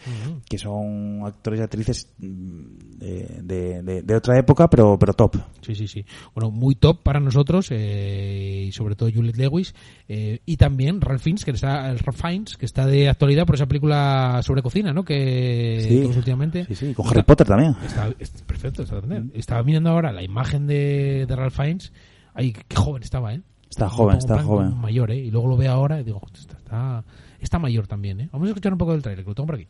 que 0.48 0.58
son 0.58 1.20
actores 1.24 1.60
y 1.60 1.62
actrices 1.62 2.12
mm, 2.18 2.98
de, 2.98 3.40
de, 3.42 3.82
de- 3.82 4.02
de 4.02 4.14
otra 4.16 4.38
época, 4.38 4.68
pero, 4.68 4.98
pero 4.98 5.12
top. 5.14 5.36
Sí, 5.62 5.74
sí, 5.74 5.86
sí. 5.88 6.04
Bueno, 6.34 6.50
muy 6.50 6.74
top 6.74 7.02
para 7.02 7.20
nosotros 7.20 7.68
eh, 7.70 8.64
y 8.68 8.72
sobre 8.72 8.94
todo 8.96 9.10
Juliette 9.12 9.36
Lewis 9.38 9.74
eh, 10.08 10.40
y 10.46 10.56
también 10.56 11.00
Ralph 11.00 11.22
Fiennes, 11.22 11.44
que 11.44 11.52
está 11.52 11.94
Ralph 11.94 12.20
Fiennes, 12.20 12.56
que 12.56 12.66
está 12.66 12.86
de 12.86 13.08
actualidad 13.08 13.46
por 13.46 13.54
esa 13.54 13.66
película 13.66 14.40
sobre 14.42 14.62
cocina, 14.62 14.92
¿no? 14.92 15.04
Que 15.04 15.84
Sí. 15.88 15.98
últimamente. 16.16 16.64
Sí, 16.66 16.74
sí, 16.74 16.94
con 16.94 17.06
Harry 17.08 17.22
Potter 17.22 17.46
también. 17.46 17.74
Está, 17.84 18.10
es 18.18 18.30
perfecto, 18.42 18.82
está 18.82 19.00
Estaba 19.34 19.62
mirando 19.62 19.90
ahora 19.90 20.12
la 20.12 20.22
imagen 20.22 20.66
de, 20.66 21.24
de 21.26 21.36
Ralph 21.36 21.54
Fiennes. 21.54 21.92
Ay, 22.38 22.52
qué 22.52 22.76
joven 22.76 23.02
estaba, 23.02 23.34
¿eh? 23.34 23.42
Está 23.68 23.88
joven, 23.88 24.16
está 24.18 24.34
plan 24.34 24.46
joven. 24.46 24.80
Mayor, 24.80 25.10
¿eh? 25.10 25.16
Y 25.16 25.30
luego 25.32 25.48
lo 25.48 25.56
veo 25.56 25.72
ahora 25.72 25.98
y 26.00 26.04
digo, 26.04 26.20
"Joder, 26.20 26.38
está, 26.38 26.56
está, 26.56 27.04
está 27.40 27.58
mayor 27.58 27.88
también, 27.88 28.20
¿eh? 28.20 28.28
Vamos 28.30 28.46
a 28.46 28.50
escuchar 28.50 28.72
un 28.72 28.78
poco 28.78 28.92
del 28.92 29.02
trailer, 29.02 29.24
que 29.24 29.30
lo 29.30 29.34
tengo 29.34 29.46
por 29.48 29.56
aquí. 29.56 29.66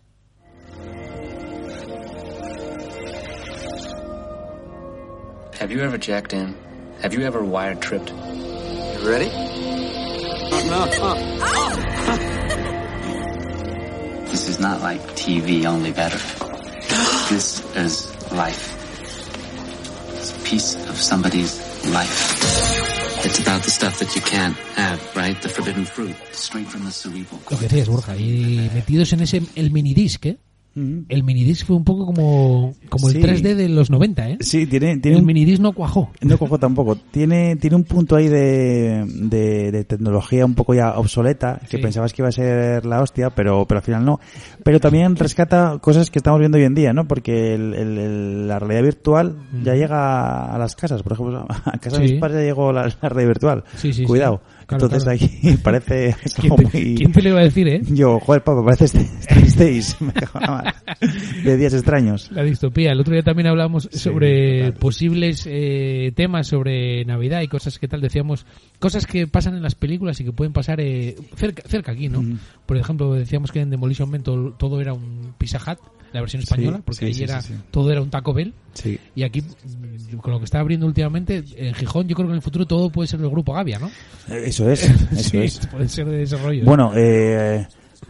Have 5.59 5.70
you 5.72 5.81
ever 5.81 5.96
jacked 5.96 6.35
in? 6.35 6.54
Have 7.00 7.14
you 7.14 7.22
ever 7.22 7.42
wired 7.42 7.81
tripped? 7.81 8.11
You 8.11 9.09
ready? 9.09 9.31
This 14.31 14.48
is 14.48 14.61
not 14.61 14.83
like 14.83 15.00
TV, 15.16 15.64
only 15.64 15.92
better. 15.92 16.18
This 17.31 17.64
is 17.74 18.12
life. 18.33 18.74
It's 20.18 20.37
a 20.37 20.40
piece 20.48 20.74
of 20.88 20.96
somebody's 20.96 21.67
Lo 27.51 27.59
que 27.59 27.68
decías, 27.68 27.88
Borja, 27.88 28.16
y 28.16 28.70
metidos 28.74 29.12
en 29.12 29.20
ese, 29.20 29.42
el 29.55 29.70
minidisc, 29.70 30.27
¿eh? 30.27 30.38
El 30.76 31.24
minidisc 31.24 31.66
fue 31.66 31.74
un 31.74 31.83
poco 31.83 32.07
como, 32.07 32.72
como 32.88 33.09
Sí. 33.11 33.16
el 33.18 33.24
3D 33.24 33.54
de 33.57 33.68
los 33.68 33.90
90, 33.90 34.28
¿eh? 34.31 34.37
Sí, 34.40 34.64
tiene, 34.66 34.98
tiene 34.98 35.18
el 35.18 35.24
minidisc 35.24 35.61
no 35.61 35.72
cuajó. 35.72 36.11
No 36.20 36.38
cojo 36.38 36.57
tampoco. 36.59 36.94
Tiene, 37.11 37.57
tiene 37.57 37.74
un 37.74 37.83
punto 37.83 38.14
ahí 38.14 38.28
de, 38.28 39.04
de, 39.09 39.72
de 39.72 39.85
tecnología 39.85 40.44
un 40.46 40.54
poco 40.54 40.74
ya 40.74 40.96
obsoleta, 40.96 41.61
que 41.68 41.78
Sí. 41.78 41.83
pensabas 41.83 42.12
que 42.12 42.22
iba 42.22 42.28
a 42.28 42.33
ser 42.33 42.87
la 42.87 43.02
hostia, 43.02 43.31
pero, 43.31 43.64
pero 43.66 43.78
al 43.78 43.85
final 43.85 44.04
no. 44.04 44.20
Pero 44.62 44.78
también 44.78 45.16
rescata 45.16 45.78
cosas 45.81 46.11
que 46.12 46.20
estamos 46.20 46.38
viendo 46.38 46.59
hoy 46.59 46.64
en 46.64 46.74
día, 46.76 46.92
¿no? 46.92 47.09
Porque 47.09 47.54
el, 47.54 47.74
el- 47.74 47.98
el- 47.98 48.46
la 48.48 48.61
realidad 48.61 48.83
virtual 48.85 49.37
ya 49.64 49.74
llega 49.74 50.54
a 50.54 50.59
las 50.59 50.76
casas. 50.76 51.02
Por 51.02 51.14
ejemplo, 51.14 51.44
a 51.64 51.78
casa 51.78 51.96
de 51.96 52.02
mis 52.04 52.20
padres 52.20 52.37
ya 52.40 52.44
llegó 52.46 52.72
la, 52.72 52.83
la 52.85 53.09
realidad 53.09 53.28
virtual. 53.31 53.64
Sí, 53.76 53.92
sí, 53.92 54.04
Cuidado. 54.04 54.40
Claro, 54.66 54.85
Entonces 54.85 55.04
claro. 55.04 55.18
aquí 55.18 55.57
parece 55.64 56.14
¿Quién 56.40 56.50
como 56.50 56.68
te, 56.68 56.78
muy... 56.78 56.94
quién 56.94 57.11
te 57.12 57.22
lo 57.22 57.31
iba 57.31 57.40
a 57.40 57.44
decir, 57.44 57.66
eh? 57.68 57.81
Yo, 57.88 58.20
joder, 58.20 58.44
papá, 58.44 58.62
parece 58.62 58.85
Strange 58.85 59.57
Days. 59.59 59.96
Me 60.00 60.12
De 61.44 61.57
días 61.57 61.75
extraños. 61.75 62.31
La 62.33 62.42
distopía. 62.42 62.92
El 62.92 63.01
otro 63.01 63.12
día 63.12 63.23
también 63.23 63.47
hablamos 63.49 63.88
sobre 63.92 64.73
posibles 64.73 65.45
eh, 65.47 66.12
temas 66.14 66.47
sobre 66.47 67.05
Navidad 67.05 67.43
y 67.43 67.49
cosas 67.49 67.78
que 67.78 67.89
tal. 67.89 68.01
Decíamos 68.01 68.47
cosas 68.78 69.07
que 69.07 69.26
pasan 69.26 69.55
en 69.55 69.62
las 69.62 69.74
películas 69.74 70.20
y 70.20 70.24
que 70.24 70.32
pueden 70.32 70.53
pasar 70.53 70.80
eh, 70.80 71.16
cerca, 71.37 71.62
cerca 71.66 71.93
aquí, 71.93 72.09
¿no? 72.09 72.24
Por 72.66 72.76
ejemplo, 72.76 73.14
decíamos 73.14 73.53
que 73.53 73.61
en 73.61 73.70
Demolition 73.70 74.11
Man 74.11 74.22
todo, 74.22 74.53
todo 74.53 74.80
era 74.80 74.93
un 74.93 75.35
Pizza 75.39 75.59
Hut, 75.59 75.78
la 76.12 76.20
versión 76.20 76.43
Sí, 76.43 76.45
española, 76.45 76.80
porque 76.85 76.99
sí, 77.01 77.05
ahí 77.07 77.14
sí, 77.14 77.22
era 77.24 77.41
sí, 77.43 77.55
sí. 77.55 77.61
todo 77.70 77.91
era 77.93 78.01
un 78.03 78.11
Taco 78.11 78.32
Bell. 78.32 78.53
Sí. 78.72 78.99
Y 79.14 79.22
aquí, 79.24 79.43
con 80.20 80.32
lo 80.32 80.39
que 80.39 80.45
está 80.45 80.61
abriendo 80.61 80.87
últimamente, 80.87 81.45
en 81.57 81.74
Gijón, 81.74 82.09
yo 82.09 82.14
creo 82.14 82.28
que 82.28 82.32
en 82.32 82.37
el 82.37 82.43
futuro 82.43 82.66
todo 82.66 82.91
puede 82.91 83.09
ser 83.09 83.20
del 83.20 83.30
grupo 83.30 83.53
Gavia, 83.53 83.78
¿no? 83.78 83.91
Eso 84.35 84.70
es, 84.70 84.85
eso 85.12 85.30
Sí, 85.30 85.39
es. 85.39 85.66
Puede 85.66 85.89
ser 85.89 86.07
de 86.07 86.22
ese 86.22 86.37
rollo. 86.39 86.62
¿eh? 86.62 86.64
Bueno, 86.64 86.93
eh, 86.97 87.66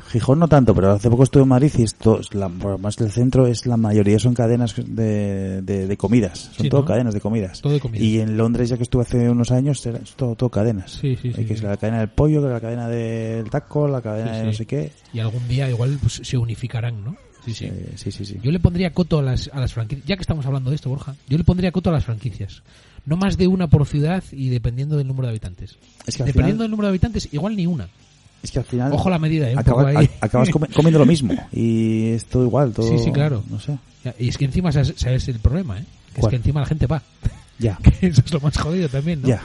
Gijón 0.09 0.39
no 0.39 0.49
tanto, 0.49 0.75
pero 0.75 0.93
hace 0.93 1.11
poco 1.11 1.23
estuve 1.25 1.43
en 1.43 1.49
Madrid 1.51 1.71
y 1.79 1.83
esto, 1.83 2.21
es 2.21 2.33
la, 2.35 2.49
por 2.49 2.79
más 2.79 2.97
del 2.97 3.11
centro, 3.11 3.47
es 3.47 3.67
la 3.67 3.77
mayoría 3.77 4.19
son 4.19 4.35
cadenas 4.35 4.75
de, 4.77 5.63
de, 5.63 5.87
de 5.87 5.97
comidas. 5.97 6.39
Son 6.55 6.65
Sí, 6.65 6.69
todo 6.69 6.81
¿no? 6.81 6.87
cadenas 6.87 7.15
de 7.15 7.21
comidas. 7.21 7.61
Todo 7.61 7.73
de 7.75 7.81
comidas. 7.81 8.03
Y 8.05 8.21
en 8.21 8.37
Londres, 8.37 8.69
ya 8.71 8.77
que 8.77 8.83
estuve 8.85 9.03
hace 9.03 9.29
unos 9.29 9.51
años, 9.51 9.85
es 9.85 10.15
todo, 10.17 10.35
todo 10.35 10.49
cadenas. 10.51 10.93
Sí, 10.93 11.17
sí, 11.21 11.33
sí, 11.33 11.41
Eh, 11.43 11.45
que 11.47 11.55
es 11.55 11.63
la 11.63 11.77
cadena 11.77 11.99
del 12.01 12.09
pollo, 12.09 12.43
que 12.43 12.49
la 12.49 12.61
cadena 12.61 12.89
del 12.89 13.49
taco, 13.51 13.87
la 13.89 14.01
cadena 14.01 14.33
de 14.39 14.45
no 14.45 14.53
sé 14.53 14.67
qué. 14.67 14.93
Y 15.13 15.19
algún 15.21 15.47
día 15.49 15.69
igual 15.69 15.99
pues, 16.01 16.21
se 16.23 16.37
unificarán, 16.39 17.05
¿no? 17.05 17.17
Sí, 17.45 17.55
sí. 17.55 17.71
Sí, 17.97 18.11
sí. 18.13 18.37
Yo 18.43 18.51
le 18.51 18.61
pondría 18.61 18.93
coto 18.93 19.19
a 19.21 19.23
las, 19.23 19.49
a 19.53 19.61
las 19.61 19.73
franquicias. 19.73 20.07
Ya 20.07 20.17
que 20.17 20.23
estamos 20.23 20.45
hablando 20.45 20.71
de 20.71 20.77
esto, 20.77 20.91
Borja, 20.91 21.15
yo 21.29 21.39
le 21.39 21.45
pondría 21.45 21.73
coto 21.73 21.89
a 21.91 21.93
las 21.95 22.05
franquicias. 22.05 22.63
No 23.07 23.17
más 23.17 23.39
de 23.39 23.47
una 23.47 23.69
por 23.69 23.87
ciudad 23.87 24.23
y 24.33 24.49
dependiendo 24.51 24.99
del 24.99 25.07
número 25.07 25.29
de 25.29 25.31
habitantes. 25.31 25.77
Es 26.07 26.17
que 26.17 26.25
al 26.25 26.27
dependiendo 26.27 26.59
final- 26.59 26.65
del 26.65 26.71
número 26.73 26.87
de 26.89 26.91
habitantes, 26.91 27.29
igual 27.33 27.57
ni 27.57 27.67
una. 27.67 27.89
Es 28.43 28.51
que 28.53 28.59
al 28.61 28.65
final... 28.65 28.93
Ojo 28.93 29.11
la 29.11 29.19
medida, 29.19 29.49
¿eh? 29.49 29.53
Un 29.55 29.59
acaba- 29.59 29.85
poco 29.87 29.99
ahí. 29.99 30.11
a- 30.21 30.27
acabas 30.27 30.49
comi- 30.51 30.73
comiendo 30.73 30.99
lo 30.99 31.07
mismo. 31.15 31.35
Y 31.53 32.11
es 32.11 32.25
todo 32.27 32.45
igual, 32.45 32.73
todo... 32.73 32.89
Sí, 32.89 32.99
sí, 32.99 33.11
claro. 33.13 33.43
No 33.51 33.59
sé. 33.61 33.79
Y 34.19 34.29
es 34.29 34.39
que 34.39 34.45
encima 34.47 34.71
sabes, 34.73 34.95
sabes 34.97 35.29
el 35.29 35.39
problema, 35.41 35.79
¿eh? 35.79 35.85
Que 36.15 36.21
es 36.23 36.27
que 36.29 36.37
encima 36.37 36.61
la 36.61 36.67
gente 36.67 36.87
va. 36.87 37.03
Ya. 37.61 37.77
Que 37.83 38.07
eso 38.07 38.23
es 38.25 38.33
lo 38.33 38.39
más 38.41 38.57
jodido 38.57 38.89
también, 38.89 39.21
¿no? 39.21 39.27
Ya. 39.29 39.43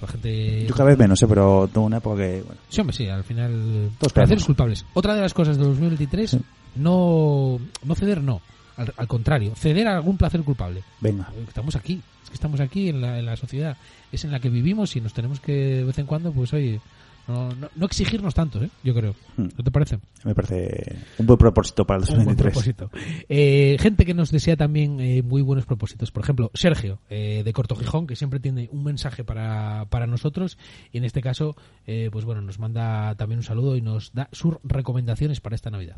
La 0.00 0.06
gente... 0.06 0.66
Yo 0.68 0.74
cada 0.74 0.90
vez 0.90 0.96
menos, 0.98 1.20
¿eh? 1.20 1.26
pero 1.26 1.68
tengo 1.72 1.84
una 1.86 1.96
época 1.96 2.18
que... 2.22 2.42
Bueno, 2.46 2.60
Sí, 2.68 2.80
hombre, 2.80 2.96
sí, 2.96 3.08
al 3.08 3.24
final. 3.24 3.90
Todos 3.98 4.12
placeres 4.12 4.28
perdemos. 4.42 4.46
culpables. 4.46 4.84
Otra 4.94 5.14
de 5.16 5.20
las 5.22 5.34
cosas 5.34 5.58
de 5.58 5.64
2023, 5.64 6.36
no, 6.76 7.58
no 7.84 7.94
ceder, 7.96 8.22
no. 8.22 8.40
Al, 8.76 8.92
al 8.96 9.08
contrario, 9.08 9.52
ceder 9.56 9.88
a 9.88 9.96
algún 9.96 10.16
placer 10.16 10.42
culpable. 10.42 10.82
venga. 11.00 11.28
Estamos 11.48 11.74
aquí, 11.76 12.00
es 12.22 12.28
que 12.30 12.34
estamos 12.34 12.60
aquí 12.60 12.90
en 12.90 13.00
la, 13.00 13.18
en 13.18 13.26
la 13.26 13.36
sociedad. 13.36 13.76
Es 14.12 14.24
en 14.24 14.30
la 14.30 14.38
que 14.38 14.48
vivimos 14.50 14.94
y 14.96 15.00
nos 15.00 15.12
tenemos 15.14 15.40
que, 15.40 15.52
de 15.52 15.84
vez 15.84 15.98
en 15.98 16.06
cuando, 16.06 16.30
pues 16.32 16.52
oye, 16.52 16.80
no, 17.28 17.48
no, 17.50 17.68
no 17.74 17.86
exigirnos 17.86 18.34
tanto, 18.34 18.62
¿eh? 18.62 18.70
Yo 18.84 18.94
creo. 18.94 19.14
Hmm. 19.36 19.48
¿No 19.56 19.64
te 19.64 19.70
parece? 19.70 19.98
Me 20.24 20.34
parece 20.34 20.96
un 21.18 21.26
buen 21.26 21.38
propósito 21.38 21.84
para 21.84 21.98
el 21.98 22.04
Un 22.04 22.24
buen 22.24 22.36
2023. 22.36 22.52
propósito. 22.52 22.90
Eh, 23.28 23.76
gente 23.80 24.04
que 24.04 24.14
nos 24.14 24.30
desea 24.30 24.56
también 24.56 25.00
eh, 25.00 25.22
muy 25.22 25.42
buenos 25.42 25.66
propósitos. 25.66 26.12
Por 26.12 26.22
ejemplo, 26.22 26.50
Sergio, 26.54 27.00
eh, 27.10 27.42
de 27.44 27.52
Corto 27.52 27.74
Gijón, 27.74 28.06
que 28.06 28.14
siempre 28.14 28.38
tiene 28.38 28.68
un 28.70 28.84
mensaje 28.84 29.24
para, 29.24 29.86
para 29.90 30.06
nosotros. 30.06 30.56
Y 30.92 30.98
en 30.98 31.04
este 31.04 31.20
caso, 31.20 31.56
eh, 31.86 32.10
pues 32.12 32.24
bueno, 32.24 32.42
nos 32.42 32.58
manda 32.58 33.14
también 33.16 33.40
un 33.40 33.44
saludo 33.44 33.76
y 33.76 33.80
nos 33.82 34.12
da 34.12 34.28
sus 34.32 34.54
recomendaciones 34.62 35.40
para 35.40 35.56
esta 35.56 35.70
Navidad. 35.70 35.96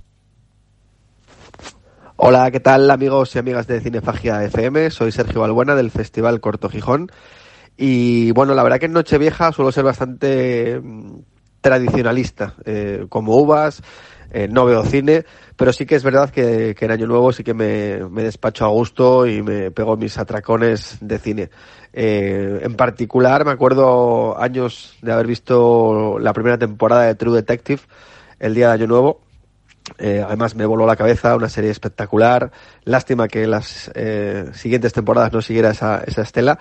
Hola, 2.16 2.50
¿qué 2.50 2.58
tal 2.58 2.90
amigos 2.90 3.36
y 3.36 3.38
amigas 3.38 3.68
de 3.68 3.80
Cinefagia 3.80 4.42
FM? 4.44 4.90
Soy 4.90 5.12
Sergio 5.12 5.42
Balbuena 5.42 5.76
del 5.76 5.92
Festival 5.92 6.40
Corto 6.40 6.68
Gijón. 6.68 7.12
Y 7.78 8.32
bueno, 8.32 8.54
la 8.54 8.64
verdad 8.64 8.80
que 8.80 8.86
en 8.86 8.92
Nochevieja 8.92 9.52
suelo 9.52 9.70
ser 9.70 9.84
bastante 9.84 10.80
mm, 10.82 11.20
tradicionalista. 11.60 12.54
Eh, 12.64 13.06
como 13.08 13.36
uvas, 13.36 13.82
eh, 14.32 14.48
no 14.50 14.64
veo 14.64 14.84
cine, 14.84 15.24
pero 15.56 15.72
sí 15.72 15.86
que 15.86 15.94
es 15.94 16.02
verdad 16.02 16.30
que, 16.30 16.76
en 16.78 16.90
Año 16.90 17.06
Nuevo 17.06 17.32
sí 17.32 17.44
que 17.44 17.54
me, 17.54 18.04
me 18.10 18.24
despacho 18.24 18.64
a 18.64 18.68
gusto 18.68 19.26
y 19.26 19.42
me 19.42 19.70
pego 19.70 19.96
mis 19.96 20.18
atracones 20.18 20.98
de 21.00 21.18
cine. 21.18 21.50
Eh, 21.92 22.60
en 22.62 22.74
particular, 22.74 23.44
me 23.44 23.52
acuerdo 23.52 24.40
años 24.40 24.96
de 25.00 25.12
haber 25.12 25.28
visto 25.28 26.18
la 26.18 26.32
primera 26.32 26.58
temporada 26.58 27.04
de 27.04 27.14
True 27.14 27.36
Detective 27.36 27.82
el 28.40 28.54
día 28.54 28.68
de 28.68 28.74
Año 28.74 28.86
Nuevo. 28.88 29.20
Eh, 29.96 30.22
además 30.24 30.54
me 30.54 30.66
voló 30.66 30.86
la 30.86 30.96
cabeza, 30.96 31.34
una 31.34 31.48
serie 31.48 31.70
espectacular. 31.70 32.50
Lástima 32.84 33.28
que 33.28 33.46
las 33.46 33.90
eh, 33.94 34.50
siguientes 34.52 34.92
temporadas 34.92 35.32
no 35.32 35.40
siguiera 35.40 35.70
esa, 35.70 36.02
esa 36.06 36.22
estela. 36.22 36.58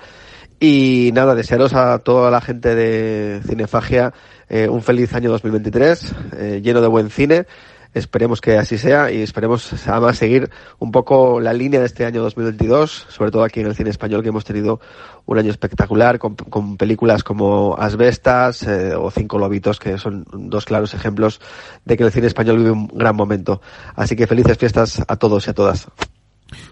Y 0.59 1.11
nada, 1.13 1.35
desearos 1.35 1.73
a 1.73 1.99
toda 1.99 2.31
la 2.31 2.41
gente 2.41 2.73
de 2.73 3.41
Cinefagia 3.47 4.13
eh, 4.49 4.67
un 4.67 4.81
feliz 4.81 5.13
año 5.13 5.29
2023, 5.29 6.15
eh, 6.35 6.61
lleno 6.63 6.81
de 6.81 6.87
buen 6.87 7.09
cine. 7.11 7.45
Esperemos 7.93 8.41
que 8.41 8.57
así 8.57 8.77
sea 8.77 9.11
y 9.11 9.21
esperemos 9.21 9.73
además 9.87 10.17
seguir 10.17 10.49
un 10.79 10.91
poco 10.91 11.39
la 11.39 11.53
línea 11.53 11.79
de 11.79 11.85
este 11.85 12.05
año 12.05 12.21
2022, 12.21 13.07
sobre 13.09 13.31
todo 13.31 13.43
aquí 13.43 13.59
en 13.59 13.67
el 13.67 13.75
cine 13.75 13.89
español 13.89 14.21
que 14.21 14.29
hemos 14.29 14.45
tenido 14.45 14.79
un 15.25 15.37
año 15.37 15.51
espectacular 15.51 16.19
con, 16.19 16.77
películas 16.77 17.23
como 17.23 17.75
Asbestas 17.77 18.63
eh, 18.63 18.95
o 18.95 19.09
Cinco 19.11 19.37
Lobitos, 19.37 19.79
que 19.79 19.97
son 19.97 20.25
dos 20.31 20.65
claros 20.65 20.93
ejemplos 20.93 21.39
de 21.85 21.97
que 21.97 22.03
el 22.03 22.11
cine 22.11 22.27
español 22.27 22.57
vive 22.57 22.71
un 22.71 22.87
gran 22.87 23.15
momento. 23.15 23.61
Así 23.95 24.15
que 24.15 24.27
felices 24.27 24.57
fiestas 24.57 25.03
a 25.07 25.15
todos 25.17 25.47
y 25.47 25.49
a 25.51 25.53
todas. 25.53 25.87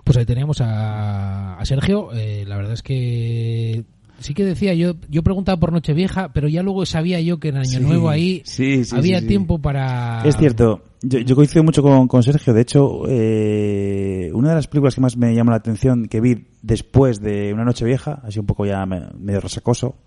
Pues 0.04 0.18
ahí 0.18 0.26
teníamos 0.26 0.62
a, 0.62 1.56
a 1.58 1.66
Sergio. 1.66 2.10
Eh, 2.14 2.44
la 2.48 2.58
verdad 2.58 2.74
es 2.74 2.82
que 2.84 3.84
sí 4.20 4.34
que 4.34 4.46
decía 4.46 4.74
yo, 4.74 4.94
yo 5.10 5.24
preguntaba 5.24 5.60
por 5.60 5.72
Nochevieja, 5.74 6.32
pero 6.34 6.48
ya 6.48 6.64
luego 6.64 6.86
sabía 6.86 7.20
yo 7.22 7.40
que 7.40 7.50
en 7.50 7.58
Año 7.58 7.66
Sí, 7.66 7.80
Nuevo 7.80 8.10
ahí 8.10 8.42
sí, 8.46 8.86
sí, 8.86 8.96
había 8.96 9.26
tiempo 9.26 9.60
para... 9.60 10.24
Es 10.26 10.38
cierto. 10.38 10.82
Yo, 11.02 11.20
yo 11.20 11.36
coincido 11.36 11.64
mucho 11.64 11.84
con, 11.84 12.08
con 12.08 12.24
Sergio. 12.24 12.54
De 12.54 12.62
hecho, 12.62 13.04
eh, 13.08 14.32
una 14.34 14.50
de 14.50 14.56
las 14.56 14.68
películas 14.68 14.96
que 14.96 15.02
más 15.02 15.18
me 15.18 15.36
llamó 15.36 15.52
la 15.52 15.58
atención 15.58 16.08
que 16.08 16.20
vi 16.22 16.46
después 16.62 17.20
de 17.22 17.54
Una 17.54 17.64
Noche 17.64 17.86
Vieja, 17.86 18.22
así 18.24 18.40
un 18.40 18.46
poco 18.48 18.66
ya 18.66 18.86
me- 18.86 19.10
medio 19.20 19.40
resacoso, 19.42 19.98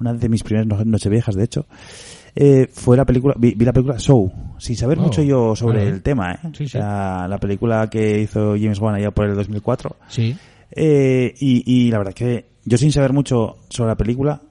una 0.00 0.14
de 0.14 0.28
mis 0.28 0.42
primeras 0.42 0.66
no- 0.66 0.84
Nocheviejas, 0.84 1.36
de 1.36 1.44
hecho, 1.44 1.66
eh, 2.34 2.68
fue 2.72 2.96
la 2.96 3.04
película, 3.04 3.34
vi, 3.38 3.54
vi 3.54 3.64
la 3.64 3.72
película 3.72 3.98
Show, 3.98 4.30
sin 4.58 4.76
saber 4.76 4.98
Oh, 4.98 5.02
mucho 5.02 5.22
yo 5.22 5.54
sobre 5.56 5.86
el 5.88 6.02
tema, 6.02 6.32
¿eh? 6.32 6.38
Sí, 6.56 6.68
sí. 6.68 6.78
la 6.78 7.38
película 7.40 7.88
que 7.90 8.20
hizo 8.20 8.52
James 8.56 8.78
Wan 8.80 8.94
allá 8.94 9.10
por 9.10 9.26
el 9.26 9.34
2004. 9.34 9.96
Sí. 10.08 10.36
Eh, 10.70 11.34
y, 11.40 11.62
y 11.86 11.90
la 11.90 11.98
verdad 11.98 12.14
que 12.14 12.46
yo 12.64 12.76
sin 12.78 12.92
saber 12.92 13.12
mucho 13.12 13.56
sobre 13.70 13.88
la 13.90 13.96
película, 13.96 14.42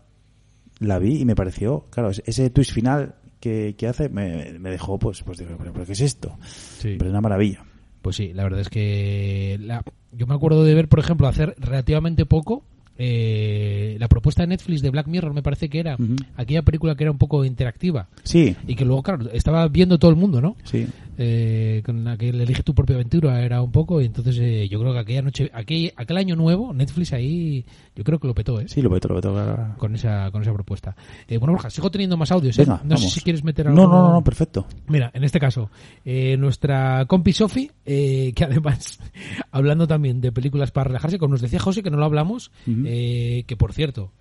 la 0.80 1.00
vi 1.00 1.22
y 1.22 1.26
me 1.26 1.36
pareció, 1.36 1.86
claro, 1.90 2.10
ese- 2.10 2.24
ese 2.26 2.50
twist 2.50 2.72
final 2.74 3.16
que, 3.40 3.76
que 3.78 3.88
hace 3.88 4.10
me, 4.10 4.58
me 4.60 4.70
dejó, 4.72 4.98
pues, 4.98 5.22
pues 5.24 5.38
digo, 5.38 5.52
¿pero, 5.58 5.72
pero 5.74 5.86
qué 5.86 5.94
es 5.94 6.02
esto? 6.02 6.38
Sí. 6.44 6.96
Pero 6.98 7.06
es 7.06 7.12
una 7.12 7.22
maravilla. 7.22 7.64
Pues 8.02 8.16
sí, 8.16 8.34
la 8.34 8.44
verdad 8.44 8.62
es 8.62 8.70
que 8.70 9.58
la- 9.62 9.84
yo 10.12 10.26
me 10.28 10.34
acuerdo 10.36 10.64
de 10.64 10.74
ver, 10.74 10.88
por 10.88 11.00
ejemplo, 11.00 11.28
hacer 11.28 11.56
relativamente 11.60 12.26
poco 12.26 12.64
eh, 12.98 13.98
la 14.00 14.08
propuesta 14.08 14.44
de 14.44 14.48
Netflix 14.48 14.82
de 14.82 14.90
Black 14.90 15.08
Mirror, 15.08 15.34
me 15.34 15.44
parece 15.44 15.70
que 15.70 15.80
era 15.80 15.98
aquella 16.36 16.62
película 16.62 16.96
que 16.96 17.04
era 17.04 17.12
un 17.12 17.18
poco 17.18 17.46
interactiva. 17.46 18.08
Sí. 18.24 18.56
Y 18.68 18.76
que 18.76 18.86
luego, 18.86 19.04
claro, 19.04 19.30
estaba 19.32 19.68
viendo 19.68 19.98
todo 19.98 20.12
el 20.12 20.18
mundo, 20.18 20.42
¿no? 20.42 20.56
Sí. 20.64 20.88
Eh, 21.18 21.82
con 21.86 22.08
aquel 22.08 22.40
Elige 22.40 22.64
tu 22.64 22.76
propia 22.76 22.96
aventura 22.96 23.42
era 23.42 23.62
un 23.62 23.72
poco, 23.72 24.02
y 24.02 24.06
entonces 24.06 24.38
eh, 24.40 24.68
yo 24.70 24.80
creo 24.80 24.94
que 24.94 25.00
aquella 25.00 25.22
noche, 25.22 25.50
aquel, 25.54 25.92
aquel 25.96 26.18
año 26.18 26.36
nuevo, 26.36 26.74
Netflix 26.74 27.14
ahí, 27.14 27.66
yo 27.96 28.04
creo 28.04 28.20
que 28.20 28.28
lo 28.28 28.36
petó, 28.36 28.60
¿eh? 28.60 28.66
Sí, 28.68 28.82
lo 28.82 28.90
petó, 28.90 29.08
lo 29.08 29.16
petó. 29.16 29.34
claro. 29.34 29.76
Con 29.78 29.96
esa, 29.96 30.30
con 30.32 30.42
esa 30.42 30.54
propuesta. 30.54 30.96
Eh, 31.28 31.38
bueno, 31.38 31.54
Borja, 31.54 31.70
sigo 31.70 31.90
teniendo 31.90 32.18
más 32.18 32.32
audios, 32.32 32.58
¿eh? 32.60 32.64
Venga, 32.64 32.82
no 32.84 32.98
sé 32.98 33.10
si 33.10 33.22
quieres 33.22 33.44
meter 33.44 33.68
algo. 33.68 33.82
no, 33.82 33.88
no, 33.88 34.14
no, 34.14 34.24
perfecto. 34.24 34.68
Mira, 34.88 35.12
en 35.14 35.24
este 35.24 35.40
caso, 35.40 35.70
eh, 36.06 36.38
nuestra 36.38 37.06
compi 37.08 37.34
Sofi, 37.34 37.72
eh, 37.86 38.34
que 38.36 38.44
además, 38.44 39.00
hablando 39.52 39.88
también 39.88 40.22
de 40.22 40.32
películas 40.32 40.72
para 40.72 40.86
relajarse, 40.86 41.18
como 41.18 41.34
nos 41.34 41.42
decía 41.42 41.60
José, 41.60 41.84
que 41.84 41.90
no 41.90 41.98
lo 41.98 42.06
hablamos, 42.06 42.52
eh, 42.68 43.44
que 43.48 43.58
por 43.58 43.74
cierto, 43.74 44.12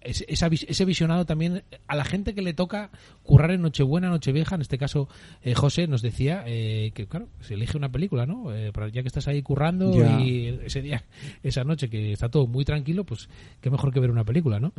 es- 0.00 0.24
esa 0.28 0.48
vis- 0.48 0.66
ese 0.68 0.84
visionado 0.84 1.26
también 1.26 1.62
a 1.86 1.96
la 1.96 2.04
gente 2.04 2.34
que 2.34 2.42
le 2.42 2.52
toca 2.54 2.90
currar 3.22 3.50
en 3.50 3.62
Nochebuena, 3.62 4.08
Nochevieja, 4.08 4.54
en 4.54 4.60
este 4.62 4.78
caso 4.78 5.08
eh, 5.42 5.54
José 5.54 5.86
nos 5.86 6.02
decía 6.02 6.42
eh, 6.46 6.92
que 6.94 7.06
claro, 7.06 7.28
se 7.40 7.54
elige 7.54 7.76
una 7.76 7.90
película, 7.92 8.26
¿no? 8.26 8.54
Eh, 8.54 8.72
ya 8.92 9.02
que 9.02 9.08
estás 9.08 9.28
ahí 9.28 9.42
currando 9.42 9.92
Ya. 9.94 10.20
y 10.20 10.58
ese 10.64 10.82
día, 10.82 11.04
esa 11.42 11.64
noche 11.64 11.88
que 11.90 12.12
está 12.12 12.28
todo 12.28 12.46
muy 12.46 12.64
tranquilo, 12.64 13.04
pues 13.04 13.28
qué 13.60 13.70
mejor 13.70 13.92
que 13.92 14.00
ver 14.00 14.10
una 14.10 14.24
película, 14.24 14.58
¿no? 14.60 14.72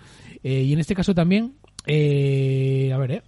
Eh, 0.44 0.64
y 0.64 0.74
en 0.74 0.80
este 0.80 0.96
caso 0.96 1.14
también, 1.14 1.54
eh, 1.86 2.92
a 2.94 2.98
ver, 2.98 3.12
¿eh? 3.12 3.22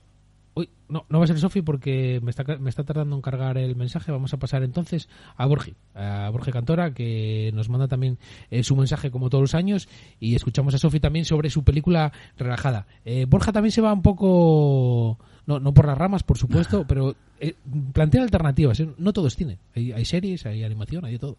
Uy, 0.56 0.70
no, 0.88 1.06
no 1.10 1.18
va 1.18 1.24
a 1.24 1.28
ser 1.28 1.40
Sofi 1.40 1.62
porque 1.64 2.20
me 2.22 2.30
está, 2.30 2.44
me 2.60 2.70
está 2.70 2.84
tardando 2.84 3.16
en 3.16 3.22
cargar 3.22 3.58
el 3.58 3.76
mensaje. 3.76 4.12
Vamos 4.12 4.34
a 4.34 4.38
pasar 4.38 4.64
entonces 4.64 5.10
a 5.36 5.46
Borgi, 5.48 5.74
a 5.96 6.30
Borge 6.32 6.52
Cantora, 6.52 6.94
que 6.94 7.52
nos 7.54 7.70
manda 7.70 7.88
también 7.88 8.20
eh, 8.52 8.64
su 8.64 8.76
mensaje 8.76 9.10
como 9.10 9.30
todos 9.30 9.42
los 9.42 9.56
años. 9.56 9.90
Y 10.20 10.36
escuchamos 10.36 10.76
a 10.76 10.78
Sofi 10.78 11.00
también 11.00 11.26
sobre 11.26 11.50
su 11.50 11.64
película 11.64 12.14
relajada. 12.38 12.86
Eh, 13.04 13.26
Borja 13.28 13.52
también 13.52 13.72
se 13.72 13.82
va 13.82 13.94
un 13.94 14.04
poco, 14.04 15.18
no, 15.48 15.60
no 15.60 15.74
por 15.74 15.88
las 15.88 15.98
ramas, 15.98 16.22
por 16.22 16.38
supuesto, 16.38 16.86
pero 16.88 17.16
eh, 17.40 17.56
plantea 17.92 18.22
alternativas. 18.22 18.80
¿eh? 18.80 18.90
No 18.98 19.12
todo 19.12 19.28
es 19.28 19.36
cine. 19.36 19.58
Hay, 19.76 19.92
hay 19.92 20.06
series, 20.06 20.46
hay 20.46 20.64
animación, 20.64 21.06
hay 21.06 21.14
de 21.14 21.20
todo. 21.20 21.38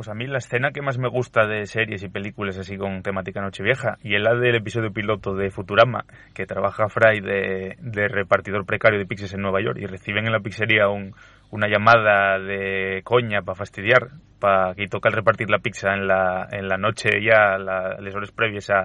Pues 0.00 0.08
a 0.08 0.14
mí 0.14 0.26
la 0.26 0.38
escena 0.38 0.70
que 0.70 0.80
más 0.80 0.96
me 0.96 1.10
gusta 1.10 1.46
de 1.46 1.66
series 1.66 2.02
y 2.02 2.08
películas 2.08 2.56
así 2.56 2.78
con 2.78 3.02
temática 3.02 3.42
Nochevieja 3.42 3.98
y 4.02 4.14
es 4.14 4.22
la 4.22 4.34
del 4.34 4.54
episodio 4.54 4.90
piloto 4.90 5.34
de 5.34 5.50
Futurama, 5.50 6.06
que 6.32 6.46
trabaja 6.46 6.88
Fry 6.88 7.20
de, 7.20 7.76
repartidor 8.08 8.64
precario 8.64 8.98
de 8.98 9.04
pizzas 9.04 9.34
en 9.34 9.42
Nueva 9.42 9.60
York 9.60 9.76
y 9.78 9.84
reciben 9.84 10.24
en 10.24 10.32
la 10.32 10.40
pizzería 10.40 10.88
un- 10.88 11.14
una 11.50 11.68
llamada 11.68 12.38
de 12.38 13.02
coña 13.04 13.42
para 13.42 13.56
fastidiar, 13.56 14.08
para 14.38 14.74
que 14.74 14.86
toca 14.88 15.10
el 15.10 15.16
repartir 15.16 15.50
la 15.50 15.58
pizza 15.58 15.92
en 15.92 16.06
la, 16.06 16.48
en 16.50 16.66
la 16.66 16.78
noche 16.78 17.10
ya, 17.22 17.58
la, 17.58 17.98
las 18.00 18.14
horas 18.14 18.32
previas 18.32 18.70
a, 18.70 18.84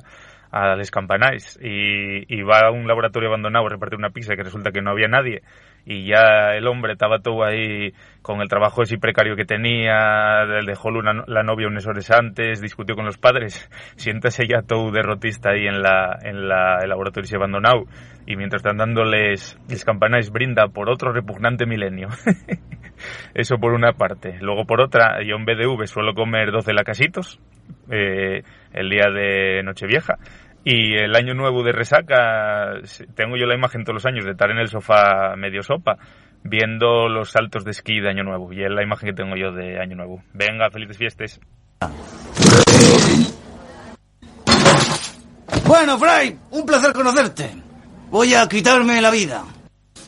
a 0.56 0.76
Les 0.78 0.90
Campanais 0.90 1.60
y, 1.62 2.34
y 2.34 2.42
va 2.44 2.68
a 2.68 2.72
un 2.72 2.88
laboratorio 2.88 3.28
abandonado 3.28 3.66
a 3.66 3.70
repartir 3.70 4.00
una 4.00 4.12
pizza 4.12 4.36
que 4.36 4.44
resulta 4.44 4.72
que 4.72 4.82
no 4.82 4.92
había 4.92 5.10
nadie 5.10 5.42
y 5.86 6.08
ya 6.08 6.56
el 6.56 6.66
hombre 6.68 6.94
estaba 6.94 7.20
todo 7.20 7.44
ahí 7.44 7.92
con 8.22 8.42
el 8.42 8.48
trabajo 8.48 8.82
ese 8.82 8.98
precario 8.98 9.36
que 9.36 9.46
tenía, 9.46 10.46
dejó 10.66 10.90
una- 10.90 11.26
la 11.28 11.44
novia 11.44 11.68
unos 11.68 11.86
horas 11.86 12.10
antes, 12.10 12.62
discutió 12.62 12.96
con 12.96 13.06
los 13.06 13.18
padres, 13.18 13.70
siéntase 13.98 14.48
ya 14.48 14.62
todo 14.62 14.92
derrotista 14.92 15.52
ahí 15.52 15.68
en 15.68 15.82
la, 15.82 16.18
en 16.24 16.48
la 16.48 16.80
el 16.82 16.90
laboratorio 16.90 17.26
ese 17.26 17.36
abandonado 17.36 17.84
y 18.26 18.36
mientras 18.38 18.62
están 18.62 18.78
dándoles 18.78 19.60
les 19.70 19.86
campanais 19.86 20.32
brinda 20.32 20.68
por 20.70 20.90
otro 20.90 21.12
repugnante 21.12 21.66
milenio. 21.66 22.08
Eso 23.34 23.58
por 23.58 23.74
una 23.74 23.94
parte. 23.94 24.38
Luego 24.40 24.66
por 24.66 24.82
otra, 24.82 25.22
yo 25.22 25.36
en 25.36 25.46
BDV 25.46 25.86
suelo 25.86 26.14
comer 26.14 26.52
12 26.52 26.74
lacasitos 26.74 27.40
eh, 27.92 28.42
el 28.74 28.90
día 28.90 29.10
de 29.14 29.62
Nochevieja. 29.64 30.16
Y 30.68 30.98
el 30.98 31.16
año 31.16 31.36
nuevo 31.36 31.62
de 31.62 31.72
resaca, 31.72 32.74
tengo 33.14 33.38
yo 33.38 33.46
la 33.46 33.54
imagen 33.54 33.84
todos 33.84 34.04
los 34.04 34.06
años 34.08 34.26
de 34.26 34.32
estar 34.32 34.50
en 34.50 34.58
el 34.58 34.68
sofá 34.68 35.36
medio 35.38 35.62
sopa, 35.62 35.98
viendo 36.44 37.08
los 37.08 37.30
saltos 37.30 37.64
de 37.64 37.70
esquí 37.70 38.00
de 38.00 38.10
año 38.10 38.24
nuevo. 38.24 38.52
Y 38.52 38.64
es 38.64 38.72
la 38.72 38.82
imagen 38.82 39.10
que 39.10 39.16
tengo 39.16 39.36
yo 39.36 39.52
de 39.52 39.80
año 39.80 39.96
nuevo. 39.96 40.24
Venga, 40.34 40.72
felices 40.72 40.98
fiestas. 40.98 41.40
Bueno, 45.68 46.00
Fray, 46.00 46.36
un 46.50 46.66
placer 46.66 46.94
conocerte. 46.94 47.52
Voy 48.10 48.34
a 48.34 48.48
quitarme 48.48 49.00
la 49.02 49.12
vida. 49.12 49.44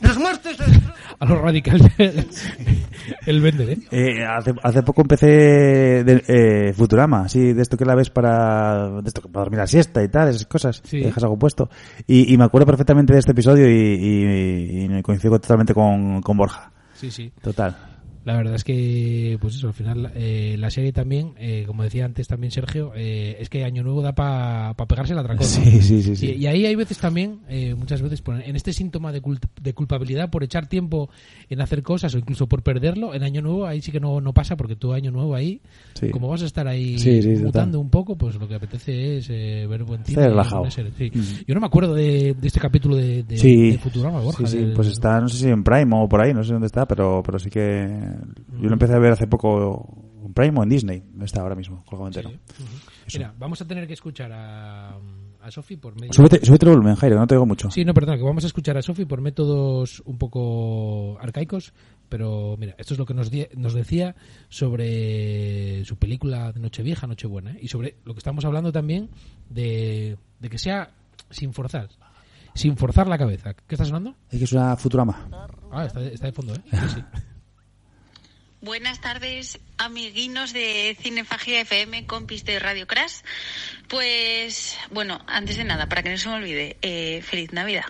Los 0.00 0.18
muertos... 0.18 0.56
A 1.20 1.26
los 1.26 1.40
radicales 1.40 1.90
el 3.26 3.40
vender, 3.40 3.70
¿eh? 3.70 3.78
Eh, 3.90 4.24
hace, 4.24 4.54
hace 4.62 4.82
poco 4.84 5.02
empecé 5.02 5.26
de, 5.26 6.22
eh, 6.28 6.72
Futurama, 6.72 7.22
así 7.22 7.52
de 7.52 7.62
esto 7.62 7.76
que 7.76 7.84
la 7.84 7.94
ves 7.96 8.08
para, 8.10 8.88
de 9.02 9.08
esto, 9.08 9.22
para 9.22 9.44
dormir 9.44 9.58
la 9.58 9.66
siesta 9.66 10.02
y 10.02 10.08
tal, 10.08 10.28
esas 10.28 10.46
cosas, 10.46 10.80
Sí. 10.84 11.00
dejas 11.00 11.22
algo 11.24 11.36
puesto. 11.38 11.68
Y, 12.06 12.32
y 12.32 12.38
me 12.38 12.44
acuerdo 12.44 12.66
perfectamente 12.66 13.12
de 13.12 13.18
este 13.18 13.32
episodio 13.32 13.68
y, 13.68 13.72
y, 13.74 14.84
y 14.84 14.88
me 14.88 15.02
coincido 15.02 15.38
totalmente 15.40 15.74
con, 15.74 16.22
con 16.22 16.36
Borja. 16.36 16.70
Sí, 16.94 17.10
sí. 17.10 17.32
Total. 17.42 17.76
La 18.28 18.36
verdad 18.36 18.56
es 18.56 18.62
que, 18.64 19.38
pues 19.40 19.54
eso, 19.54 19.68
al 19.68 19.72
final 19.72 20.12
eh, 20.14 20.56
la 20.58 20.68
serie 20.70 20.92
también, 20.92 21.32
eh, 21.38 21.64
como 21.66 21.82
decía 21.82 22.04
antes 22.04 22.28
también 22.28 22.50
Sergio, 22.50 22.92
eh, 22.94 23.38
es 23.40 23.48
que 23.48 23.64
Año 23.64 23.82
Nuevo 23.82 24.02
da 24.02 24.14
para 24.14 24.74
pegarse 24.86 25.14
la 25.14 25.22
atracón. 25.22 25.46
¿no? 25.46 25.64
Sí, 25.64 25.80
sí, 25.80 26.02
sí, 26.02 26.14
sí. 26.14 26.26
Y, 26.36 26.42
y 26.42 26.46
ahí 26.46 26.66
hay 26.66 26.74
veces 26.74 26.98
también, 26.98 27.40
eh, 27.48 27.74
muchas 27.74 28.02
veces, 28.02 28.20
por- 28.20 28.38
en 28.42 28.54
este 28.54 28.74
síntoma 28.74 29.12
de, 29.12 29.22
de 29.62 29.72
culpabilidad 29.72 30.28
por 30.28 30.44
echar 30.44 30.66
tiempo 30.66 31.08
en 31.48 31.62
hacer 31.62 31.82
cosas 31.82 32.14
o 32.14 32.18
incluso 32.18 32.46
por 32.46 32.62
perderlo, 32.62 33.14
en 33.14 33.22
Año 33.22 33.40
Nuevo 33.40 33.66
ahí 33.66 33.80
sí 33.80 33.90
que 33.92 33.98
no, 34.00 34.20
no 34.20 34.34
pasa 34.34 34.56
porque 34.56 34.76
tu 34.76 34.92
Año 34.92 35.10
Nuevo 35.10 35.34
ahí, 35.34 35.62
Sí. 35.94 36.10
como 36.10 36.28
vas 36.28 36.42
a 36.42 36.46
estar 36.46 36.68
ahí 36.68 36.98
Sí, 36.98 37.22
sí, 37.22 37.30
mutando 37.42 37.80
un 37.80 37.88
poco, 37.88 38.16
pues 38.16 38.34
lo 38.36 38.46
que 38.46 38.56
apetece 38.56 39.16
es 39.16 39.28
eh, 39.30 39.66
ver 39.68 39.84
buen 39.84 40.02
y 40.06 40.14
relajado. 40.14 40.64
Mm. 40.66 41.20
Yo 41.46 41.54
no 41.54 41.60
me 41.60 41.66
acuerdo 41.66 41.94
de, 41.94 42.34
de 42.38 42.46
este 42.46 42.60
capítulo 42.60 42.94
de, 42.94 43.22
de, 43.22 43.38
sí, 43.38 43.70
de 43.70 43.78
Futurama, 43.78 44.20
Borja. 44.20 44.46
sí, 44.46 44.52
sí, 44.52 44.58
del- 44.64 44.74
pues 44.74 44.88
está, 44.88 45.18
no 45.20 45.28
sé 45.28 45.38
si 45.38 45.48
en 45.48 45.64
Prime 45.64 45.88
o 45.96 46.08
por 46.08 46.20
ahí, 46.20 46.34
no 46.34 46.44
sé 46.44 46.52
dónde 46.52 46.66
está, 46.66 46.86
pero, 46.86 47.22
pero 47.24 47.38
sí 47.38 47.48
que 47.48 47.88
yo 48.60 48.68
lo 48.68 48.72
empecé 48.72 48.94
a 48.94 48.98
ver 48.98 49.12
hace 49.12 49.26
poco 49.26 50.08
en 50.24 50.32
Prime 50.32 50.58
o 50.58 50.62
en 50.62 50.68
Disney, 50.68 51.02
está 51.22 51.40
ahora 51.40 51.54
mismo, 51.54 51.84
colgado 51.84 52.08
entero. 52.08 52.30
Mira, 53.12 53.34
vamos 53.38 53.60
a 53.60 53.66
tener 53.66 53.86
que 53.86 53.94
escuchar 53.94 54.30
a, 54.32 54.96
a 55.40 55.50
Sofi 55.50 55.76
por 55.76 55.94
medio... 55.94 56.12
Súbete, 56.12 56.44
súbete 56.44 56.66
el 56.66 56.72
volumen, 56.72 56.94
Jairo, 56.96 57.18
no 57.18 57.26
te 57.26 57.34
oigo 57.34 57.46
mucho. 57.46 57.70
Sí, 57.70 57.84
no, 57.84 57.94
perdona, 57.94 58.18
que 58.18 58.24
vamos 58.24 58.44
a 58.44 58.48
escuchar 58.48 58.76
a 58.76 58.82
Sofi 58.82 59.04
por 59.04 59.20
métodos 59.20 60.02
un 60.04 60.18
poco 60.18 61.18
arcaicos, 61.20 61.72
pero 62.08 62.56
mira, 62.58 62.74
esto 62.78 62.94
es 62.94 62.98
lo 62.98 63.06
que 63.06 63.14
nos, 63.14 63.30
nos 63.56 63.74
decía 63.74 64.16
sobre 64.48 65.84
su 65.84 65.96
película 65.96 66.52
de 66.52 66.60
Nochevieja, 66.60 67.06
Nochebuena, 67.06 67.52
¿eh? 67.52 67.58
y 67.62 67.68
sobre 67.68 67.96
lo 68.04 68.14
que 68.14 68.18
estamos 68.18 68.44
hablando 68.44 68.72
también 68.72 69.10
de, 69.48 70.18
de 70.40 70.48
que 70.48 70.58
sea 70.58 70.90
sin 71.30 71.52
forzar, 71.52 71.88
sin 72.54 72.76
forzar 72.76 73.08
la 73.08 73.18
cabeza. 73.18 73.54
¿Qué 73.54 73.74
está 73.74 73.84
sonando? 73.84 74.14
Es 74.30 74.38
que 74.38 74.44
es 74.44 74.52
una 74.52 74.76
Futurama. 74.76 75.28
Ah, 75.70 75.86
está 75.86 76.00
de, 76.00 76.14
está 76.14 76.26
de 76.26 76.32
fondo, 76.32 76.54
¿eh? 76.54 76.62
Sí, 76.70 76.76
sí. 76.96 77.04
Buenas 78.60 79.00
tardes, 79.00 79.60
amiguinos 79.76 80.52
de 80.52 80.96
Cinefagia 81.00 81.60
FM, 81.60 82.08
compis 82.08 82.44
de 82.44 82.58
Radio 82.58 82.88
Crash. 82.88 83.20
Pues, 83.86 84.76
bueno, 84.90 85.24
antes 85.28 85.56
de 85.58 85.62
nada, 85.62 85.88
para 85.88 86.02
que 86.02 86.10
no 86.10 86.18
se 86.18 86.28
me 86.28 86.34
olvide, 86.34 86.76
eh, 86.82 87.22
feliz 87.22 87.52
Navidad. 87.52 87.84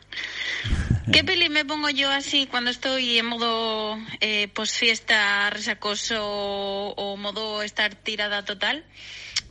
¿Qué 1.11 1.25
peli 1.25 1.49
me 1.49 1.64
pongo 1.64 1.89
yo 1.89 2.11
así 2.11 2.47
cuando 2.47 2.71
estoy 2.71 3.19
en 3.19 3.25
modo 3.25 3.99
eh, 4.21 4.49
posfiesta, 4.49 5.49
resacoso 5.49 6.23
o 6.23 7.16
modo 7.16 7.62
estar 7.62 7.95
tirada 7.95 8.45
total? 8.45 8.85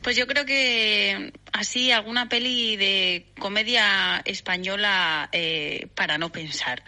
Pues 0.02 0.16
yo 0.16 0.28
creo 0.28 0.46
que 0.46 1.32
así 1.52 1.90
alguna 1.90 2.28
peli 2.28 2.76
de 2.76 3.26
comedia 3.40 4.22
española 4.24 5.28
eh, 5.32 5.88
para 5.96 6.16
no 6.16 6.30
pensar. 6.30 6.84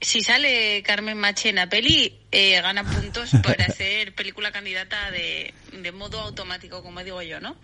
Si 0.00 0.22
sale 0.22 0.82
Carmen 0.82 1.18
Machi 1.18 1.50
en 1.50 1.56
la 1.56 1.68
peli, 1.68 2.18
eh, 2.32 2.60
gana 2.60 2.84
puntos 2.84 3.30
para 3.42 3.68
ser 3.68 4.14
película 4.14 4.50
candidata 4.50 5.10
de, 5.10 5.52
de 5.72 5.92
modo 5.92 6.20
automático, 6.20 6.82
como 6.82 7.04
digo 7.04 7.20
yo, 7.22 7.40
¿no? 7.40 7.56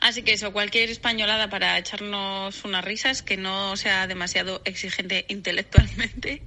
Así 0.00 0.22
que 0.22 0.32
eso, 0.32 0.52
cualquier 0.52 0.90
españolada 0.90 1.48
para 1.48 1.78
echarnos 1.78 2.64
unas 2.64 2.84
risas, 2.84 3.22
que 3.22 3.36
no 3.36 3.76
sea 3.76 4.06
demasiado 4.06 4.60
exigente 4.64 5.24
intelectualmente 5.28 6.42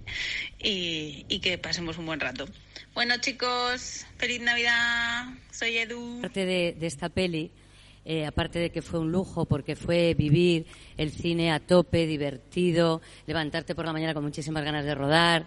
y, 0.59 1.25
y 1.27 1.39
que 1.39 1.57
pasemos 1.57 1.97
un 1.97 2.05
buen 2.05 2.19
rato. 2.19 2.47
Bueno, 2.93 3.17
chicos, 3.17 4.05
feliz 4.17 4.41
Navidad. 4.41 5.25
Soy 5.51 5.77
Edu. 5.77 6.19
Aparte 6.19 6.45
de, 6.45 6.75
de 6.77 6.87
esta 6.87 7.09
peli, 7.09 7.51
eh, 8.05 8.25
aparte 8.25 8.59
de 8.59 8.69
que 8.71 8.81
fue 8.81 8.99
un 8.99 9.11
lujo 9.11 9.45
porque 9.45 9.75
fue 9.75 10.13
vivir 10.13 10.65
el 10.97 11.11
cine 11.11 11.51
a 11.51 11.59
tope, 11.59 12.07
divertido, 12.07 13.01
levantarte 13.27 13.75
por 13.75 13.85
la 13.85 13.93
mañana 13.93 14.13
con 14.13 14.23
muchísimas 14.23 14.63
ganas 14.63 14.85
de 14.85 14.95
rodar, 14.95 15.45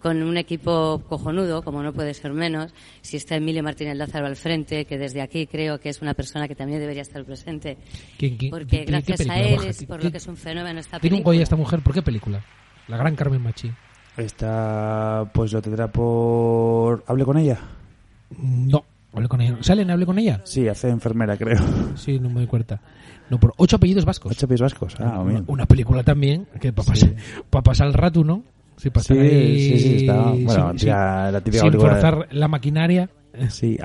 con 0.00 0.22
un 0.22 0.38
equipo 0.38 1.02
cojonudo, 1.08 1.62
como 1.62 1.82
no 1.82 1.92
puede 1.92 2.14
ser 2.14 2.32
menos, 2.32 2.72
si 3.02 3.18
está 3.18 3.36
Emilio 3.36 3.62
Martínez 3.62 3.96
Lázaro 3.98 4.26
al 4.26 4.36
frente, 4.36 4.86
que 4.86 4.96
desde 4.96 5.20
aquí 5.20 5.46
creo 5.46 5.78
que 5.78 5.90
es 5.90 6.00
una 6.00 6.14
persona 6.14 6.48
que 6.48 6.54
también 6.54 6.80
debería 6.80 7.02
estar 7.02 7.22
presente, 7.24 7.76
¿Quién- 8.16 8.38
quién- 8.38 8.50
porque 8.50 8.78
qué- 8.78 8.84
qué 8.86 8.90
gracias 8.92 9.18
película, 9.18 9.38
a 9.38 9.42
él 9.46 9.64
es 9.68 9.78
¿Qué- 9.80 9.86
por 9.86 9.98
qué- 9.98 10.04
lo 10.06 10.10
que 10.12 10.16
es 10.16 10.26
un 10.26 10.36
fenómeno 10.38 10.80
esta 10.80 10.98
Tiene 11.00 11.16
un 11.16 11.18
película. 11.18 11.34
Goya 11.34 11.42
esta 11.42 11.56
mujer, 11.56 11.80
¿por 11.80 11.92
qué 11.92 12.00
película? 12.02 12.42
La 12.88 12.96
gran 12.96 13.14
Carmen 13.14 13.42
Machi. 13.42 13.70
Esta, 14.16 15.30
pues 15.34 15.52
lo 15.52 15.60
tendrá 15.60 15.88
por... 15.92 17.04
¿Hable 17.06 17.24
con 17.24 17.36
ella? 17.36 17.58
No, 18.38 18.84
hablé 19.12 19.28
con 19.28 19.40
ella. 19.40 19.56
¿Salen? 19.60 19.90
¿Hablé 19.90 20.06
con 20.06 20.18
ella? 20.18 20.40
Sí, 20.44 20.68
hace 20.68 20.88
enfermera, 20.88 21.36
creo. 21.36 21.58
Sí, 21.96 22.18
no 22.18 22.28
me 22.28 22.36
doy 22.36 22.46
cuenta. 22.46 22.80
No, 23.30 23.38
por 23.38 23.54
ocho 23.56 23.76
apellidos 23.76 24.04
vascos. 24.04 24.32
Ocho 24.32 24.46
apellidos 24.46 24.72
vascos, 24.72 24.96
ah, 25.00 25.20
una, 25.20 25.30
bien. 25.30 25.44
una 25.46 25.66
película 25.66 26.02
también, 26.02 26.46
que 26.60 26.72
para 26.72 26.86
pasar, 26.88 27.10
pa 27.48 27.62
pasar 27.62 27.86
el 27.88 27.94
rato, 27.94 28.24
¿no? 28.24 28.42
Sí, 28.76 28.90
para 28.90 29.02
estar 29.02 29.16
Sí, 29.16 29.22
ahí 29.22 29.60
sí, 29.70 29.78
sí, 29.78 29.96
está- 29.98 30.22
bueno, 30.32 30.68
sin, 30.70 30.76
tía, 30.78 31.24
sin- 31.26 31.32
la 31.32 31.40
típica 31.44 31.60
sin 31.62 31.70
película 31.70 31.94
de- 31.94 32.00
forzar 32.00 32.28
la 32.32 32.48
maquinaria. 32.48 33.10
Sí, 33.48 33.78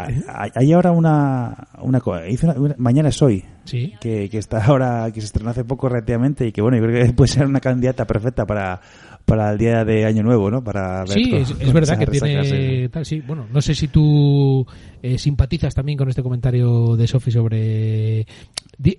hay, 0.55 0.73
ahora 0.73 0.91
una, 0.91 1.67
una, 1.79 2.01
hizo 2.27 2.47
una- 2.47 2.59
una- 2.59 2.75
mañana 2.79 3.09
es 3.09 3.21
hoy, 3.21 3.45
Sí. 3.65 3.93
que, 4.01 4.27
que 4.29 4.37
está 4.39 4.65
ahora, 4.65 5.11
que 5.13 5.21
se 5.21 5.27
estrenó 5.27 5.51
hace 5.51 5.63
poco 5.63 5.87
relativamente 5.87 6.47
y 6.47 6.51
que 6.51 6.61
bueno, 6.63 6.77
yo 6.77 6.83
creo 6.83 7.05
que 7.05 7.13
puede 7.13 7.27
ser 7.27 7.45
una 7.45 7.59
candidata 7.59 8.05
perfecta 8.07 8.45
para, 8.47 8.81
para 9.25 9.51
el 9.51 9.57
día 9.57 9.83
de 9.83 10.05
Año 10.05 10.23
Nuevo, 10.23 10.49
¿no? 10.51 10.63
Para 10.63 10.99
ver 10.99 11.09
Sí, 11.09 11.33
es, 11.33 11.73
verdad 11.73 11.97
que 11.97 12.07
tiene 12.07 12.45
sí. 12.83 12.89
tal, 12.89 13.05
sí. 13.05 13.21
Bueno, 13.25 13.47
no 13.51 13.61
sé 13.61 13.73
si 13.75 13.87
tú 13.87 14.65
eh, 15.01 15.17
simpatizas 15.17 15.73
también 15.73 15.97
con 15.97 16.07
este 16.09 16.21
comentario 16.23 16.95
de 16.95 17.07
Sofi 17.07 17.31
sobre 17.31 18.25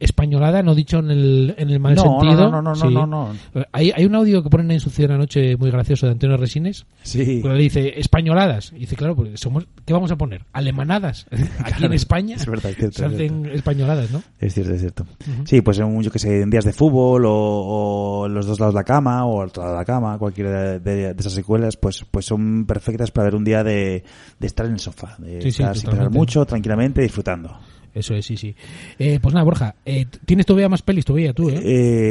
españolada, 0.01 0.63
no 0.63 0.75
dicho 0.75 0.99
en 0.99 1.11
el, 1.11 1.55
en 1.59 1.71
el 1.71 1.79
mal 1.81 1.95
No, 1.95 2.05
no, 2.05 2.21
sentido. 2.21 2.51
no, 2.51 2.63
no, 2.63 2.71
no, 2.71 2.75
Sí. 2.75 2.95
no, 2.95 3.07
no. 3.07 3.29
Hay, 3.73 3.93
hay 3.95 4.05
un 4.07 4.15
audio 4.15 4.43
que 4.43 4.49
ponen 4.49 4.71
en 4.71 4.81
su 4.81 4.89
ciudad 4.91 5.15
anoche 5.17 5.57
muy 5.57 5.71
gracioso 5.71 6.07
de 6.07 6.13
Antonio 6.13 6.37
Resines. 6.39 6.87
Sí. 7.03 7.41
Donde 7.41 7.59
dice 7.59 7.99
españoladas. 8.01 8.73
Y 8.75 8.81
dice, 8.81 8.97
claro, 8.97 9.15
porque 9.15 9.37
somos, 9.37 9.67
¿qué 9.85 9.93
vamos 9.93 10.11
a 10.11 10.17
poner? 10.17 10.43
Alemanadas. 10.53 11.27
Aquí 11.61 11.73
Claro, 11.73 11.87
en 11.87 11.93
España 11.93 12.37
es 12.37 12.47
verdad, 12.47 12.71
es 12.71 12.77
cierto, 12.79 12.99
se 12.99 13.07
es 13.07 13.13
hacen 13.13 13.47
españoladas, 13.53 14.11
¿no? 14.11 14.23
Es 14.41 14.55
cierto, 14.55 14.73
es 14.73 14.81
cierto. 14.81 15.07
Sí, 15.45 15.61
pues 15.61 15.79
en, 15.79 16.03
yo 16.03 16.11
que 16.11 16.19
sé, 16.19 16.41
en 16.41 16.49
días 16.51 16.65
de 16.65 16.73
fútbol 16.73 17.27
o, 17.27 17.33
o 18.23 18.29
los 18.29 18.47
dos 18.47 18.59
lados 18.59 18.75
de 18.75 18.81
la 18.81 18.85
cama 18.85 19.27
o 19.27 19.43
al 19.43 19.49
otro 19.49 19.63
lado 19.63 19.75
de 19.75 19.81
la 19.81 19.85
cama, 19.85 20.16
cualquiera 20.19 20.79
de, 20.79 20.81
de- 20.81 21.15
de 21.15 21.21
esas 21.21 21.33
secuelas, 21.33 21.77
pues, 21.77 22.05
pues 22.11 22.27
son 22.27 22.65
perfectas 22.67 23.11
para 23.11 23.27
ver 23.27 23.35
un 23.37 23.45
día 23.45 23.63
de, 23.65 24.05
de 24.39 24.47
estar 24.47 24.67
en 24.67 24.73
el 24.73 24.81
sofá, 24.81 25.17
de 25.19 25.41
Sí, 25.43 25.51
sí, 25.53 25.63
estar 25.63 25.75
sin 25.75 25.83
pensar 25.83 25.91
totalmente. 25.91 26.19
mucho, 26.19 26.45
tranquilamente, 26.47 27.01
disfrutando. 27.03 27.57
Eso 27.95 28.13
es, 28.15 28.27
sí, 28.27 28.37
sí. 28.37 28.55
Eh, 28.99 29.19
pues 29.23 29.33
nada, 29.33 29.43
Borja, 29.45 29.75
eh, 29.87 30.05
¿tienes 30.27 30.45
todavía 30.45 30.69
más 30.69 30.83
pelis 30.83 31.07
todavía 31.07 31.33
tú, 31.33 31.49
eh? 31.49 31.61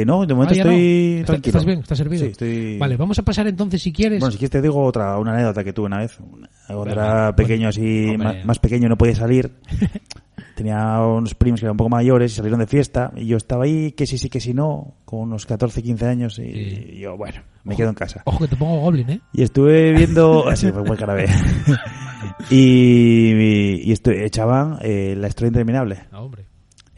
Eh, 0.00 0.04
no, 0.04 0.26
de 0.26 0.34
momento 0.34 0.54
Ah, 0.54 0.64
no. 0.64 0.70
estoy 0.72 1.12
¿Está- 1.20 1.26
tranquilo. 1.26 1.50
¿Estás 1.50 1.64
bien? 1.64 1.78
¿Estás 1.78 1.98
servido? 1.98 2.24
Sí, 2.24 2.30
estoy... 2.32 2.76
Vale, 2.78 2.96
vamos 2.96 3.16
a 3.20 3.22
pasar 3.22 3.46
entonces, 3.46 3.80
si 3.82 3.92
quieres... 3.92 4.18
Bueno, 4.18 4.32
si 4.32 4.38
quieres 4.38 4.50
te 4.50 4.62
digo 4.62 4.82
otra, 4.82 5.16
una 5.16 5.32
anécdota 5.34 5.62
que 5.62 5.72
tuve 5.72 5.86
una 5.86 5.98
vez. 5.98 6.18
Una- 6.18 6.48
Venga, 6.68 6.90
era 6.92 7.36
pequeño 7.36 7.68
así, 7.68 8.08
hombre. 8.08 8.16
ma- 8.40 8.44
más, 8.46 8.58
pequeño 8.58 8.88
no 8.88 8.98
podía 8.98 9.14
salir. 9.14 9.48
Tenía 10.56 11.00
unos 11.02 11.34
primos 11.34 11.60
que 11.60 11.66
eran 11.66 11.74
un 11.74 11.76
poco 11.76 11.90
mayores 11.90 12.32
y 12.32 12.36
salieron 12.36 12.58
de 12.60 12.66
fiesta. 12.66 13.12
Y 13.14 13.26
yo 13.26 13.36
estaba 13.36 13.64
ahí, 13.64 13.92
que 13.92 14.06
sí, 14.06 14.16
sí, 14.16 14.30
que 14.30 14.40
sí, 14.40 14.54
no, 14.54 14.94
con 15.04 15.20
unos 15.20 15.44
14, 15.44 15.82
15 15.82 16.06
años. 16.06 16.38
Y, 16.38 16.98
yo, 16.98 17.14
bueno, 17.14 17.42
me 17.62 17.76
quedo 17.76 17.90
en 17.90 17.94
casa. 17.94 18.22
Ojo 18.24 18.38
que 18.44 18.48
te 18.48 18.56
pongo 18.56 18.80
Goblin, 18.80 19.10
¿eh? 19.10 19.20
Y 19.34 19.42
estuve 19.42 19.92
viendo... 19.92 20.48
Así 20.48 20.72
fue 20.72 20.80
buen 20.80 20.98
cara 20.98 21.14
y, 21.22 21.26
y, 22.50 23.90
y 23.90 23.92
estu- 23.92 24.18
echaban 24.18 24.78
eh, 24.80 25.14
La 25.18 25.28
historia 25.28 25.48
interminable. 25.48 25.98
Ah, 26.10 26.22
hombre. 26.22 26.46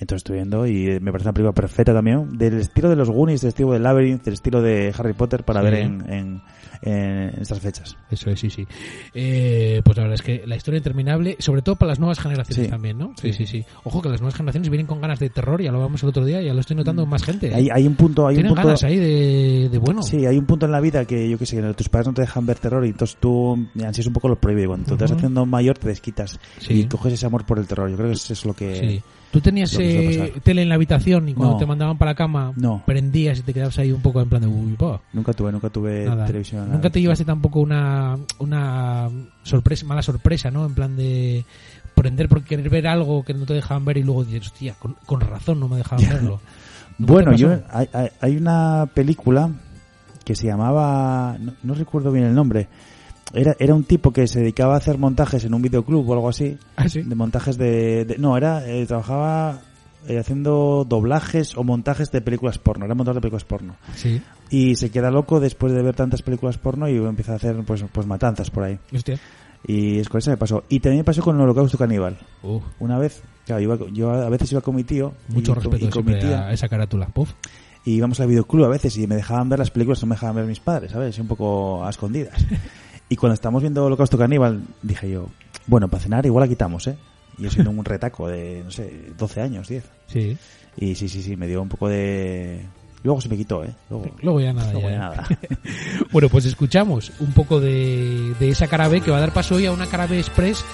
Entonces 0.00 0.18
estoy 0.20 0.36
viendo 0.36 0.66
y 0.66 0.86
eh, 0.88 1.00
me 1.00 1.10
parece 1.10 1.28
una 1.28 1.32
película 1.34 1.52
perfecta 1.52 1.92
también, 1.92 2.38
del 2.38 2.54
estilo 2.60 2.88
de 2.88 2.96
los 2.96 3.10
Goonies, 3.10 3.40
del 3.40 3.48
estilo 3.48 3.72
de 3.72 3.80
Labyrinth, 3.80 4.22
del 4.24 4.34
estilo 4.34 4.62
de 4.62 4.94
Harry 4.96 5.12
Potter 5.12 5.42
para 5.44 5.60
Sí. 5.60 5.64
ver 5.66 5.74
en, 5.74 6.12
en, 6.12 6.42
en 6.82 7.40
estas 7.40 7.58
fechas. 7.60 7.96
Eso 8.10 8.30
es, 8.30 8.38
sí, 8.38 8.48
sí. 8.48 8.64
Eh, 9.12 9.80
pues 9.84 9.96
la 9.96 10.04
verdad 10.04 10.14
es 10.14 10.22
que 10.22 10.46
la 10.46 10.54
historia 10.54 10.78
interminable, 10.78 11.36
sobre 11.40 11.62
todo 11.62 11.74
para 11.76 11.88
las 11.90 11.98
nuevas 11.98 12.20
generaciones 12.20 12.66
Sí. 12.66 12.70
también, 12.70 12.96
¿no? 12.96 13.12
Sí, 13.20 13.32
Sí. 13.32 13.44
sí, 13.44 13.58
sí. 13.58 13.64
Ojo 13.84 14.00
que 14.00 14.08
las 14.08 14.20
nuevas 14.20 14.36
generaciones 14.36 14.68
vienen 14.70 14.86
con 14.86 15.00
ganas 15.00 15.18
de 15.18 15.30
terror, 15.30 15.60
ya 15.60 15.72
lo 15.72 15.78
hablamos 15.78 16.00
el 16.04 16.08
otro 16.10 16.24
día, 16.24 16.40
ya 16.42 16.54
lo 16.54 16.60
estoy 16.60 16.76
notando 16.76 17.02
en 17.02 17.08
más 17.08 17.24
gente. 17.24 17.48
¿eh? 17.48 17.54
Hay, 17.54 17.68
hay 17.72 17.86
un 17.86 17.96
punto, 17.96 18.26
hay 18.28 18.36
Tienen 18.36 18.52
un 18.52 18.56
punto, 18.56 18.68
ganas 18.68 18.84
ahí 18.84 18.96
de, 18.98 19.68
de 19.68 19.78
bueno. 19.78 20.02
Sí, 20.04 20.24
hay 20.26 20.38
un 20.38 20.46
punto 20.46 20.66
en 20.66 20.72
la 20.72 20.80
vida 20.80 21.04
que 21.06 21.28
yo 21.28 21.38
que 21.38 21.46
sé, 21.46 21.60
que 21.60 21.74
tus 21.74 21.88
padres 21.88 22.06
no 22.06 22.14
te 22.14 22.20
dejan 22.22 22.46
ver 22.46 22.58
terror 22.60 22.86
y 22.86 22.90
entonces 22.90 23.16
tú 23.18 23.58
ansías 23.84 24.06
un 24.06 24.12
poco 24.12 24.28
lo 24.28 24.36
prohibido. 24.36 24.68
Cuando 24.68 24.86
tú 24.86 24.96
te 24.96 25.04
vas 25.04 25.12
haciendo 25.12 25.44
mayor 25.44 25.76
te 25.78 25.88
desquitas 25.88 26.38
y 26.68 26.84
coges 26.84 27.14
ese 27.14 27.26
amor 27.26 27.44
por 27.44 27.58
el 27.58 27.66
terror. 27.66 27.90
Yo 27.90 27.96
creo 27.96 28.08
que 28.08 28.14
eso 28.14 28.32
es 28.32 28.44
lo 28.44 28.54
que... 28.54 29.02
¿Tú 29.30 29.40
tenías 29.42 29.76
eh, 29.78 30.32
tele 30.42 30.62
en 30.62 30.70
la 30.70 30.76
habitación 30.76 31.28
y 31.28 31.34
cuando 31.34 31.54
No. 31.54 31.58
te 31.58 31.66
mandaban 31.66 31.98
para 31.98 32.12
la 32.12 32.14
cama 32.14 32.52
No. 32.56 32.82
prendías 32.86 33.38
y 33.38 33.42
te 33.42 33.52
quedabas 33.52 33.78
ahí 33.78 33.92
un 33.92 34.00
poco 34.00 34.22
en 34.22 34.28
plan 34.28 34.40
de 34.40 34.48
uy, 34.48 34.72
pa"? 34.72 35.00
Nunca 35.12 35.32
tuve, 35.34 35.52
nunca 35.52 35.68
tuve 35.68 36.06
Nada. 36.06 36.24
televisión. 36.24 36.62
Nunca 36.64 36.76
nada. 36.78 36.90
te 36.90 37.00
llevaste 37.02 37.24
tampoco 37.26 37.60
una, 37.60 38.16
una 38.38 39.10
sorpresa, 39.42 39.84
mala 39.84 40.00
sorpresa, 40.02 40.50
¿no? 40.50 40.64
En 40.64 40.74
plan 40.74 40.96
de 40.96 41.44
prender 41.94 42.28
por 42.28 42.42
querer 42.42 42.70
ver 42.70 42.86
algo 42.86 43.22
que 43.24 43.34
no 43.34 43.44
te 43.44 43.52
dejaban 43.54 43.84
ver 43.84 43.98
y 43.98 44.02
luego 44.02 44.24
dices, 44.24 44.46
hostia, 44.52 44.74
con, 44.78 44.94
con 45.04 45.20
razón 45.20 45.60
no 45.60 45.68
me 45.68 45.76
dejaban 45.76 46.06
verlo. 46.08 46.40
¿Nunca 46.98 47.12
Bueno, 47.12 47.32
yo 47.34 47.58
hay- 47.70 47.88
hay 48.20 48.36
una 48.36 48.88
película 48.94 49.50
que 50.24 50.34
se 50.34 50.46
llamaba, 50.46 51.36
no, 51.38 51.52
no 51.62 51.74
recuerdo 51.74 52.12
bien 52.12 52.24
el 52.26 52.34
nombre. 52.34 52.68
Era, 53.34 53.54
era 53.58 53.74
un 53.74 53.84
tipo 53.84 54.12
que 54.12 54.26
se 54.26 54.40
dedicaba 54.40 54.74
a 54.74 54.78
hacer 54.78 54.96
montajes 54.98 55.44
en 55.44 55.52
un 55.54 55.60
videoclub 55.62 56.08
o 56.08 56.12
algo 56.14 56.28
así. 56.28 56.56
Ah, 56.76 56.88
sí. 56.88 57.02
De 57.02 57.14
montajes 57.14 57.58
de, 57.58 58.04
de- 58.04 58.18
no, 58.18 58.36
era 58.36 58.66
eh, 58.66 58.86
trabajaba 58.86 59.60
eh, 60.06 60.18
haciendo 60.18 60.86
doblajes 60.88 61.56
o 61.56 61.62
montajes 61.64 62.10
de 62.10 62.20
películas 62.22 62.58
porno. 62.58 62.86
Era 62.86 62.94
montaje 62.94 63.16
de 63.16 63.20
películas 63.20 63.44
porno. 63.44 63.76
Sí. 63.94 64.22
Y 64.50 64.76
se 64.76 64.90
queda 64.90 65.10
loco 65.10 65.40
después 65.40 65.74
de 65.74 65.82
ver 65.82 65.94
tantas 65.94 66.22
películas 66.22 66.56
porno 66.56 66.88
y 66.88 66.96
empieza 66.96 67.32
a 67.32 67.36
hacer 67.36 67.56
pues, 67.66 67.84
pues 67.92 68.06
matanzas 68.06 68.50
por 68.50 68.64
ahí. 68.64 68.78
Hostia. 68.94 69.18
Y 69.66 69.98
es 69.98 70.08
con 70.08 70.18
eso 70.20 70.30
me 70.30 70.36
pasó. 70.38 70.64
Y 70.70 70.80
también 70.80 71.00
me 71.00 71.04
pasó 71.04 71.20
con 71.20 71.36
el 71.36 71.42
holocausto 71.42 71.76
caníbal. 71.76 72.16
Uf. 72.42 72.62
Una 72.78 72.96
vez, 72.98 73.22
claro, 73.44 73.60
iba- 73.60 73.78
yo 73.92 74.10
a 74.10 74.28
veces 74.30 74.50
iba 74.52 74.62
con 74.62 74.74
mi 74.74 74.84
tío. 74.84 75.12
Mucho 75.28 75.52
y 75.52 75.54
respeto 75.56 75.84
y 75.84 75.88
con 75.90 76.04
mi 76.06 76.18
tía. 76.18 76.46
a 76.46 76.52
esa 76.52 76.68
carátula. 76.68 77.08
Puf. 77.08 77.32
Y 77.84 77.92
íbamos 77.94 78.20
al 78.20 78.28
videoclub 78.28 78.64
a 78.64 78.68
veces 78.68 78.96
y 78.96 79.06
me 79.06 79.16
dejaban 79.16 79.48
ver 79.48 79.58
las 79.58 79.70
películas, 79.70 80.00
no 80.02 80.08
me 80.08 80.14
dejaban 80.14 80.36
ver 80.36 80.44
mis 80.46 80.60
padres, 80.60 80.92
¿sabes? 80.92 81.18
Un 81.18 81.26
poco 81.26 81.84
a 81.84 81.90
escondidas. 81.90 82.34
Y 83.08 83.16
cuando 83.16 83.34
estábamos 83.34 83.62
viendo 83.62 83.84
Holocausto 83.84 84.18
Caníbal, 84.18 84.62
dije 84.82 85.10
yo, 85.10 85.28
bueno, 85.66 85.88
para 85.88 86.02
cenar 86.02 86.26
igual 86.26 86.42
la 86.44 86.48
quitamos, 86.48 86.86
¿eh? 86.86 86.96
Y 87.38 87.42
yo 87.44 87.50
siendo 87.50 87.70
un 87.70 87.84
retaco 87.84 88.28
de, 88.28 88.62
no 88.64 88.70
sé, 88.70 89.12
12 89.16 89.40
años, 89.40 89.68
10. 89.68 89.84
Sí. 90.08 90.36
Y 90.76 90.94
sí, 90.94 91.08
sí, 91.08 91.22
sí, 91.22 91.36
me 91.36 91.46
dio 91.46 91.62
un 91.62 91.68
poco 91.68 91.88
de... 91.88 92.64
Luego 93.04 93.20
se 93.20 93.28
me 93.28 93.36
quitó, 93.36 93.64
¿eh? 93.64 93.72
Luego, 93.90 94.06
Luego 94.22 94.40
ya 94.40 94.52
nada. 94.52 94.72
luego 94.72 94.88
ya. 94.88 94.94
ya 94.94 94.98
nada. 95.00 95.28
bueno, 96.12 96.28
pues 96.28 96.44
escuchamos 96.46 97.12
un 97.20 97.32
poco 97.32 97.60
de, 97.60 98.34
de 98.40 98.48
esa 98.50 98.66
cara 98.66 98.88
B 98.88 99.00
que 99.00 99.10
va 99.10 99.18
a 99.18 99.20
dar 99.20 99.32
paso 99.32 99.54
hoy 99.54 99.66
a 99.66 99.72
una 99.72 99.86
cara 99.86 100.06
B 100.06 100.18
express 100.18 100.64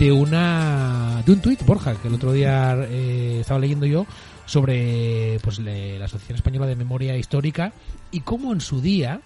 de 0.00 0.10
una 0.12 1.22
de 1.24 1.32
un 1.32 1.40
tuit, 1.40 1.64
Borja, 1.64 1.94
que 1.94 2.08
el 2.08 2.14
otro 2.14 2.32
día 2.32 2.74
eh, 2.88 3.38
estaba 3.40 3.60
leyendo 3.60 3.86
yo 3.86 4.04
sobre 4.46 5.38
pues 5.42 5.58
le- 5.60 5.98
la 5.98 6.06
Asociación 6.06 6.36
Española 6.36 6.66
de 6.66 6.74
Memoria 6.74 7.16
Histórica 7.16 7.72
y 8.10 8.20
cómo 8.20 8.52
en 8.52 8.60
su 8.60 8.80
día, 8.80 9.20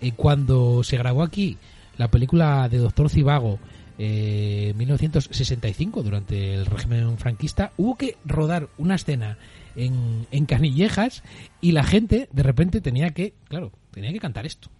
eh, 0.00 0.12
cuando 0.14 0.84
se 0.84 0.96
grabó 0.98 1.22
aquí 1.22 1.56
la 1.98 2.10
película 2.10 2.68
de 2.68 2.78
Doctor 2.78 3.10
Cibago 3.10 3.58
eh, 3.98 4.72
1965 4.76 6.02
durante 6.02 6.54
el 6.54 6.66
régimen 6.66 7.18
franquista 7.18 7.72
hubo 7.76 7.96
que 7.96 8.16
rodar 8.24 8.68
una 8.78 8.94
escena 8.94 9.38
en, 9.74 10.26
en 10.30 10.46
Canillejas 10.46 11.22
y 11.60 11.72
la 11.72 11.82
gente 11.84 12.28
de 12.32 12.42
repente 12.42 12.80
tenía 12.80 13.10
que, 13.10 13.34
claro, 13.48 13.72
tenía 13.90 14.12
que 14.12 14.20
cantar 14.20 14.46
esto. 14.46 14.70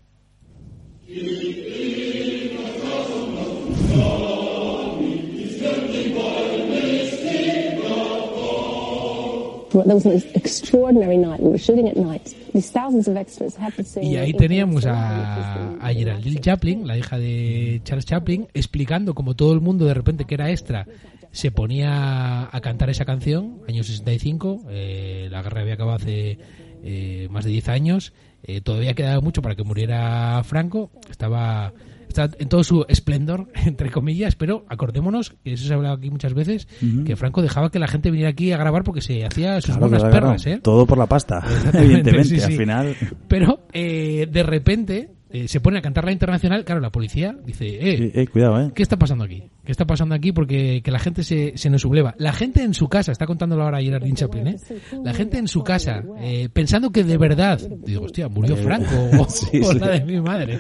Y 14.02 14.16
ahí 14.16 14.32
teníamos 14.32 14.86
a, 14.86 15.74
a 15.74 15.92
Geraldine 15.92 16.40
Chaplin, 16.40 16.86
la 16.86 16.96
hija 16.96 17.18
de 17.18 17.80
Charles 17.84 18.06
Chaplin, 18.06 18.48
explicando 18.54 19.14
como 19.14 19.34
todo 19.34 19.52
el 19.52 19.60
mundo 19.60 19.84
de 19.84 19.94
repente 19.94 20.24
que 20.24 20.34
era 20.34 20.50
extra 20.50 20.86
se 21.32 21.50
ponía 21.50 22.48
a 22.50 22.60
cantar 22.60 22.90
esa 22.90 23.04
canción, 23.04 23.60
año 23.68 23.84
65, 23.84 24.62
eh, 24.70 25.28
la 25.30 25.42
guerra 25.42 25.60
había 25.60 25.74
acabado 25.74 25.96
hace 25.96 26.38
eh, 26.82 27.28
más 27.30 27.44
de 27.44 27.50
10 27.50 27.68
años, 27.68 28.12
eh, 28.42 28.60
todavía 28.60 28.94
quedaba 28.94 29.20
mucho 29.20 29.42
para 29.42 29.54
que 29.54 29.62
muriera 29.62 30.42
Franco, 30.44 30.90
estaba, 31.10 31.72
estaba 32.08 32.30
en 32.38 32.48
todo 32.48 32.64
su 32.64 32.84
esplendor, 32.88 33.48
entre 33.66 33.90
comillas, 33.90 34.34
pero 34.34 34.64
acordémonos, 34.68 35.34
que 35.44 35.52
eso 35.52 35.66
se 35.66 35.72
ha 35.72 35.76
hablado 35.76 35.96
aquí 35.96 36.10
muchas 36.10 36.34
veces, 36.34 36.68
que 37.04 37.16
Franco 37.16 37.42
dejaba 37.42 37.70
que 37.70 37.78
la 37.78 37.88
gente 37.88 38.10
viniera 38.10 38.30
aquí 38.30 38.52
a 38.52 38.56
grabar 38.56 38.84
porque 38.84 39.00
se 39.00 39.24
hacía 39.24 39.60
sus 39.60 39.76
Claro, 39.76 39.88
buenas 39.88 40.02
claro, 40.10 40.36
¿eh? 40.44 40.60
Todo 40.62 40.86
por 40.86 40.98
la 40.98 41.06
pasta, 41.06 41.42
evidentemente. 41.74 42.28
sí, 42.28 42.38
sí. 42.38 42.44
Al 42.44 42.52
final... 42.52 42.96
Pero 43.28 43.66
eh, 43.72 44.28
de 44.30 44.42
repente 44.42 45.10
eh, 45.30 45.46
se 45.46 45.60
pone 45.60 45.78
a 45.78 45.82
cantar 45.82 46.04
la 46.04 46.12
internacional. 46.12 46.64
Claro, 46.64 46.80
la 46.80 46.90
policía 46.90 47.36
dice: 47.44 47.66
eh, 47.66 48.12
eh, 48.14 48.26
cuidado, 48.28 48.60
¿eh? 48.60 48.72
¿Qué 48.74 48.82
está 48.82 48.96
pasando 48.96 49.24
aquí? 49.24 49.44
¿Qué 49.68 49.72
está 49.72 49.86
pasando 49.86 50.14
aquí? 50.14 50.32
Porque 50.32 50.80
que 50.82 50.90
la 50.90 50.98
gente 50.98 51.22
se, 51.22 51.52
se 51.58 51.68
nos 51.68 51.82
subleva. 51.82 52.14
La 52.16 52.32
gente 52.32 52.62
en 52.62 52.72
su 52.72 52.88
casa, 52.88 53.12
está 53.12 53.26
contándolo 53.26 53.64
ahora 53.64 53.82
Gerardine 53.82 54.16
Chaplin, 54.16 54.46
¿eh? 54.46 54.56
La 55.04 55.12
gente 55.12 55.36
en 55.36 55.46
su 55.46 55.62
casa, 55.62 56.02
eh, 56.22 56.48
pensando 56.50 56.88
que 56.90 57.04
de 57.04 57.18
verdad, 57.18 57.60
digo, 57.84 58.04
hostia, 58.06 58.28
murió 58.30 58.54
Eh, 58.54 58.62
Franco, 58.62 58.94
o, 59.20 59.28
sí, 59.28 59.60
o 59.62 59.72
sí. 59.74 59.78
la 59.78 59.88
de 59.90 60.04
mi 60.06 60.18
madre. 60.22 60.58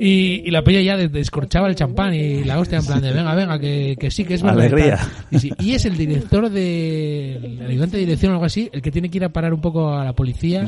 Y, 0.00 0.40
y 0.46 0.50
la 0.50 0.62
peña 0.64 0.80
ya 0.80 0.96
des- 0.96 1.12
descorchaba 1.12 1.68
el 1.68 1.74
champán 1.74 2.14
y 2.14 2.44
la 2.44 2.58
hostia 2.58 2.78
en 2.78 2.86
plan 2.86 3.02
de, 3.02 3.12
venga, 3.12 3.34
venga, 3.34 3.58
que, 3.58 3.94
que 4.00 4.10
sí, 4.10 4.24
que 4.24 4.32
es 4.34 4.42
verdad. 4.42 4.56
y 4.62 4.66
Alegría. 4.66 4.98
Y, 5.30 5.38
sí, 5.38 5.52
y 5.58 5.72
es 5.72 5.84
el 5.84 5.98
director 5.98 6.48
de, 6.48 7.36
el 7.36 7.66
ayudante 7.66 7.98
de 7.98 8.04
dirección 8.06 8.32
o 8.32 8.36
algo 8.36 8.46
así, 8.46 8.70
el 8.72 8.80
que 8.80 8.90
tiene 8.90 9.10
que 9.10 9.18
ir 9.18 9.24
a 9.24 9.28
parar 9.34 9.52
un 9.52 9.60
poco 9.60 9.92
a 9.92 10.02
la 10.02 10.14
policía 10.14 10.66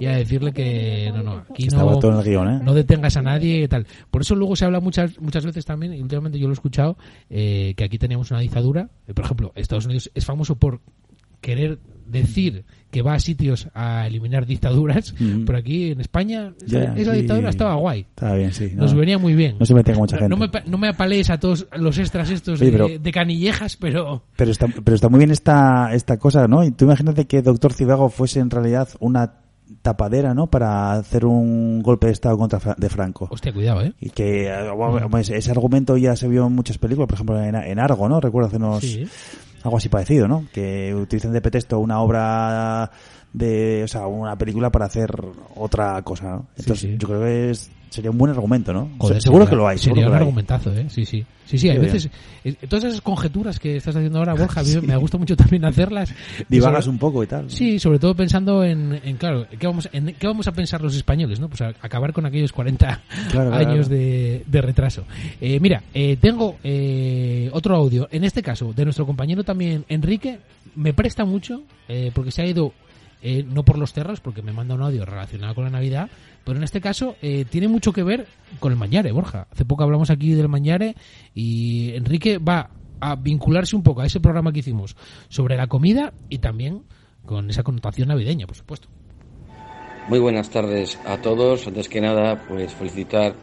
y 0.00 0.06
a 0.06 0.12
decirle 0.16 0.52
que, 0.54 1.12
no, 1.14 1.22
no, 1.22 1.44
aquí 1.50 1.66
no, 1.68 1.98
todo 1.98 2.12
en 2.12 2.18
el 2.18 2.24
guion, 2.24 2.48
¿eh? 2.48 2.60
no 2.64 2.72
detengas 2.72 3.14
a 3.18 3.20
nadie 3.20 3.62
y 3.64 3.68
tal. 3.68 3.86
Por 4.10 4.22
eso 4.22 4.34
luego 4.34 4.56
se 4.56 4.64
habla 4.64 4.80
muchas 4.80 5.20
muchas 5.20 5.44
veces 5.44 5.66
también, 5.66 5.92
y 5.92 6.00
últimamente 6.00 6.38
yo 6.38 6.46
lo 6.46 6.52
he 6.52 6.54
escuchado, 6.54 6.96
eh, 7.30 7.74
que 7.76 7.84
aquí 7.84 7.98
teníamos 7.98 8.30
una 8.30 8.40
dictadura. 8.40 8.88
Eh, 9.06 9.14
por 9.14 9.24
ejemplo, 9.24 9.52
Estados 9.54 9.86
Unidos 9.86 10.10
es 10.14 10.24
famoso 10.24 10.56
por 10.56 10.80
querer 11.40 11.78
decir 12.06 12.64
que 12.90 13.02
va 13.02 13.14
a 13.14 13.18
sitios 13.20 13.68
a 13.74 14.06
eliminar 14.06 14.46
dictaduras, 14.46 15.12
Ujú. 15.12 15.44
pero 15.44 15.58
aquí 15.58 15.90
en 15.90 16.00
España 16.00 16.54
Ya, 16.66 16.94
esa, 16.94 17.12
sí. 17.12 17.18
dictadura 17.18 17.50
estaba 17.50 17.74
guay. 17.74 18.00
Estaba 18.00 18.36
bien, 18.36 18.52
sí. 18.52 18.72
Nos 18.74 18.94
no. 18.94 19.00
venía 19.00 19.18
muy 19.18 19.34
bien. 19.34 19.56
No 19.58 19.66
se 19.66 19.74
metía 19.74 19.94
con 19.94 20.02
mucha 20.02 20.16
gente. 20.18 20.30
No 20.30 20.36
me, 20.36 20.48
no 20.66 20.78
me 20.78 20.88
apalees 20.88 21.28
a 21.30 21.38
todos 21.38 21.66
los 21.76 21.98
extras 21.98 22.30
estos 22.30 22.60
de 22.60 23.10
canillejas, 23.12 23.76
pero... 23.76 24.22
Pero 24.36 24.50
está, 24.50 24.66
pero 24.68 24.94
está 24.94 25.08
muy 25.08 25.18
bien 25.18 25.30
esta, 25.30 25.92
esta 25.94 26.16
cosa, 26.18 26.46
¿no? 26.46 26.64
Y 26.64 26.70
tú 26.70 26.84
imagínate 26.84 27.26
que 27.26 27.42
Doctor 27.42 27.72
Cibago 27.72 28.08
fuese 28.08 28.40
en 28.40 28.50
realidad 28.50 28.88
una 29.00 29.34
tapadera, 29.90 30.34
¿no? 30.34 30.48
Para 30.48 30.94
hacer 30.94 31.24
un 31.24 31.80
golpe 31.80 32.08
de 32.08 32.12
Estado 32.12 32.36
contra 32.36 32.58
Fra- 32.58 32.74
de 32.76 32.88
Franco. 32.88 33.28
Hostia, 33.30 33.52
cuidado, 33.52 33.82
¿eh? 33.82 33.92
Y 34.00 34.10
que 34.10 34.48
eh, 34.48 34.70
bueno, 34.72 35.08
pues 35.08 35.30
ese 35.30 35.50
argumento 35.52 35.96
ya 35.96 36.16
se 36.16 36.26
vio 36.26 36.46
en 36.48 36.52
muchas 36.54 36.76
películas, 36.78 37.06
por 37.06 37.14
ejemplo 37.14 37.40
en, 37.40 37.54
en 37.54 37.78
Argo, 37.78 38.08
¿no? 38.08 38.20
Recuerdo 38.20 38.48
hace 38.48 38.56
unos... 38.56 38.80
Sí. 38.80 39.06
Algo 39.62 39.76
así 39.78 39.88
parecido, 39.88 40.26
¿no? 40.28 40.44
Que 40.52 40.94
utilizan 40.94 41.32
de 41.32 41.40
pretexto 41.40 41.78
una 41.78 42.00
obra 42.00 42.90
de... 43.32 43.82
O 43.84 43.88
sea, 43.88 44.06
una 44.08 44.36
película 44.36 44.70
para 44.70 44.86
hacer 44.86 45.10
otra 45.56 46.02
cosa, 46.02 46.30
¿no? 46.30 46.46
Entonces 46.56 46.80
sí. 46.90 46.96
yo 46.98 47.06
creo 47.08 47.20
que 47.20 47.50
es, 47.50 47.70
sería 47.90 48.10
un 48.10 48.18
buen 48.18 48.30
argumento, 48.32 48.72
¿no? 48.72 48.90
Joder, 48.98 49.20
seguro 49.22 49.44
sería- 49.44 49.50
que 49.50 49.56
lo 49.56 49.68
hay, 49.68 49.78
Sería 49.78 50.02
que 50.02 50.08
un 50.08 50.14
hay. 50.14 50.20
argumentazo, 50.20 50.72
¿eh? 50.72 50.86
Sí, 50.88 51.04
sí. 51.04 51.24
Sí, 51.46 51.58
sí, 51.58 51.68
hay 51.68 51.76
Qué 51.76 51.82
veces... 51.82 52.10
eh, 52.44 52.54
Todas 52.68 52.84
esas 52.86 53.00
conjeturas 53.00 53.60
que 53.60 53.76
estás 53.76 53.94
haciendo 53.94 54.18
ahora, 54.18 54.34
Borja, 54.34 54.62
me 54.82 54.96
gusta 54.96 55.16
mucho 55.16 55.36
también 55.36 55.64
hacerlas. 55.64 56.12
Divagas 56.48 56.84
Sobre- 56.86 56.92
un 56.94 56.98
poco 56.98 57.22
y 57.22 57.26
tal. 57.28 57.48
Sí, 57.50 57.78
sobre 57.78 57.98
todo 58.00 58.14
pensando 58.16 58.64
en, 58.64 59.00
en, 59.04 59.16
claro, 59.16 59.46
¿qué 59.56 59.66
vamos, 59.66 59.88
en 59.92 60.14
qué 60.18 60.26
vamos 60.26 60.48
a 60.48 60.52
pensar 60.52 60.80
los 60.80 60.96
españoles, 60.96 61.38
¿no? 61.38 61.48
Pues 61.48 61.60
a- 61.62 61.74
acabar 61.80 62.12
con 62.12 62.26
aquellos 62.26 62.52
40 62.52 63.02
Claro, 63.30 63.50
claro, 63.50 63.54
años 63.54 63.86
claro. 63.86 64.02
De, 64.02 64.42
de 64.44 64.60
retraso. 64.60 65.04
Eh, 65.40 65.60
mira, 65.60 65.82
eh, 65.94 66.16
tengo 66.20 66.56
eh, 66.64 67.48
otro 67.52 67.76
audio, 67.76 68.08
en 68.10 68.24
este 68.24 68.42
caso, 68.42 68.72
de 68.72 68.84
nuestro 68.84 69.06
compañero 69.06 69.44
también, 69.44 69.84
Enrique, 69.88 70.40
me 70.74 70.92
presta 70.94 71.24
mucho, 71.24 71.62
eh, 71.88 72.10
porque 72.12 72.32
se 72.32 72.42
ha 72.42 72.46
ido, 72.46 72.72
eh, 73.22 73.44
no 73.48 73.62
por 73.62 73.78
los 73.78 73.92
terros, 73.92 74.18
porque 74.20 74.42
me 74.42 74.52
manda 74.52 74.74
un 74.74 74.82
audio 74.82 75.04
relacionado 75.04 75.54
con 75.54 75.62
la 75.64 75.70
Navidad, 75.70 76.08
pero 76.46 76.58
en 76.58 76.62
este 76.62 76.80
caso 76.80 77.16
eh, 77.22 77.44
tiene 77.50 77.66
mucho 77.66 77.92
que 77.92 78.04
ver 78.04 78.28
con 78.60 78.70
el 78.70 78.78
Mañare, 78.78 79.10
Borja. 79.10 79.48
Hace 79.50 79.64
poco 79.64 79.82
hablamos 79.82 80.10
aquí 80.10 80.32
del 80.32 80.48
Mañare 80.48 80.94
y 81.34 81.90
Enrique 81.96 82.38
va 82.38 82.70
a 83.00 83.16
vincularse 83.16 83.74
un 83.74 83.82
poco 83.82 84.02
a 84.02 84.06
ese 84.06 84.20
programa 84.20 84.52
que 84.52 84.60
hicimos 84.60 84.96
sobre 85.28 85.56
la 85.56 85.66
comida 85.66 86.14
y 86.28 86.38
también 86.38 86.84
con 87.24 87.50
esa 87.50 87.64
connotación 87.64 88.06
navideña, 88.06 88.46
por 88.46 88.54
supuesto. 88.54 88.86
Muy 90.08 90.20
buenas 90.20 90.48
tardes 90.48 91.00
a 91.04 91.16
todos. 91.16 91.66
Antes 91.66 91.88
que 91.88 92.00
nada, 92.00 92.40
pues 92.46 92.72
felicitar 92.72 93.34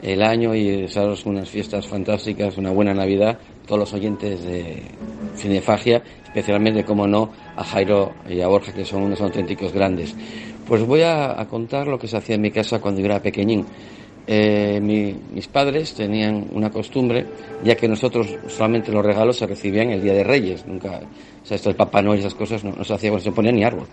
el 0.00 0.22
año 0.22 0.54
y 0.54 0.82
desearos 0.82 1.26
unas 1.26 1.50
fiestas 1.50 1.88
fantásticas, 1.88 2.58
una 2.58 2.70
buena 2.70 2.94
Navidad, 2.94 3.40
todos 3.66 3.80
los 3.80 3.92
oyentes 3.92 4.44
de 4.44 4.84
Cinefagia, 5.34 6.02
especialmente, 6.24 6.84
como 6.84 7.08
no, 7.08 7.30
a 7.56 7.64
Jairo 7.64 8.12
y 8.28 8.40
a 8.40 8.46
Borja, 8.46 8.72
que 8.72 8.84
son 8.84 9.02
unos 9.02 9.20
auténticos 9.20 9.72
grandes. 9.72 10.14
Pues 10.66 10.82
voy 10.84 11.02
a, 11.02 11.46
contar 11.50 11.86
lo 11.88 11.98
que 11.98 12.06
se 12.08 12.16
hacía 12.16 12.36
en 12.36 12.42
mi 12.42 12.50
casa 12.50 12.78
cuando 12.80 13.00
yo 13.00 13.06
era 13.06 13.20
pequeñín. 13.20 13.66
Eh, 14.26 14.78
mi- 14.80 15.14
mis 15.34 15.48
padres 15.48 15.94
tenían 15.94 16.46
una 16.52 16.70
costumbre, 16.70 17.26
ya 17.64 17.74
que 17.74 17.88
nosotros 17.88 18.28
solamente 18.48 18.92
los 18.92 19.04
regalos 19.04 19.36
se 19.36 19.46
recibían 19.46 19.90
el 19.90 20.00
Día 20.00 20.14
de 20.14 20.22
Reyes, 20.22 20.64
nunca, 20.66 21.00
o 21.42 21.46
sea, 21.46 21.56
esto 21.56 21.70
del 21.70 21.76
Papá 21.76 22.02
Noel 22.02 22.18
y 22.18 22.20
esas 22.20 22.34
cosas 22.34 22.62
no, 22.62 22.84
se 22.84 22.94
hacía, 22.94 23.10
no 23.10 23.18
se 23.18 23.32
ponía 23.32 23.50
ni 23.50 23.64
árbol. 23.64 23.86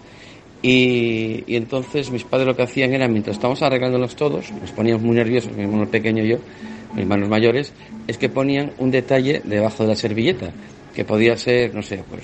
Y, 0.62 1.44
y 1.48 1.56
entonces 1.56 2.12
mis 2.12 2.24
padres 2.24 2.48
lo 2.48 2.56
que 2.56 2.64
hacían 2.64 2.94
era, 2.94 3.08
mientras 3.08 3.38
estábamos 3.38 3.62
arreglándonos 3.64 4.16
todos, 4.16 4.52
nos 4.52 4.72
poníamos 4.72 5.02
muy 5.02 5.16
nerviosos, 5.16 5.52
mi 5.54 5.64
hermano 5.64 5.88
pequeño 5.88 6.24
y 6.24 6.30
yo, 6.30 6.38
mis 6.94 7.02
hermanos 7.02 7.30
mayores, 7.30 7.74
es 8.08 8.18
que 8.18 8.30
ponían 8.30 8.72
un 8.78 8.92
detalle 8.92 9.42
debajo 9.44 9.84
de 9.84 9.90
la 9.90 9.96
servilleta, 9.96 10.52
que 10.94 11.06
podía 11.06 11.36
ser, 11.38 11.74
no 11.74 11.82
sé, 11.82 12.04
pues 12.08 12.24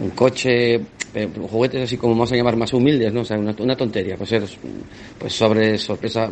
un 0.00 0.10
coche, 0.10 0.80
eh, 1.14 1.28
juguetes 1.50 1.82
así 1.82 1.96
como 1.96 2.14
vamos 2.14 2.32
a 2.32 2.36
llamar 2.36 2.56
más 2.56 2.72
humildes, 2.72 3.12
¿no? 3.12 3.20
O 3.20 3.24
sea, 3.24 3.38
una, 3.38 3.54
una 3.58 3.76
tontería, 3.76 4.16
pues 4.16 4.30
ser, 4.30 4.44
pues 5.18 5.32
sobre 5.34 5.78
sorpresa, 5.78 6.30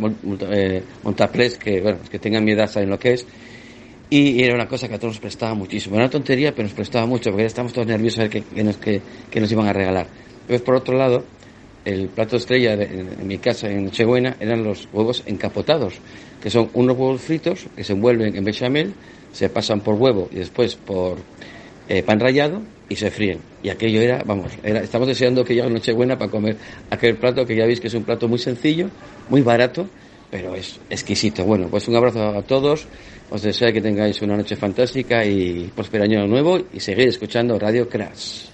eh, 0.53 0.83
montaplés, 1.03 1.59
que, 1.59 1.81
bueno, 1.81 1.99
que 2.11 2.19
tengan 2.19 2.45
mi 2.45 2.53
edad 2.53 2.69
saben 2.69 2.91
lo 2.91 2.99
que 2.99 3.13
es. 3.15 3.27
Y 4.13 4.43
era 4.43 4.55
una 4.55 4.67
cosa 4.67 4.89
que 4.89 4.95
a 4.95 4.99
todos 4.99 5.15
nos 5.15 5.21
prestaba 5.21 5.55
muchísimo. 5.55 5.95
Era 5.95 6.05
una 6.07 6.11
tontería, 6.11 6.51
pero 6.53 6.65
nos 6.65 6.73
prestaba 6.75 7.07
mucho, 7.07 7.31
porque 7.31 7.45
estábamos 7.45 7.73
todos 7.73 7.87
nerviosos 7.87 8.19
a 8.19 8.23
ver 8.23 8.31
qué, 8.31 8.43
qué 8.43 8.65
nos, 8.65 8.77
qué- 8.79 9.03
qué 9.31 9.41
nos 9.41 9.53
iban 9.53 9.69
a 9.69 9.73
regalar. 9.73 10.09
Entonces, 10.41 10.63
por 10.63 10.75
otro 10.75 10.97
lado, 10.99 11.25
el 11.85 12.09
plato 12.09 12.37
estrella 12.37 12.77
de- 12.77 12.87
en, 12.87 13.21
en 13.21 13.27
mi 13.27 13.39
casa 13.39 13.69
en 13.69 13.85
Nochebuena 13.85 14.37
eran 14.41 14.65
los 14.65 14.89
huevos 14.93 15.23
encapotados, 15.27 15.95
que 16.41 16.51
son 16.51 16.71
unos 16.75 16.97
huevos 16.97 17.21
fritos 17.23 17.69
que 17.77 17.85
se 17.85 17.93
envuelven 17.93 18.35
en 18.37 18.43
bechamel, 18.45 18.95
se 19.33 19.49
pasan 19.49 19.81
por 19.81 19.95
huevo 19.95 20.29
y 20.33 20.37
después 20.37 20.75
por 20.75 21.19
eh, 21.89 22.03
pan 22.03 22.19
rallado 22.19 22.63
y 22.91 22.97
se 22.97 23.11
fríen. 23.11 23.39
Y 23.63 23.71
aquello 23.71 24.03
era, 24.03 24.23
vamos, 24.27 24.53
era, 24.63 24.81
estamos 24.81 25.09
deseando 25.09 25.45
que 25.45 25.55
llegue 25.55 25.71
Nochebuena 25.71 26.19
para 26.19 26.31
comer 26.31 26.57
aquel 26.91 27.17
plato 27.17 27.47
que 27.47 27.57
ya 27.57 27.65
veis 27.65 27.81
que 27.81 27.87
es 27.87 27.95
un 27.95 28.03
plato 28.03 28.29
muy 28.29 28.39
sencillo, 28.39 28.91
muy 29.31 29.41
barato, 29.41 29.89
pero 30.31 30.55
es 30.55 30.79
exquisito. 30.91 31.45
Bueno, 31.45 31.69
pues 31.71 31.89
un 31.89 31.97
abrazo 31.97 32.21
a 32.37 32.43
todos, 32.43 32.87
os 33.31 33.43
deseo 33.43 33.73
que 33.73 33.81
tengáis 33.81 34.21
una 34.23 34.37
noche 34.37 34.57
fantástica 34.57 35.25
y 35.25 35.71
próspero 35.75 36.05
año 36.05 36.27
nuevo 36.27 36.59
y 36.73 36.81
seguir 36.81 37.09
escuchando 37.09 37.59
Radio 37.59 37.89
Crash. 37.89 38.49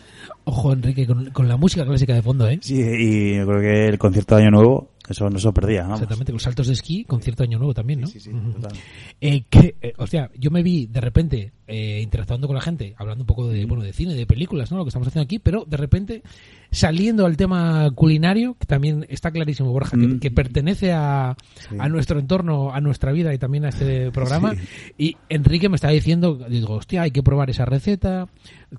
Ojo, 0.44 0.74
Enrique, 0.74 1.06
con, 1.06 1.30
con 1.30 1.48
la 1.48 1.56
música 1.56 1.84
clásica 1.84 2.14
de 2.14 2.22
fondo, 2.22 2.48
¿eh? 2.48 2.58
Sí, 2.60 2.76
y 2.78 3.36
yo 3.36 3.46
creo 3.46 3.60
que 3.60 3.86
el 3.88 3.98
concierto 3.98 4.36
de 4.36 4.42
Año 4.42 4.50
Nuevo, 4.52 4.90
eso 5.08 5.28
no 5.30 5.38
se 5.38 5.46
lo 5.46 5.54
perdía. 5.54 5.82
vamos. 5.82 6.00
Exactamente, 6.00 6.32
con 6.32 6.40
saltos 6.40 6.66
de 6.66 6.72
esquí, 6.74 7.04
concierto 7.04 7.42
Año 7.42 7.58
Nuevo 7.58 7.74
también, 7.74 8.00
¿no? 8.00 8.06
Sí, 8.06 8.20
sí, 8.20 8.30
Ujú. 8.30 8.52
total. 8.52 8.72
Eh, 9.20 9.44
que, 9.48 9.76
eh, 9.80 9.92
hostia, 9.98 10.30
yo 10.38 10.50
me 10.50 10.62
vi 10.62 10.86
de 10.86 11.00
repente 11.00 11.52
eh, 11.68 12.00
interactuando 12.02 12.46
con 12.46 12.54
la 12.54 12.62
gente, 12.62 12.94
hablando 12.96 13.22
un 13.22 13.26
poco 13.26 13.48
de, 13.48 13.64
bueno, 13.66 13.82
de 13.82 13.92
cine, 13.92 14.14
de 14.14 14.24
películas, 14.26 14.70
¿no? 14.70 14.78
Lo 14.78 14.84
que 14.84 14.88
estamos 14.90 15.08
haciendo 15.08 15.24
aquí, 15.24 15.38
pero 15.40 15.64
de 15.66 15.76
repente 15.76 16.22
saliendo 16.70 17.26
al 17.26 17.36
tema 17.36 17.90
culinario, 17.92 18.54
que 18.58 18.66
también 18.66 19.04
está 19.08 19.30
clarísimo, 19.30 19.72
Borja, 19.72 19.96
que, 19.96 20.06
Mm. 20.06 20.20
que 20.20 20.30
pertenece 20.30 20.92
a, 20.92 21.36
Sí. 21.68 21.76
a 21.78 21.88
nuestro 21.88 22.20
entorno, 22.20 22.72
a 22.72 22.80
nuestra 22.80 23.12
vida 23.12 23.32
y 23.34 23.38
también 23.38 23.64
a 23.64 23.70
este 23.70 24.10
programa. 24.12 24.54
Y 24.98 25.16
Enrique 25.28 25.68
me 25.68 25.76
estaba 25.76 25.92
diciendo, 25.92 26.38
digo, 26.48 26.74
hostia, 26.74 27.02
hay 27.02 27.10
que 27.10 27.22
probar 27.22 27.50
esa 27.50 27.64
receta, 27.64 28.28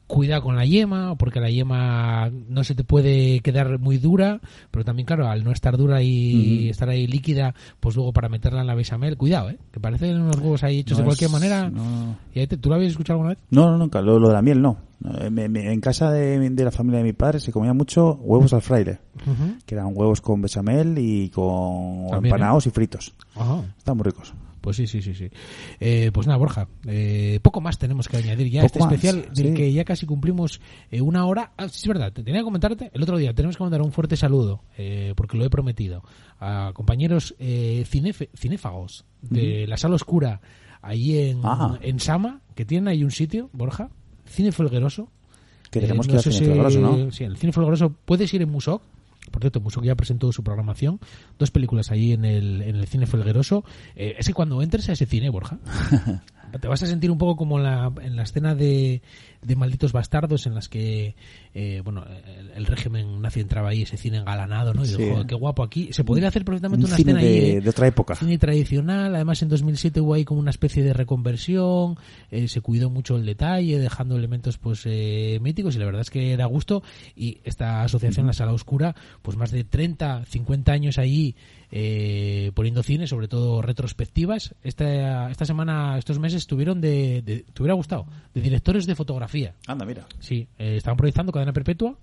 cuidado 0.05 0.41
con 0.43 0.55
la 0.55 0.65
yema, 0.65 1.15
porque 1.15 1.39
la 1.39 1.49
yema 1.49 2.29
no 2.49 2.63
se 2.63 2.75
te 2.75 2.83
puede 2.83 3.39
quedar 3.39 3.79
muy 3.79 3.97
dura, 3.97 4.41
pero 4.71 4.83
también, 4.85 5.05
claro, 5.05 5.27
al 5.27 5.43
no 5.43 5.51
estar 5.51 5.77
dura 5.77 6.01
y 6.01 6.69
estar 6.69 6.89
ahí 6.89 7.07
líquida, 7.07 7.55
pues 7.79 7.95
luego 7.95 8.11
para 8.13 8.29
meterla 8.29 8.61
en 8.61 8.67
la 8.67 8.75
bechamel, 8.75 9.17
cuidado, 9.17 9.49
¿eh? 9.49 9.57
Que 9.71 9.79
parecen 9.79 10.21
unos 10.21 10.37
huevos 10.39 10.63
ahí 10.63 10.79
hechos 10.79 10.97
No 10.97 11.03
de 11.03 11.05
cualquier 11.05 11.27
es- 11.29 11.33
manera. 11.33 11.69
no. 11.69 12.17
Y 12.33 12.39
ahí 12.39 12.47
te- 12.47 12.57
¿Tú 12.57 12.69
lo 12.69 12.75
habías 12.75 12.91
escuchado 12.91 13.15
alguna 13.19 13.29
vez? 13.35 13.39
No, 13.49 13.71
no, 13.71 13.77
nunca. 13.77 14.01
Lo, 14.01 14.19
lo 14.19 14.27
de 14.27 14.33
la 14.33 14.41
miel 14.41 14.61
no. 14.61 14.77
Eh, 15.21 15.29
me- 15.29 15.47
me- 15.47 15.71
en 15.71 15.79
casa 15.79 16.11
de, 16.11 16.49
de 16.49 16.63
la 16.63 16.71
familia 16.71 16.97
de 16.99 17.03
mi 17.05 17.13
padre 17.13 17.39
se 17.39 17.51
comía 17.51 17.73
mucho 17.73 18.15
huevos 18.21 18.53
al 18.53 18.61
fraile, 18.63 18.99
que 19.65 19.75
eran 19.75 19.91
huevos 19.93 20.21
con 20.21 20.41
bechamel 20.41 20.97
y 20.97 21.29
con 21.29 22.07
También, 22.09 22.33
empanados 22.33 22.65
y 22.67 22.71
fritos. 22.71 23.13
Están 23.77 23.95
muy 23.97 24.03
ricos. 24.05 24.33
Pues 24.67 24.75
sí, 24.75 24.85
sí, 24.85 25.01
sí, 25.01 25.13
sí. 25.13 25.29
Eh, 25.79 26.11
pues 26.13 26.27
nada, 26.27 26.35
Borja, 26.37 26.67
eh, 26.85 27.39
poco 27.41 27.61
más 27.61 27.77
tenemos 27.79 28.09
que 28.09 28.17
añadir 28.17 28.49
ya 28.51 28.63
a 28.63 28.65
este 28.65 28.79
más, 28.79 28.91
especial 28.91 29.29
del 29.33 29.47
sí. 29.47 29.53
que 29.53 29.71
ya 29.71 29.85
casi 29.85 30.05
cumplimos 30.05 30.59
eh, 30.91 30.99
una 30.99 31.25
hora. 31.25 31.53
Ah, 31.55 31.69
sí, 31.69 31.83
es 31.83 31.87
verdad, 31.87 32.11
te 32.11 32.21
tenía 32.21 32.41
que 32.41 32.43
comentarte 32.43 32.91
el 32.93 33.01
otro 33.01 33.17
día. 33.17 33.33
Tenemos 33.33 33.55
que 33.55 33.63
mandar 33.63 33.81
un 33.81 33.93
fuerte 33.93 34.17
saludo, 34.17 34.65
eh, 34.77 35.13
porque 35.15 35.37
lo 35.37 35.45
he 35.45 35.49
prometido, 35.49 36.03
a 36.41 36.71
compañeros 36.73 37.33
eh, 37.39 37.85
cinefe- 37.89 38.27
cinéfagos 38.35 39.05
de 39.21 39.65
la 39.67 39.77
sala 39.77 39.95
oscura 39.95 40.41
ahí 40.81 41.17
en, 41.17 41.39
Ah. 41.45 41.79
en 41.81 42.01
Sama, 42.01 42.41
que 42.53 42.65
tienen 42.65 42.89
ahí 42.89 43.05
un 43.05 43.11
sitio, 43.11 43.49
Borja, 43.53 43.89
Cine 44.25 44.51
Folgueroso. 44.51 45.09
Que 45.71 45.79
tenemos 45.79 46.07
Eh, 46.07 46.09
que 46.09 46.11
ir 46.11 46.17
al 46.17 46.23
Cine 46.23 46.35
si- 46.35 46.45
Folgueroso, 46.45 46.79
¿no? 46.81 47.11
Sí, 47.11 47.23
el 47.23 47.37
Cine 47.37 47.53
Folgueroso 47.53 47.95
puedes 48.03 48.33
ir 48.33 48.41
en 48.41 48.49
Musoc. 48.51 48.81
Por 49.31 49.41
cierto, 49.41 49.59
Musoc 49.61 49.83
ya 49.83 49.95
presentó 49.95 50.31
su 50.31 50.43
programación. 50.43 50.99
Dos 51.37 51.51
películas 51.51 51.91
ahí 51.91 52.13
en 52.13 52.25
el, 52.25 52.61
en 52.61 52.75
el 52.75 52.87
Cine 52.87 53.05
Folgueroso. 53.05 53.63
Eh, 53.95 54.15
es 54.17 54.27
que 54.27 54.33
cuando 54.33 54.61
entres 54.61 54.89
a 54.89 54.93
ese 54.93 55.05
cine, 55.05 55.29
Borja, 55.29 55.59
te 56.61 56.67
vas 56.67 56.83
a 56.83 56.87
sentir 56.87 57.11
un 57.11 57.17
poco 57.17 57.35
como 57.35 57.57
en 57.57 57.63
la, 57.63 57.91
en 58.01 58.15
la 58.15 58.23
escena 58.23 58.55
de, 58.55 59.01
de 59.47 59.55
Malditos 59.55 59.93
Bastardos 59.93 60.45
en 60.45 60.53
las 60.55 60.69
que, 60.69 61.15
eh, 61.53 61.81
bueno, 61.83 62.05
el, 62.37 62.51
el 62.51 62.65
régimen 62.65 63.21
nazi 63.21 63.39
entraba 63.39 63.69
ahí, 63.69 63.83
ese 63.83 63.97
cine 63.97 64.17
engalanado, 64.17 64.73
¿no? 64.73 64.83
Y 64.83 64.87
Sí. 64.89 64.95
joder, 65.09 65.25
qué 65.25 65.35
guapo 65.35 65.63
aquí. 65.63 65.89
Se 65.93 66.03
podría 66.03 66.27
hacer 66.27 66.43
perfectamente 66.45 66.85
Un 66.85 66.89
una 66.91 66.97
cine 66.97 67.11
escena 67.13 67.27
ahí 67.27 67.51
de- 67.55 67.61
de 67.61 67.69
otra 67.69 67.87
época. 67.87 68.15
Cine 68.15 68.37
tradicional. 68.37 69.15
Además, 69.15 69.41
en 69.41 69.49
2007 69.49 70.01
hubo 70.01 70.13
ahí 70.13 70.25
como 70.25 70.39
una 70.39 70.51
especie 70.51 70.83
de 70.83 70.93
reconversión. 70.93 71.97
eh, 72.29 72.47
se 72.47 72.61
cuidó 72.61 72.89
mucho 72.89 73.15
el 73.15 73.25
detalle, 73.25 73.79
dejando 73.79 74.17
elementos 74.17 74.57
pues 74.57 74.81
eh, 74.85 75.39
míticos 75.41 75.75
y 75.75 75.79
la 75.79 75.85
verdad 75.85 76.01
es 76.01 76.09
que 76.09 76.35
da 76.37 76.45
gusto. 76.45 76.83
Y 77.15 77.39
esta 77.45 77.83
asociación, 77.83 78.27
la 78.27 78.33
Sala 78.33 78.51
Oscura, 78.53 78.95
pues 79.21 79.37
más 79.37 79.51
de 79.51 79.63
30, 79.63 80.25
50 80.25 80.71
años 80.73 80.97
ahí 80.97 81.35
eh, 81.71 82.51
poniendo 82.53 82.81
cine, 82.83 83.07
sobre 83.07 83.27
todo 83.27 83.61
retrospectivas. 83.61 84.55
Esta, 84.63 85.29
esta 85.31 85.45
semana, 85.45 85.97
estos 85.97 86.19
meses 86.19 86.39
estuvieron 86.41 86.81
de, 86.81 87.21
de- 87.21 87.45
te 87.53 87.61
hubiera 87.61 87.73
gustado, 87.75 88.05
de 88.33 88.41
directores 88.41 88.85
de 88.85 88.95
fotografía. 88.95 89.36
Anda, 89.67 89.85
mira. 89.85 90.05
Sí, 90.19 90.47
eh, 90.57 90.77
estaban 90.77 90.97
proyectando 90.97 91.31
Cadena 91.31 91.53
Perpetua 91.53 91.97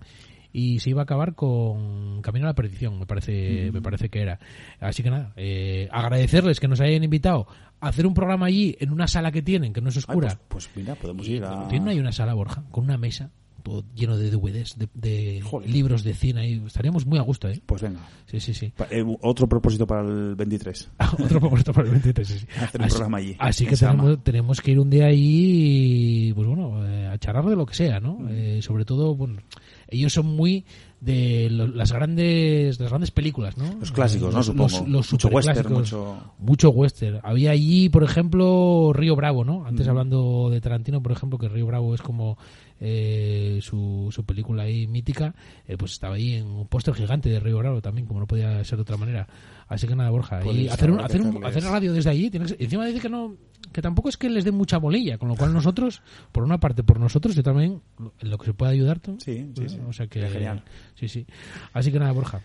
y 0.52 0.78
se 0.78 0.90
iba 0.90 1.02
a 1.02 1.04
acabar 1.04 1.34
con 1.34 2.22
Camino 2.22 2.46
a 2.46 2.50
la 2.50 2.54
Perdición, 2.54 2.98
me 2.98 3.06
parece, 3.06 3.70
Mm. 3.70 3.74
me 3.74 3.82
parece 3.82 4.08
que 4.08 4.20
era. 4.22 4.38
Así 4.80 5.02
que 5.02 5.10
nada, 5.10 5.32
eh, 5.36 5.88
agradecerles 5.90 6.60
que 6.60 6.68
nos 6.68 6.80
hayan 6.80 7.02
invitado 7.02 7.46
a 7.80 7.88
hacer 7.88 8.06
un 8.06 8.14
programa 8.14 8.46
allí 8.46 8.76
en 8.78 8.90
una 8.92 9.08
sala 9.08 9.32
que 9.32 9.42
tienen, 9.42 9.72
que 9.72 9.80
no 9.80 9.88
es 9.88 9.96
oscura. 9.96 10.28
Ay, 10.30 10.36
pues, 10.48 10.66
pues 10.68 10.76
mira, 10.76 10.94
podemos 10.94 11.26
ir 11.28 11.44
a... 11.44 11.66
Tienen 11.68 11.88
ahí 11.88 11.98
una 11.98 12.12
sala, 12.12 12.34
Borja, 12.34 12.62
con 12.70 12.84
una 12.84 12.96
mesa, 12.96 13.30
todo 13.64 13.82
lleno 13.96 14.16
de 14.16 14.30
DVDs, 14.30 14.78
de, 14.78 14.88
de 14.94 15.42
libros 15.66 16.04
de 16.04 16.14
cine 16.14 16.42
ahí. 16.42 16.62
Estaríamos 16.66 17.06
muy 17.06 17.18
a 17.18 17.22
gusto, 17.22 17.48
¿eh? 17.48 17.60
Pues 17.66 17.82
venga. 17.82 17.98
Sí, 18.26 18.38
sí, 18.38 18.54
sí. 18.54 18.72
Pa- 18.76 18.86
eh, 18.90 19.02
otro 19.22 19.48
propósito 19.48 19.86
para 19.86 20.02
el 20.06 20.36
23. 20.36 20.90
Otro 21.24 21.40
propósito 21.40 21.72
para 21.72 21.86
el 21.86 21.92
23, 21.94 22.28
sí, 22.28 22.38
sí. 22.40 22.46
Hacer 22.60 22.80
un 22.80 22.84
Así- 22.86 22.94
programa 22.94 23.18
allí. 23.18 23.36
Así 23.38 23.66
que 23.66 23.76
tenemos, 23.76 24.22
tenemos 24.22 24.60
que 24.60 24.70
ir 24.70 24.78
un 24.78 24.90
día 24.90 25.06
ahí, 25.06 26.32
pues 26.34 26.46
bueno, 26.46 26.86
eh, 26.86 27.06
a 27.08 27.18
charlar 27.18 27.46
de 27.46 27.56
lo 27.56 27.66
que 27.66 27.74
sea, 27.74 28.00
¿no? 28.00 28.18
Eh, 28.28 28.60
sobre 28.62 28.84
todo, 28.84 29.14
bueno, 29.14 29.40
ellos 29.88 30.12
son 30.12 30.26
muy 30.26 30.64
de 31.00 31.48
lo- 31.50 31.66
las 31.68 31.92
grandes 31.92 32.80
las 32.80 32.88
grandes 32.90 33.10
películas, 33.10 33.56
¿no? 33.58 33.64
Los 33.80 33.92
clásicos, 33.92 34.30
¿no? 34.32 34.38
Los, 34.38 34.46
Supongo. 34.46 34.68
los, 34.80 34.88
los 34.88 35.12
Mucho 35.12 35.28
western, 35.28 35.72
mucho- 35.72 36.32
mucho 36.38 36.70
western. 36.70 37.20
Había 37.22 37.50
allí, 37.50 37.88
por 37.88 38.04
ejemplo, 38.04 38.92
Río 38.94 39.14
Bravo, 39.16 39.44
¿no? 39.44 39.66
Antes 39.66 39.82
Ujú. 39.86 39.90
hablando 39.90 40.48
de 40.50 40.60
Tarantino, 40.60 41.02
por 41.02 41.12
ejemplo, 41.12 41.38
que 41.38 41.48
Río 41.48 41.66
Bravo 41.66 41.94
es 41.94 42.02
como 42.02 42.38
eh, 42.80 43.58
su, 43.62 44.08
su 44.12 44.24
película 44.24 44.64
ahí 44.64 44.86
mítica, 44.86 45.34
eh, 45.66 45.76
pues 45.76 45.92
estaba 45.92 46.14
ahí 46.16 46.34
en 46.34 46.46
un 46.46 46.66
póster 46.66 46.94
gigante 46.94 47.28
de 47.28 47.40
Río 47.40 47.58
Bravo 47.58 47.80
también, 47.80 48.06
como 48.06 48.20
no 48.20 48.26
podía 48.26 48.62
ser 48.64 48.76
de 48.76 48.82
otra 48.82 48.96
manera. 48.96 49.26
Así 49.68 49.86
que 49.86 49.96
nada, 49.96 50.10
Borja, 50.10 50.40
y 50.40 50.44
Pues 50.44 50.72
hacer, 50.72 50.90
un- 50.90 51.00
hacer, 51.00 51.20
un- 51.22 51.44
hacer 51.44 51.62
radio 51.64 51.92
desde 51.92 52.10
allí, 52.10 52.30
encima 52.58 52.84
dice 52.86 53.00
que 53.00 53.08
no 53.08 53.34
que 53.72 53.80
tampoco 53.82 54.08
es 54.08 54.16
que 54.16 54.28
les 54.30 54.44
dé 54.44 54.52
mucha 54.52 54.76
bolilla, 54.78 55.18
con 55.18 55.28
lo 55.28 55.34
cual 55.36 55.52
nosotros, 55.52 56.02
por 56.30 56.44
una 56.44 56.60
parte, 56.60 56.84
por 56.84 57.00
nosotros, 57.00 57.36
y 57.36 57.42
también 57.42 57.80
lo 58.20 58.38
que 58.38 58.46
se 58.46 58.54
pueda 58.54 58.70
ayudar. 58.70 59.00
¿no? 59.06 59.18
Sí, 59.18 59.50
sí, 59.56 59.68
sí. 59.68 59.78
O 59.88 59.92
sea 59.92 60.06
que 60.06 60.20
Sería 60.20 60.32
genial. 60.34 60.62
Sí, 60.94 61.08
sí. 61.08 61.26
Así 61.72 61.90
que 61.90 61.98
nada, 61.98 62.12
Borja. 62.12 62.40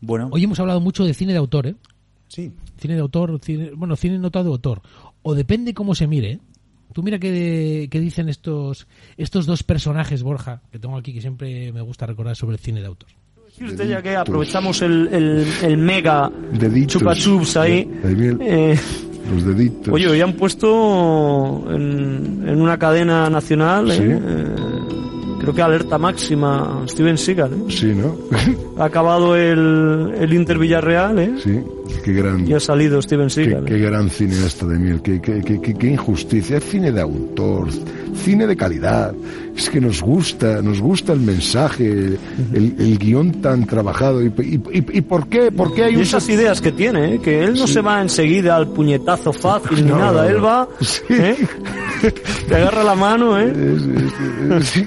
Bueno. 0.00 0.28
Hoy 0.32 0.42
hemos 0.42 0.58
hablado 0.58 0.80
mucho 0.80 1.04
de 1.04 1.14
cine 1.14 1.32
de 1.32 1.38
autor, 1.38 1.66
¿eh? 1.68 1.76
Sí. 2.26 2.52
Cine 2.78 2.94
de 2.94 3.00
autor, 3.00 3.38
cine, 3.42 3.70
bueno, 3.76 3.94
cine 3.94 4.18
notado 4.18 4.46
de 4.46 4.50
autor. 4.52 4.80
O 5.22 5.34
depende 5.34 5.74
cómo 5.74 5.94
se 5.94 6.06
mire. 6.08 6.40
Tú 6.92 7.02
mira 7.02 7.18
qué, 7.18 7.88
qué 7.90 8.00
dicen 8.00 8.28
estos, 8.28 8.86
estos 9.16 9.46
dos 9.46 9.62
personajes, 9.62 10.22
Borja, 10.22 10.62
que 10.70 10.78
tengo 10.78 10.96
aquí, 10.96 11.12
que 11.12 11.20
siempre 11.20 11.72
me 11.72 11.80
gusta 11.80 12.06
recordar 12.06 12.36
sobre 12.36 12.54
el 12.56 12.60
cine 12.60 12.80
de 12.80 12.86
autor. 12.86 13.08
Y 13.60 13.64
usted 13.64 13.88
ya 13.88 14.00
que 14.02 14.16
aprovechamos 14.16 14.80
el, 14.82 15.08
el, 15.12 15.46
el 15.62 15.76
mega 15.78 16.30
Deditos. 16.52 16.94
chupa 17.00 17.14
chups 17.14 17.56
ahí. 17.58 17.88
Eh, 18.40 18.78
Los 19.32 19.44
deditos. 19.44 19.92
oye, 19.92 20.08
hoy 20.08 20.20
han 20.20 20.32
puesto 20.32 21.64
en, 21.70 22.44
en 22.48 22.60
una 22.60 22.78
cadena 22.78 23.28
nacional, 23.30 23.90
eh, 23.90 23.94
Sí. 23.96 24.02
eh, 24.04 25.38
creo 25.40 25.54
que 25.54 25.62
alerta 25.62 25.98
máxima, 25.98 26.84
Steven 26.88 27.18
Seagal. 27.18 27.52
eh. 27.52 27.64
Sí, 27.68 27.86
¿no? 27.94 28.16
Ha 28.78 28.86
acabado 28.86 29.36
el, 29.36 30.14
el 30.18 30.32
Inter 30.32 30.58
Villarreal, 30.58 31.18
¿eh? 31.18 31.32
Sí. 31.42 31.60
Qué 32.04 32.12
gran... 32.12 32.46
Y 32.48 32.52
ha 32.54 32.60
salido 32.60 33.00
Steven 33.02 33.28
Qué, 33.28 33.34
Seagal. 33.34 33.64
qué 33.64 33.78
gran 33.78 34.10
cineasta 34.10 34.66
de 34.66 34.78
qué, 35.20 35.20
qué, 35.42 35.60
qué- 35.60 35.74
qué 35.74 35.86
injusticia. 35.88 36.56
Es 36.58 36.64
cine 36.64 36.92
de 36.92 37.00
autor, 37.00 37.68
cine 38.24 38.46
de 38.46 38.56
calidad. 38.56 39.14
Es 39.56 39.68
que 39.68 39.80
nos 39.80 40.00
gusta, 40.02 40.62
nos 40.62 40.80
gusta 40.80 41.12
el 41.12 41.20
mensaje, 41.20 41.86
el, 42.54 42.74
el 42.78 42.98
guion 42.98 43.40
tan 43.42 43.66
trabajado. 43.66 44.22
¿Y, 44.22 44.28
y, 44.38 44.54
y- 44.78 44.98
y 44.98 45.00
por 45.02 45.28
qué? 45.28 45.52
¿Por 45.52 45.74
qué 45.74 45.84
hay 45.84 45.92
Y 45.92 45.96
un 45.96 46.02
esas 46.02 46.28
ideas 46.30 46.60
que 46.60 46.72
tiene, 46.72 47.14
¿eh? 47.16 47.20
que 47.20 47.44
él 47.44 47.54
no 47.54 47.66
se 47.66 47.80
va 47.82 48.00
enseguida 48.00 48.56
al 48.56 48.68
puñetazo 48.68 49.32
fácil 49.32 49.86
No, 49.86 49.94
ni 49.96 50.00
nada, 50.00 50.22
no, 50.22 50.28
él 50.28 50.36
no. 50.38 50.42
va, 50.42 50.68
¿eh? 51.10 51.36
te 52.48 52.54
agarra 52.56 52.82
la 52.82 52.94
mano, 52.94 53.38
¿eh? 53.38 53.52
Sí, 54.62 54.84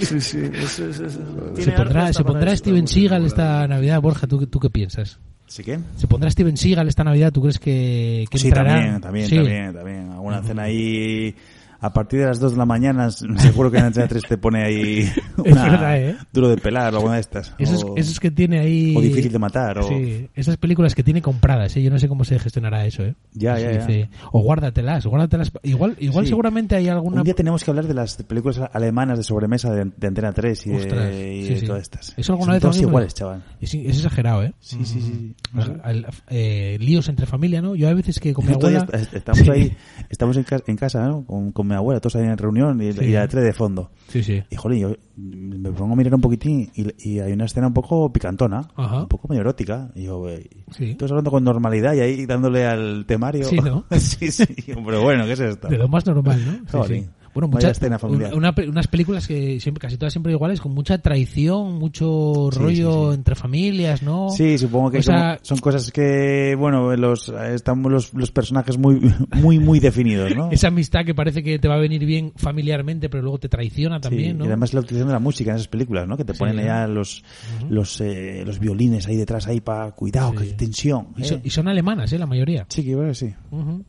sí, 0.00 0.20
sí, 0.20 0.38
Se 1.62 1.72
pondrá, 1.72 2.12
se. 2.12 2.56
Steven 2.56 2.86
Seagal 2.88 3.26
esta 3.26 3.66
Navidad, 3.68 4.00
Borja, 4.00 4.26
¿tú, 4.26 4.46
tú 4.46 4.58
qué 4.58 4.70
piensas? 4.70 5.18
¿Sí 5.46 5.62
qué? 5.62 5.78
¿Se 5.96 6.06
pondrá 6.08 6.30
Steven 6.30 6.56
Seagal 6.56 6.88
esta 6.88 7.04
Navidad? 7.04 7.32
¿Tú 7.32 7.40
crees 7.42 7.58
que, 7.58 8.24
que 8.30 8.38
Sí, 8.38 8.48
entrará? 8.48 8.74
también, 8.74 9.00
también, 9.00 9.28
Sí. 9.28 9.36
también, 9.36 9.72
también. 9.74 10.10
Alguna 10.10 10.42
cena 10.42 10.62
ahí 10.64 11.34
a 11.80 11.92
partir 11.92 12.20
de 12.20 12.26
las 12.26 12.40
2 12.40 12.52
de 12.52 12.58
la 12.58 12.66
mañana, 12.66 13.10
seguro 13.38 13.70
que 13.70 13.78
en 13.78 13.84
Antena 13.84 14.08
3 14.08 14.22
te 14.28 14.38
pone 14.38 14.64
ahí 14.64 15.00
Es 15.02 15.16
una 15.52 15.62
verdad, 15.70 15.98
¿eh? 16.00 16.16
duro 16.32 16.48
de 16.48 16.56
pelar 16.56 16.92
o 16.94 16.96
alguna 16.98 17.14
de 17.14 17.20
estas. 17.20 17.54
Esos, 17.58 17.84
o, 17.84 17.96
esos 17.96 18.18
que 18.20 18.30
tiene 18.30 18.58
ahí... 18.60 18.94
o 18.96 19.00
difícil 19.00 19.32
de 19.32 19.38
matar. 19.38 19.78
O, 19.78 19.82
Sí, 19.88 20.28
esas 20.34 20.56
películas 20.56 20.94
que 20.94 21.02
tiene 21.02 21.22
compradas, 21.22 21.76
¿eh? 21.76 21.82
Yo 21.82 21.90
no 21.90 21.98
sé 21.98 22.08
cómo 22.08 22.24
se 22.24 22.38
gestionará 22.38 22.84
eso, 22.86 23.02
¿eh? 23.04 23.14
Ya, 23.34 23.58
ya, 23.58 23.72
ya. 23.72 23.78
dice, 23.86 24.08
O 24.32 24.40
guárdatelas, 24.40 25.06
guárdatelas. 25.06 25.52
Igual, 25.62 25.96
igual 26.00 26.24
Sí. 26.24 26.30
seguramente 26.30 26.76
hay 26.76 26.88
alguna... 26.88 27.18
Un 27.20 27.24
día 27.24 27.34
tenemos 27.34 27.62
que 27.64 27.70
hablar 27.70 27.86
de 27.86 27.94
las 27.94 28.16
películas 28.22 28.60
alemanas 28.72 29.18
de 29.18 29.24
sobremesa 29.24 29.70
de, 29.72 29.90
de 29.96 30.06
Antena 30.06 30.32
3 30.32 30.66
y 30.66 30.70
de, 30.70 30.76
Ostras, 30.76 31.14
y 31.14 31.42
sí, 31.46 31.48
de 31.54 31.60
sí. 31.60 31.66
todas 31.66 31.82
estas. 31.82 32.14
Eso 32.16 32.32
alguna 32.32 32.46
Son 32.46 32.52
vez 32.54 32.62
todas 32.62 32.80
iguales, 32.80 33.14
chaval. 33.14 33.44
Es, 33.60 33.74
es 33.74 33.96
exagerado, 33.96 34.42
¿eh? 34.44 34.52
Sí, 34.60 34.78
sí, 34.84 35.00
sí. 35.00 35.34
O 35.56 35.62
sea, 35.62 35.74
al- 35.84 36.06
eh, 36.28 36.76
líos 36.80 37.08
entre 37.08 37.26
familia, 37.26 37.60
¿no? 37.62 37.74
Yo 37.74 37.88
a 37.88 37.94
veces 37.94 38.18
que 38.20 38.32
con 38.32 38.46
mi 38.46 38.52
abuela... 38.54 38.86
est- 38.92 39.14
estamos 39.14 39.48
ahí, 39.48 39.76
estamos 40.08 40.36
en, 40.36 40.44
ca- 40.44 40.62
en 40.66 40.76
casa, 40.76 41.06
¿no? 41.06 41.24
Con, 41.24 41.52
con 41.52 41.65
mi 41.66 41.74
abuela, 41.74 42.00
todos 42.00 42.16
ahí 42.16 42.24
en 42.24 42.38
reunión 42.38 42.80
y, 42.80 42.92
Sí. 42.92 43.04
y 43.04 43.12
la 43.12 43.26
tele 43.28 43.42
de 43.42 43.52
fondo. 43.52 43.90
Sí, 44.08 44.22
sí. 44.22 44.42
Y 44.50 44.56
jolín, 44.56 44.80
yo 44.80 44.96
me 45.16 45.70
pongo 45.72 45.94
a 45.94 45.96
mirar 45.96 46.14
un 46.14 46.20
poquitín 46.20 46.70
y, 46.74 46.86
y 47.10 47.18
hay 47.20 47.32
una 47.32 47.46
escena 47.46 47.66
un 47.66 47.74
poco 47.74 48.12
picantona, 48.12 48.68
Ajá. 48.76 49.02
un 49.02 49.08
poco 49.08 49.28
medio 49.28 49.40
erótica. 49.42 49.90
Y 49.94 50.04
yo, 50.04 50.26
Sí. 50.70 50.94
todos 50.94 51.10
hablando 51.12 51.30
con 51.30 51.42
normalidad 51.44 51.94
y 51.94 52.00
ahí 52.00 52.26
dándole 52.26 52.66
al 52.66 53.04
temario. 53.06 53.44
Sí, 53.44 53.56
¿no? 53.56 53.84
sí, 53.98 54.30
sí. 54.30 54.44
Pero 54.66 55.02
bueno, 55.02 55.24
¿qué 55.26 55.32
es 55.32 55.40
esto? 55.40 55.68
De 55.68 55.78
lo 55.78 55.88
más 55.88 56.06
normal, 56.06 56.40
¿no? 56.44 56.52
Sí, 56.52 56.60
Jolín. 56.70 57.10
Bueno, 57.36 57.48
mucha, 57.48 57.70
escena 57.70 57.98
familiar. 57.98 58.34
una 58.34 58.54
unas 58.66 58.86
películas 58.88 59.26
que 59.28 59.60
siempre, 59.60 59.80
casi 59.82 59.98
todas 59.98 60.12
siempre 60.12 60.32
iguales, 60.32 60.60
con 60.60 60.72
mucha 60.72 60.98
traición, 60.98 61.74
mucho 61.74 62.48
Sí, 62.50 62.58
rollo 62.58 62.92
sí, 62.92 63.08
sí. 63.10 63.14
entre 63.14 63.34
familias, 63.34 64.02
¿no? 64.02 64.30
Sí, 64.30 64.56
supongo 64.56 64.90
que 64.90 64.98
O 64.98 65.02
sea, 65.02 65.36
son, 65.42 65.56
son 65.56 65.58
cosas 65.58 65.92
que, 65.92 66.56
bueno, 66.58 66.96
los, 66.96 67.28
están 67.28 67.82
los, 67.82 68.14
los 68.14 68.30
personajes 68.30 68.78
muy, 68.78 69.00
muy, 69.34 69.58
muy 69.58 69.80
definidos, 69.80 70.34
¿no? 70.34 70.50
esa 70.50 70.68
amistad 70.68 71.04
que 71.04 71.14
parece 71.14 71.42
que 71.42 71.58
te 71.58 71.68
va 71.68 71.74
a 71.74 71.78
venir 71.78 72.04
bien 72.06 72.32
familiarmente, 72.36 73.08
pero 73.10 73.22
luego 73.22 73.38
te 73.38 73.48
traiciona 73.48 74.00
también, 74.00 74.38
¿no? 74.38 74.44
Y 74.44 74.48
además 74.48 74.72
la 74.72 74.80
utilización 74.80 75.08
de 75.08 75.12
la 75.14 75.20
música 75.20 75.50
en 75.50 75.56
esas 75.56 75.68
películas, 75.68 76.08
¿no? 76.08 76.16
Que 76.16 76.24
te 76.24 76.32
ponen 76.34 76.58
¿eh? 76.58 76.62
allá 76.62 76.86
los, 76.86 77.22
los, 77.68 78.00
eh, 78.00 78.42
los 78.46 78.58
violines 78.58 79.06
ahí 79.06 79.16
detrás, 79.16 79.46
ahí 79.46 79.60
para 79.60 79.90
cuidado, 79.92 80.32
que 80.32 80.44
hay 80.44 80.52
tensión. 80.54 81.08
y, 81.16 81.22
¿eh? 81.22 81.24
son, 81.26 81.40
y 81.44 81.50
son 81.50 81.68
alemanas, 81.68 82.12
¿eh? 82.12 82.18
La 82.18 82.26
mayoría. 82.26 82.64
Sí, 82.68 82.82
que 82.84 82.94
bueno, 82.96 83.12
sí. 83.12 83.34
Ujú. 83.50 83.84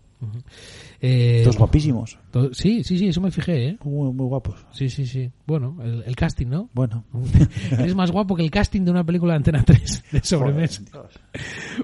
Eh, 1.01 1.41
Todos 1.43 1.57
guapísimos. 1.57 2.17
to- 2.31 2.53
sí, 2.53 2.83
sí, 2.83 2.97
sí, 2.97 3.07
eso 3.09 3.21
me 3.21 3.29
fijé, 3.31 3.67
¿eh? 3.69 3.77
Muy, 3.83 4.11
muy 4.13 4.25
guapos. 4.27 4.55
Sí, 4.71 4.89
sí, 4.89 5.05
sí. 5.05 5.29
Bueno, 5.45 5.77
el, 5.83 6.03
el 6.05 6.15
casting, 6.15 6.47
¿no? 6.47 6.69
Bueno. 6.73 7.03
es 7.79 7.95
más 7.95 8.11
guapo 8.11 8.35
que 8.35 8.43
el 8.43 8.49
casting 8.51 8.81
de 8.81 8.91
una 8.91 9.03
película 9.03 9.33
de 9.33 9.37
Antena 9.37 9.63
3 9.63 10.03
de 10.11 10.23
sobremesa. 10.23 10.81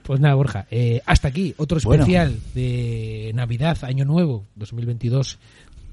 Pues 0.04 0.20
nada, 0.20 0.36
Borja, 0.36 0.68
eh, 0.72 1.02
hasta 1.06 1.28
aquí 1.28 1.54
otro 1.58 1.78
Bueno. 1.84 2.04
especial 2.04 2.38
de 2.56 3.32
Navidad, 3.36 3.78
Año 3.84 4.06
Nuevo 4.06 4.46
2022 4.56 5.40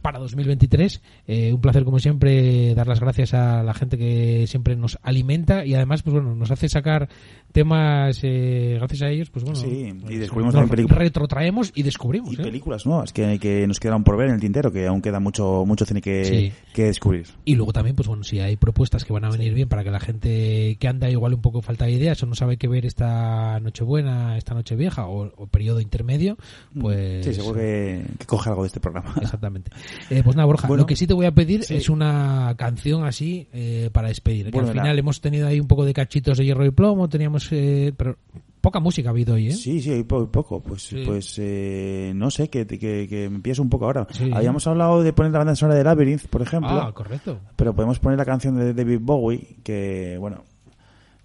para 0.02 0.18
2023. 0.18 1.02
Eh, 1.26 1.52
un 1.52 1.60
placer, 1.60 1.84
como 1.84 1.98
siempre, 1.98 2.74
dar 2.74 2.86
las 2.86 3.00
gracias 3.00 3.34
a 3.34 3.62
la 3.62 3.74
gente 3.74 3.98
que 3.98 4.46
siempre 4.46 4.74
nos 4.74 4.98
alimenta 5.02 5.66
y 5.66 5.74
además, 5.74 6.02
pues 6.02 6.14
bueno, 6.14 6.34
nos 6.34 6.50
hace 6.50 6.70
sacar 6.70 7.10
temas, 7.53 8.18
eh, 8.22 8.74
gracias 8.78 9.03
a 9.03 9.09
ellos, 9.11 9.30
pues 9.30 9.44
bueno, 9.44 9.59
Sí, 9.59 9.92
y 10.09 10.14
eh, 10.14 10.18
descubrimos 10.18 10.55
nos 10.55 10.68
películas. 10.70 10.98
retrotraemos 10.98 11.72
y 11.74 11.82
descubrimos. 11.82 12.32
Y 12.32 12.40
¿eh? 12.40 12.44
películas 12.44 12.86
nuevas 12.86 13.12
que, 13.12 13.38
que 13.38 13.66
nos 13.66 13.80
quedaron 13.80 14.05
por 14.05 14.16
ver 14.16 14.28
en 14.28 14.34
el 14.34 14.40
tintero, 14.40 14.70
que 14.72 14.86
aún 14.86 15.03
queda 15.03 15.20
mucho, 15.20 15.64
mucho 15.66 15.84
cine 15.84 16.01
que, 16.01 16.24
Sí. 16.24 16.53
que 16.72 16.84
descubrir. 16.84 17.26
Y 17.44 17.55
luego 17.57 17.72
también, 17.72 17.96
pues 17.96 18.09
bueno, 18.09 18.22
si 18.24 18.40
hay 18.40 18.57
propuestas 18.57 19.05
que 19.05 19.12
van 19.12 19.24
a 19.24 19.30
venir 19.30 19.55
bien 19.55 19.68
para 19.68 19.84
que 19.84 19.90
la 19.90 20.01
gente 20.01 20.76
que 20.78 20.88
anda 20.88 21.11
igual 21.11 21.34
un 21.34 21.40
poco 21.40 21.62
falta 21.62 21.86
de 21.86 21.92
ideas 21.92 22.22
o 22.22 22.26
no 22.26 22.34
sabe 22.34 22.57
qué 22.57 22.68
ver 22.68 22.86
esta 22.86 23.59
Nochebuena, 23.61 24.36
esta 24.36 24.55
Nochevieja 24.55 25.07
o, 25.07 25.32
o 25.36 25.46
periodo 25.46 25.80
intermedio, 25.80 26.36
pues... 26.78 27.26
Mm. 27.26 27.30
Sí, 27.30 27.34
seguro 27.34 27.59
que, 27.59 28.05
que 28.18 28.26
coge 28.26 28.48
algo 28.51 28.62
de 28.62 28.68
este 28.68 28.80
programa. 28.80 29.14
Exactamente. 29.20 29.70
Eh, 30.11 30.22
pues 30.22 30.36
nada, 30.36 30.46
Borja, 30.46 30.68
Bueno, 30.68 30.82
lo 30.82 30.86
que 30.86 30.96
sí 30.96 31.07
te 31.07 31.14
voy 31.14 31.26
a 31.26 31.32
pedir 31.32 31.64
sí. 31.64 31.74
es 31.76 31.88
una 31.88 32.55
canción 32.57 33.05
así 33.05 33.48
eh, 33.53 33.90
para 33.92 34.09
despedir. 34.09 34.46
que 34.46 34.51
Bueno, 34.53 34.68
al 34.70 34.76
la- 34.76 34.82
final 34.82 34.98
hemos 34.98 35.20
tenido 35.20 35.46
ahí 35.46 35.61
un 35.61 35.66
poco 35.66 35.84
de 35.84 35.92
cachitos 35.92 36.38
de 36.38 36.44
hierro 36.44 36.64
y 36.64 36.70
plomo, 36.70 37.09
teníamos... 37.09 37.39
eh, 37.53 37.93
pero 37.97 38.16
poca 38.61 38.80
música 38.80 39.09
ha 39.09 39.12
habido 39.12 39.34
hoy, 39.34 39.49
¿eh? 39.49 39.53
Sí, 39.53 39.80
sí, 39.80 40.05
poco. 40.05 40.61
Pues, 40.62 40.82
Sí. 40.82 41.03
pues 41.07 41.34
eh, 41.38 42.12
no 42.14 42.30
sé, 42.30 42.49
que, 42.49 42.66
que, 42.66 42.78
que 43.09 43.61
un 43.61 43.68
poco 43.70 43.86
ahora. 43.86 44.07
Sí. 44.11 44.30
Habíamos 44.32 44.66
hablado 44.66 45.03
de 45.03 45.12
poner 45.12 45.32
la 45.32 45.38
banda 45.38 45.57
sonora 45.57 45.78
de 45.78 45.84
Labyrinth, 45.84 46.26
por 46.26 46.43
ejemplo. 46.43 46.70
Ah, 46.70 46.93
correcto. 46.93 47.38
Pero 47.57 47.74
podemos 47.74 47.99
poner 47.99 48.18
la 48.18 48.24
canción 48.24 48.57
de 48.57 48.74
David 48.74 48.99
Bowie, 49.01 49.57
que, 49.62 50.16
bueno, 50.18 50.45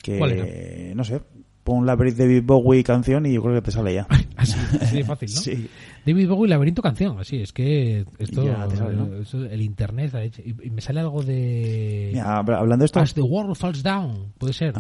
que, 0.02 0.18
¿Cuál 0.18 0.32
era? 0.32 0.96
no 0.96 1.04
sé, 1.04 1.22
pon 1.64 1.86
Labyrinth 1.86 2.18
David 2.18 2.44
Bowie 2.46 2.84
canción 2.84 3.26
y 3.26 3.34
yo 3.34 3.42
creo 3.42 3.56
que 3.56 3.62
te 3.64 3.72
sale 3.72 3.94
ya. 3.96 4.08
Así, 4.38 4.60
así 4.80 4.98
de 4.98 5.04
fácil, 5.04 5.30
¿no? 5.34 5.42
Sí. 5.42 5.70
David 6.06 6.30
Bowie, 6.30 6.50
Laberinto 6.50 6.82
Canción, 6.84 7.18
así, 7.20 7.38
es 7.38 7.52
que 7.52 8.06
esto, 8.20 8.46
Ya 8.46 8.68
te 8.68 8.76
sale, 8.76 8.96
¿no? 8.96 9.16
eso, 9.16 9.44
el 9.44 9.62
internet, 9.62 10.14
y, 10.46 10.68
y 10.68 10.70
me 10.70 10.82
sale 10.82 11.00
algo 11.00 11.24
de... 11.24 12.12
Mira, 12.14 12.38
hablando 12.38 12.78
de 12.78 12.86
esto... 12.86 13.00
As 13.00 13.14
the 13.16 13.22
World 13.22 13.56
Falls 13.56 13.82
Down, 13.82 14.34
puede 14.38 14.54
ser. 14.54 14.76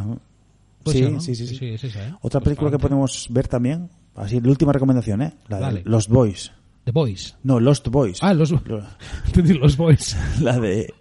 Puede 0.86 1.20
Sí, 1.20 1.36
sí, 1.36 1.48
sí, 1.48 1.56
sí. 1.58 1.66
es 1.70 1.84
esa, 1.84 2.08
¿eh? 2.08 2.14
Otra 2.22 2.40
Pues 2.40 2.44
película 2.46 2.72
que 2.72 2.80
podemos 2.80 3.28
ver 3.32 3.48
también, 3.50 3.90
así, 4.16 4.40
la 4.40 4.50
última 4.50 4.72
recomendación, 4.72 5.22
¿eh? 5.24 5.34
La 5.50 5.74
de. 5.74 5.82
Lost 5.84 6.10
Boys. 6.10 6.52
The 6.86 6.92
Boys. 6.92 7.36
No, 7.44 7.60
Lost 7.60 7.88
Boys. 7.90 8.20
Ah, 8.22 8.34
los, 8.34 8.52
los 9.36 9.78
Boys. 9.78 10.16
La 10.42 10.60
de... 10.60 10.94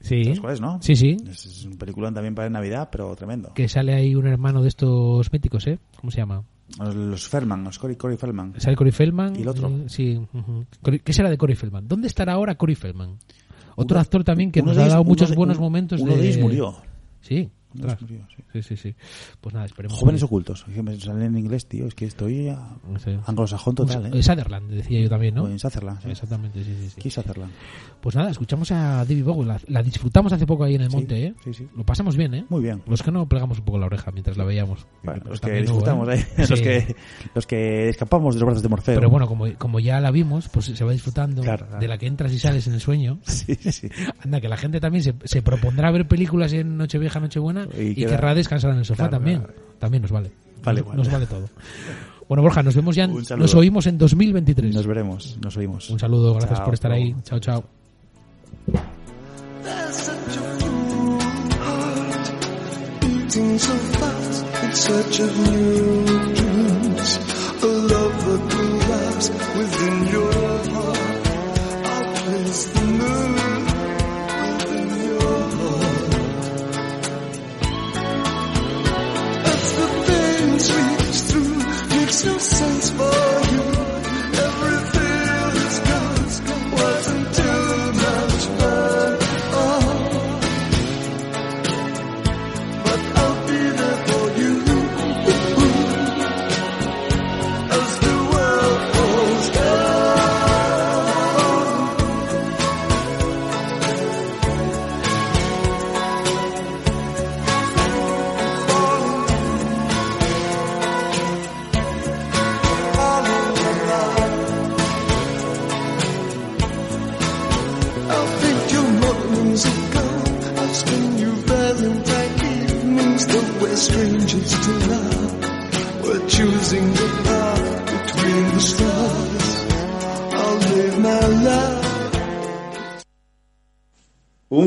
Sí. 0.00 0.24
¿Sabes 0.24 0.40
cuál 0.40 0.52
es, 0.54 0.60
no? 0.60 0.78
Sí, 0.82 0.96
sí. 0.96 1.16
Es, 1.30 1.64
un 1.64 1.76
película 1.78 2.12
también 2.12 2.34
para 2.34 2.50
Navidad, 2.50 2.88
pero 2.92 3.14
tremendo. 3.16 3.52
Que 3.54 3.68
sale 3.68 3.94
ahí 3.94 4.14
un 4.14 4.26
hermano 4.26 4.60
de 4.62 4.68
estos 4.68 5.32
míticos, 5.32 5.66
¿eh? 5.66 5.78
¿Cómo 6.00 6.10
se 6.10 6.18
llama? 6.18 6.42
Los 6.78 7.28
Feldman, 7.28 7.64
los 7.64 7.78
Cory, 7.78 7.96
Cory 7.96 8.16
Feldman. 8.16 8.54
Sale 8.58 8.76
Cory 8.76 8.90
Feldman. 8.90 9.36
Y 9.36 9.42
el 9.42 9.48
otro. 9.48 9.68
eh, 9.68 9.84
sí. 9.88 10.20
¿Qué 11.04 11.12
será 11.12 11.30
de 11.30 11.38
Cory 11.38 11.54
Feldman? 11.54 11.88
¿Dónde 11.88 12.06
estará 12.08 12.34
ahora 12.34 12.56
Cory 12.56 12.74
Feldman? 12.74 13.18
Otro 13.76 13.96
Uno- 13.96 14.00
actor 14.00 14.24
también 14.24 14.50
que 14.52 14.62
nos 14.62 14.76
ha 14.78 14.88
dado 14.88 15.04
muchos 15.04 15.30
de- 15.30 15.36
buenos 15.36 15.56
un- 15.58 15.62
momentos. 15.64 16.00
uno 16.00 16.14
de 16.16 16.26
ellos 16.28 16.38
murió. 16.38 16.76
Sí. 17.20 17.50
Murió, 17.74 18.26
sí, 18.52 18.62
sí, 18.62 18.76
sí. 18.76 18.94
Pues 19.40 19.54
nada, 19.54 19.66
esperemos. 19.66 19.98
Jóvenes 19.98 20.20
que- 20.20 20.24
ocultos. 20.26 20.64
Es 20.68 20.74
que 20.74 20.82
me 20.82 20.98
sale 21.00 21.24
en 21.26 21.36
inglés, 21.36 21.66
tío. 21.66 21.86
Es 21.86 21.94
que 21.94 22.06
estoy 22.06 22.54
No 22.88 22.98
sé. 22.98 23.18
anglosajón 23.26 23.74
total, 23.74 24.06
Eh, 24.06 24.18
¿eh? 24.18 24.22
Sutherland, 24.22 24.70
decía 24.70 25.00
yo 25.00 25.08
también, 25.08 25.34
¿no? 25.34 25.42
Pues 25.42 25.52
en 25.52 25.58
Sutherland, 25.58 26.00
sí. 26.02 26.10
Exactamente, 26.10 26.62
sí, 26.64 26.74
sí, 26.80 26.88
sí. 26.90 27.00
¿Qué 27.00 27.08
es 27.08 27.14
Sutherland? 27.14 27.52
Pues 28.00 28.14
nada, 28.16 28.30
escuchamos 28.30 28.70
a 28.72 28.98
David 29.04 29.24
Bowie. 29.24 29.46
La, 29.46 29.60
la 29.68 29.82
disfrutamos 29.82 30.32
hace 30.32 30.46
poco 30.46 30.64
ahí 30.64 30.74
en 30.76 30.82
el 30.82 30.90
Sí, 30.90 30.96
monte, 30.96 31.26
¿eh? 31.26 31.34
sí, 31.44 31.54
sí. 31.54 31.68
Lo 31.76 31.84
pasamos 31.84 32.16
bien, 32.16 32.34
¿eh? 32.34 32.44
Muy 32.48 32.62
bien. 32.62 32.82
Los 32.86 33.02
que 33.02 33.10
no 33.10 33.28
plegamos 33.28 33.58
un 33.58 33.64
poco 33.64 33.78
la 33.78 33.86
oreja 33.86 34.10
mientras 34.12 34.36
la 34.36 34.44
veíamos. 34.44 34.86
Bueno, 35.02 35.22
los 35.26 35.40
que 35.40 35.46
también 35.48 35.64
hubo, 35.70 35.78
disfrutamos, 35.78 36.08
¿eh? 36.10 36.26
¿eh? 36.36 36.44
Los, 36.48 36.58
Sí. 36.58 36.64
que, 36.64 36.96
los 37.34 37.46
que 37.46 37.88
escapamos 37.88 38.34
de 38.34 38.40
los 38.40 38.46
brazos 38.46 38.62
de 38.62 38.68
Morfeo. 38.68 38.94
Pero 38.94 39.10
bueno, 39.10 39.26
como, 39.26 39.46
como 39.58 39.80
ya 39.80 40.00
la 40.00 40.10
vimos, 40.10 40.48
pues 40.48 40.66
se 40.66 40.84
va 40.84 40.92
disfrutando 40.92 41.42
Claro, 41.42 41.66
claro. 41.66 41.80
de 41.80 41.88
la 41.88 41.98
que 41.98 42.06
entras 42.06 42.32
y 42.32 42.38
sales 42.38 42.66
en 42.66 42.74
el 42.74 42.80
sueño. 42.80 43.18
Sí, 43.26 43.54
sí. 43.56 43.88
Anda, 44.24 44.40
que 44.40 44.48
la 44.48 44.56
gente 44.56 44.80
también 44.80 45.02
se, 45.02 45.14
se 45.24 45.42
propondrá 45.42 45.90
ver 45.90 46.06
películas 46.08 46.52
en 46.52 46.76
Nochevieja, 46.76 47.20
Nochebuena 47.20 47.63
Y 47.78 47.82
y, 47.88 47.94
queda- 47.94 48.10
querrá 48.10 48.34
descansar 48.34 48.70
en 48.72 48.78
el 48.78 48.84
sofá 48.84 49.04
Claro, 49.08 49.10
también. 49.16 49.38
claro. 49.40 49.54
También 49.78 50.02
nos 50.02 50.10
vale. 50.10 50.30
Vale, 50.62 50.80
nos, 50.80 50.88
vale. 50.88 50.98
nos 51.02 51.12
vale 51.12 51.26
todo. 51.26 51.48
Bueno, 52.28 52.42
Borja, 52.42 52.62
nos 52.62 52.74
vemos 52.74 52.96
ya. 52.96 53.06
nos 53.06 53.54
oímos 53.54 53.86
en 53.86 53.98
2023. 53.98 54.74
Nos 54.74 54.86
veremos, 54.86 55.36
nos 55.42 55.56
oímos. 55.56 55.90
Un 55.90 55.98
saludo, 55.98 56.32
gracias 56.34 56.58
Chao, 56.58 56.64
por 56.64 56.74
estar 56.74 56.92
ahí. 56.92 57.14
Chao, 57.24 57.38
chao. 57.38 57.64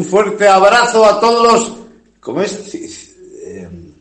Fuerte 0.10 0.48
abrazo 0.48 1.06
a 1.06 1.20
todos 1.20 1.54
los. 1.54 1.78
¿Cómo 2.20 2.42
es? 2.42 2.74
Ci- 2.74 3.14
em, 3.46 3.94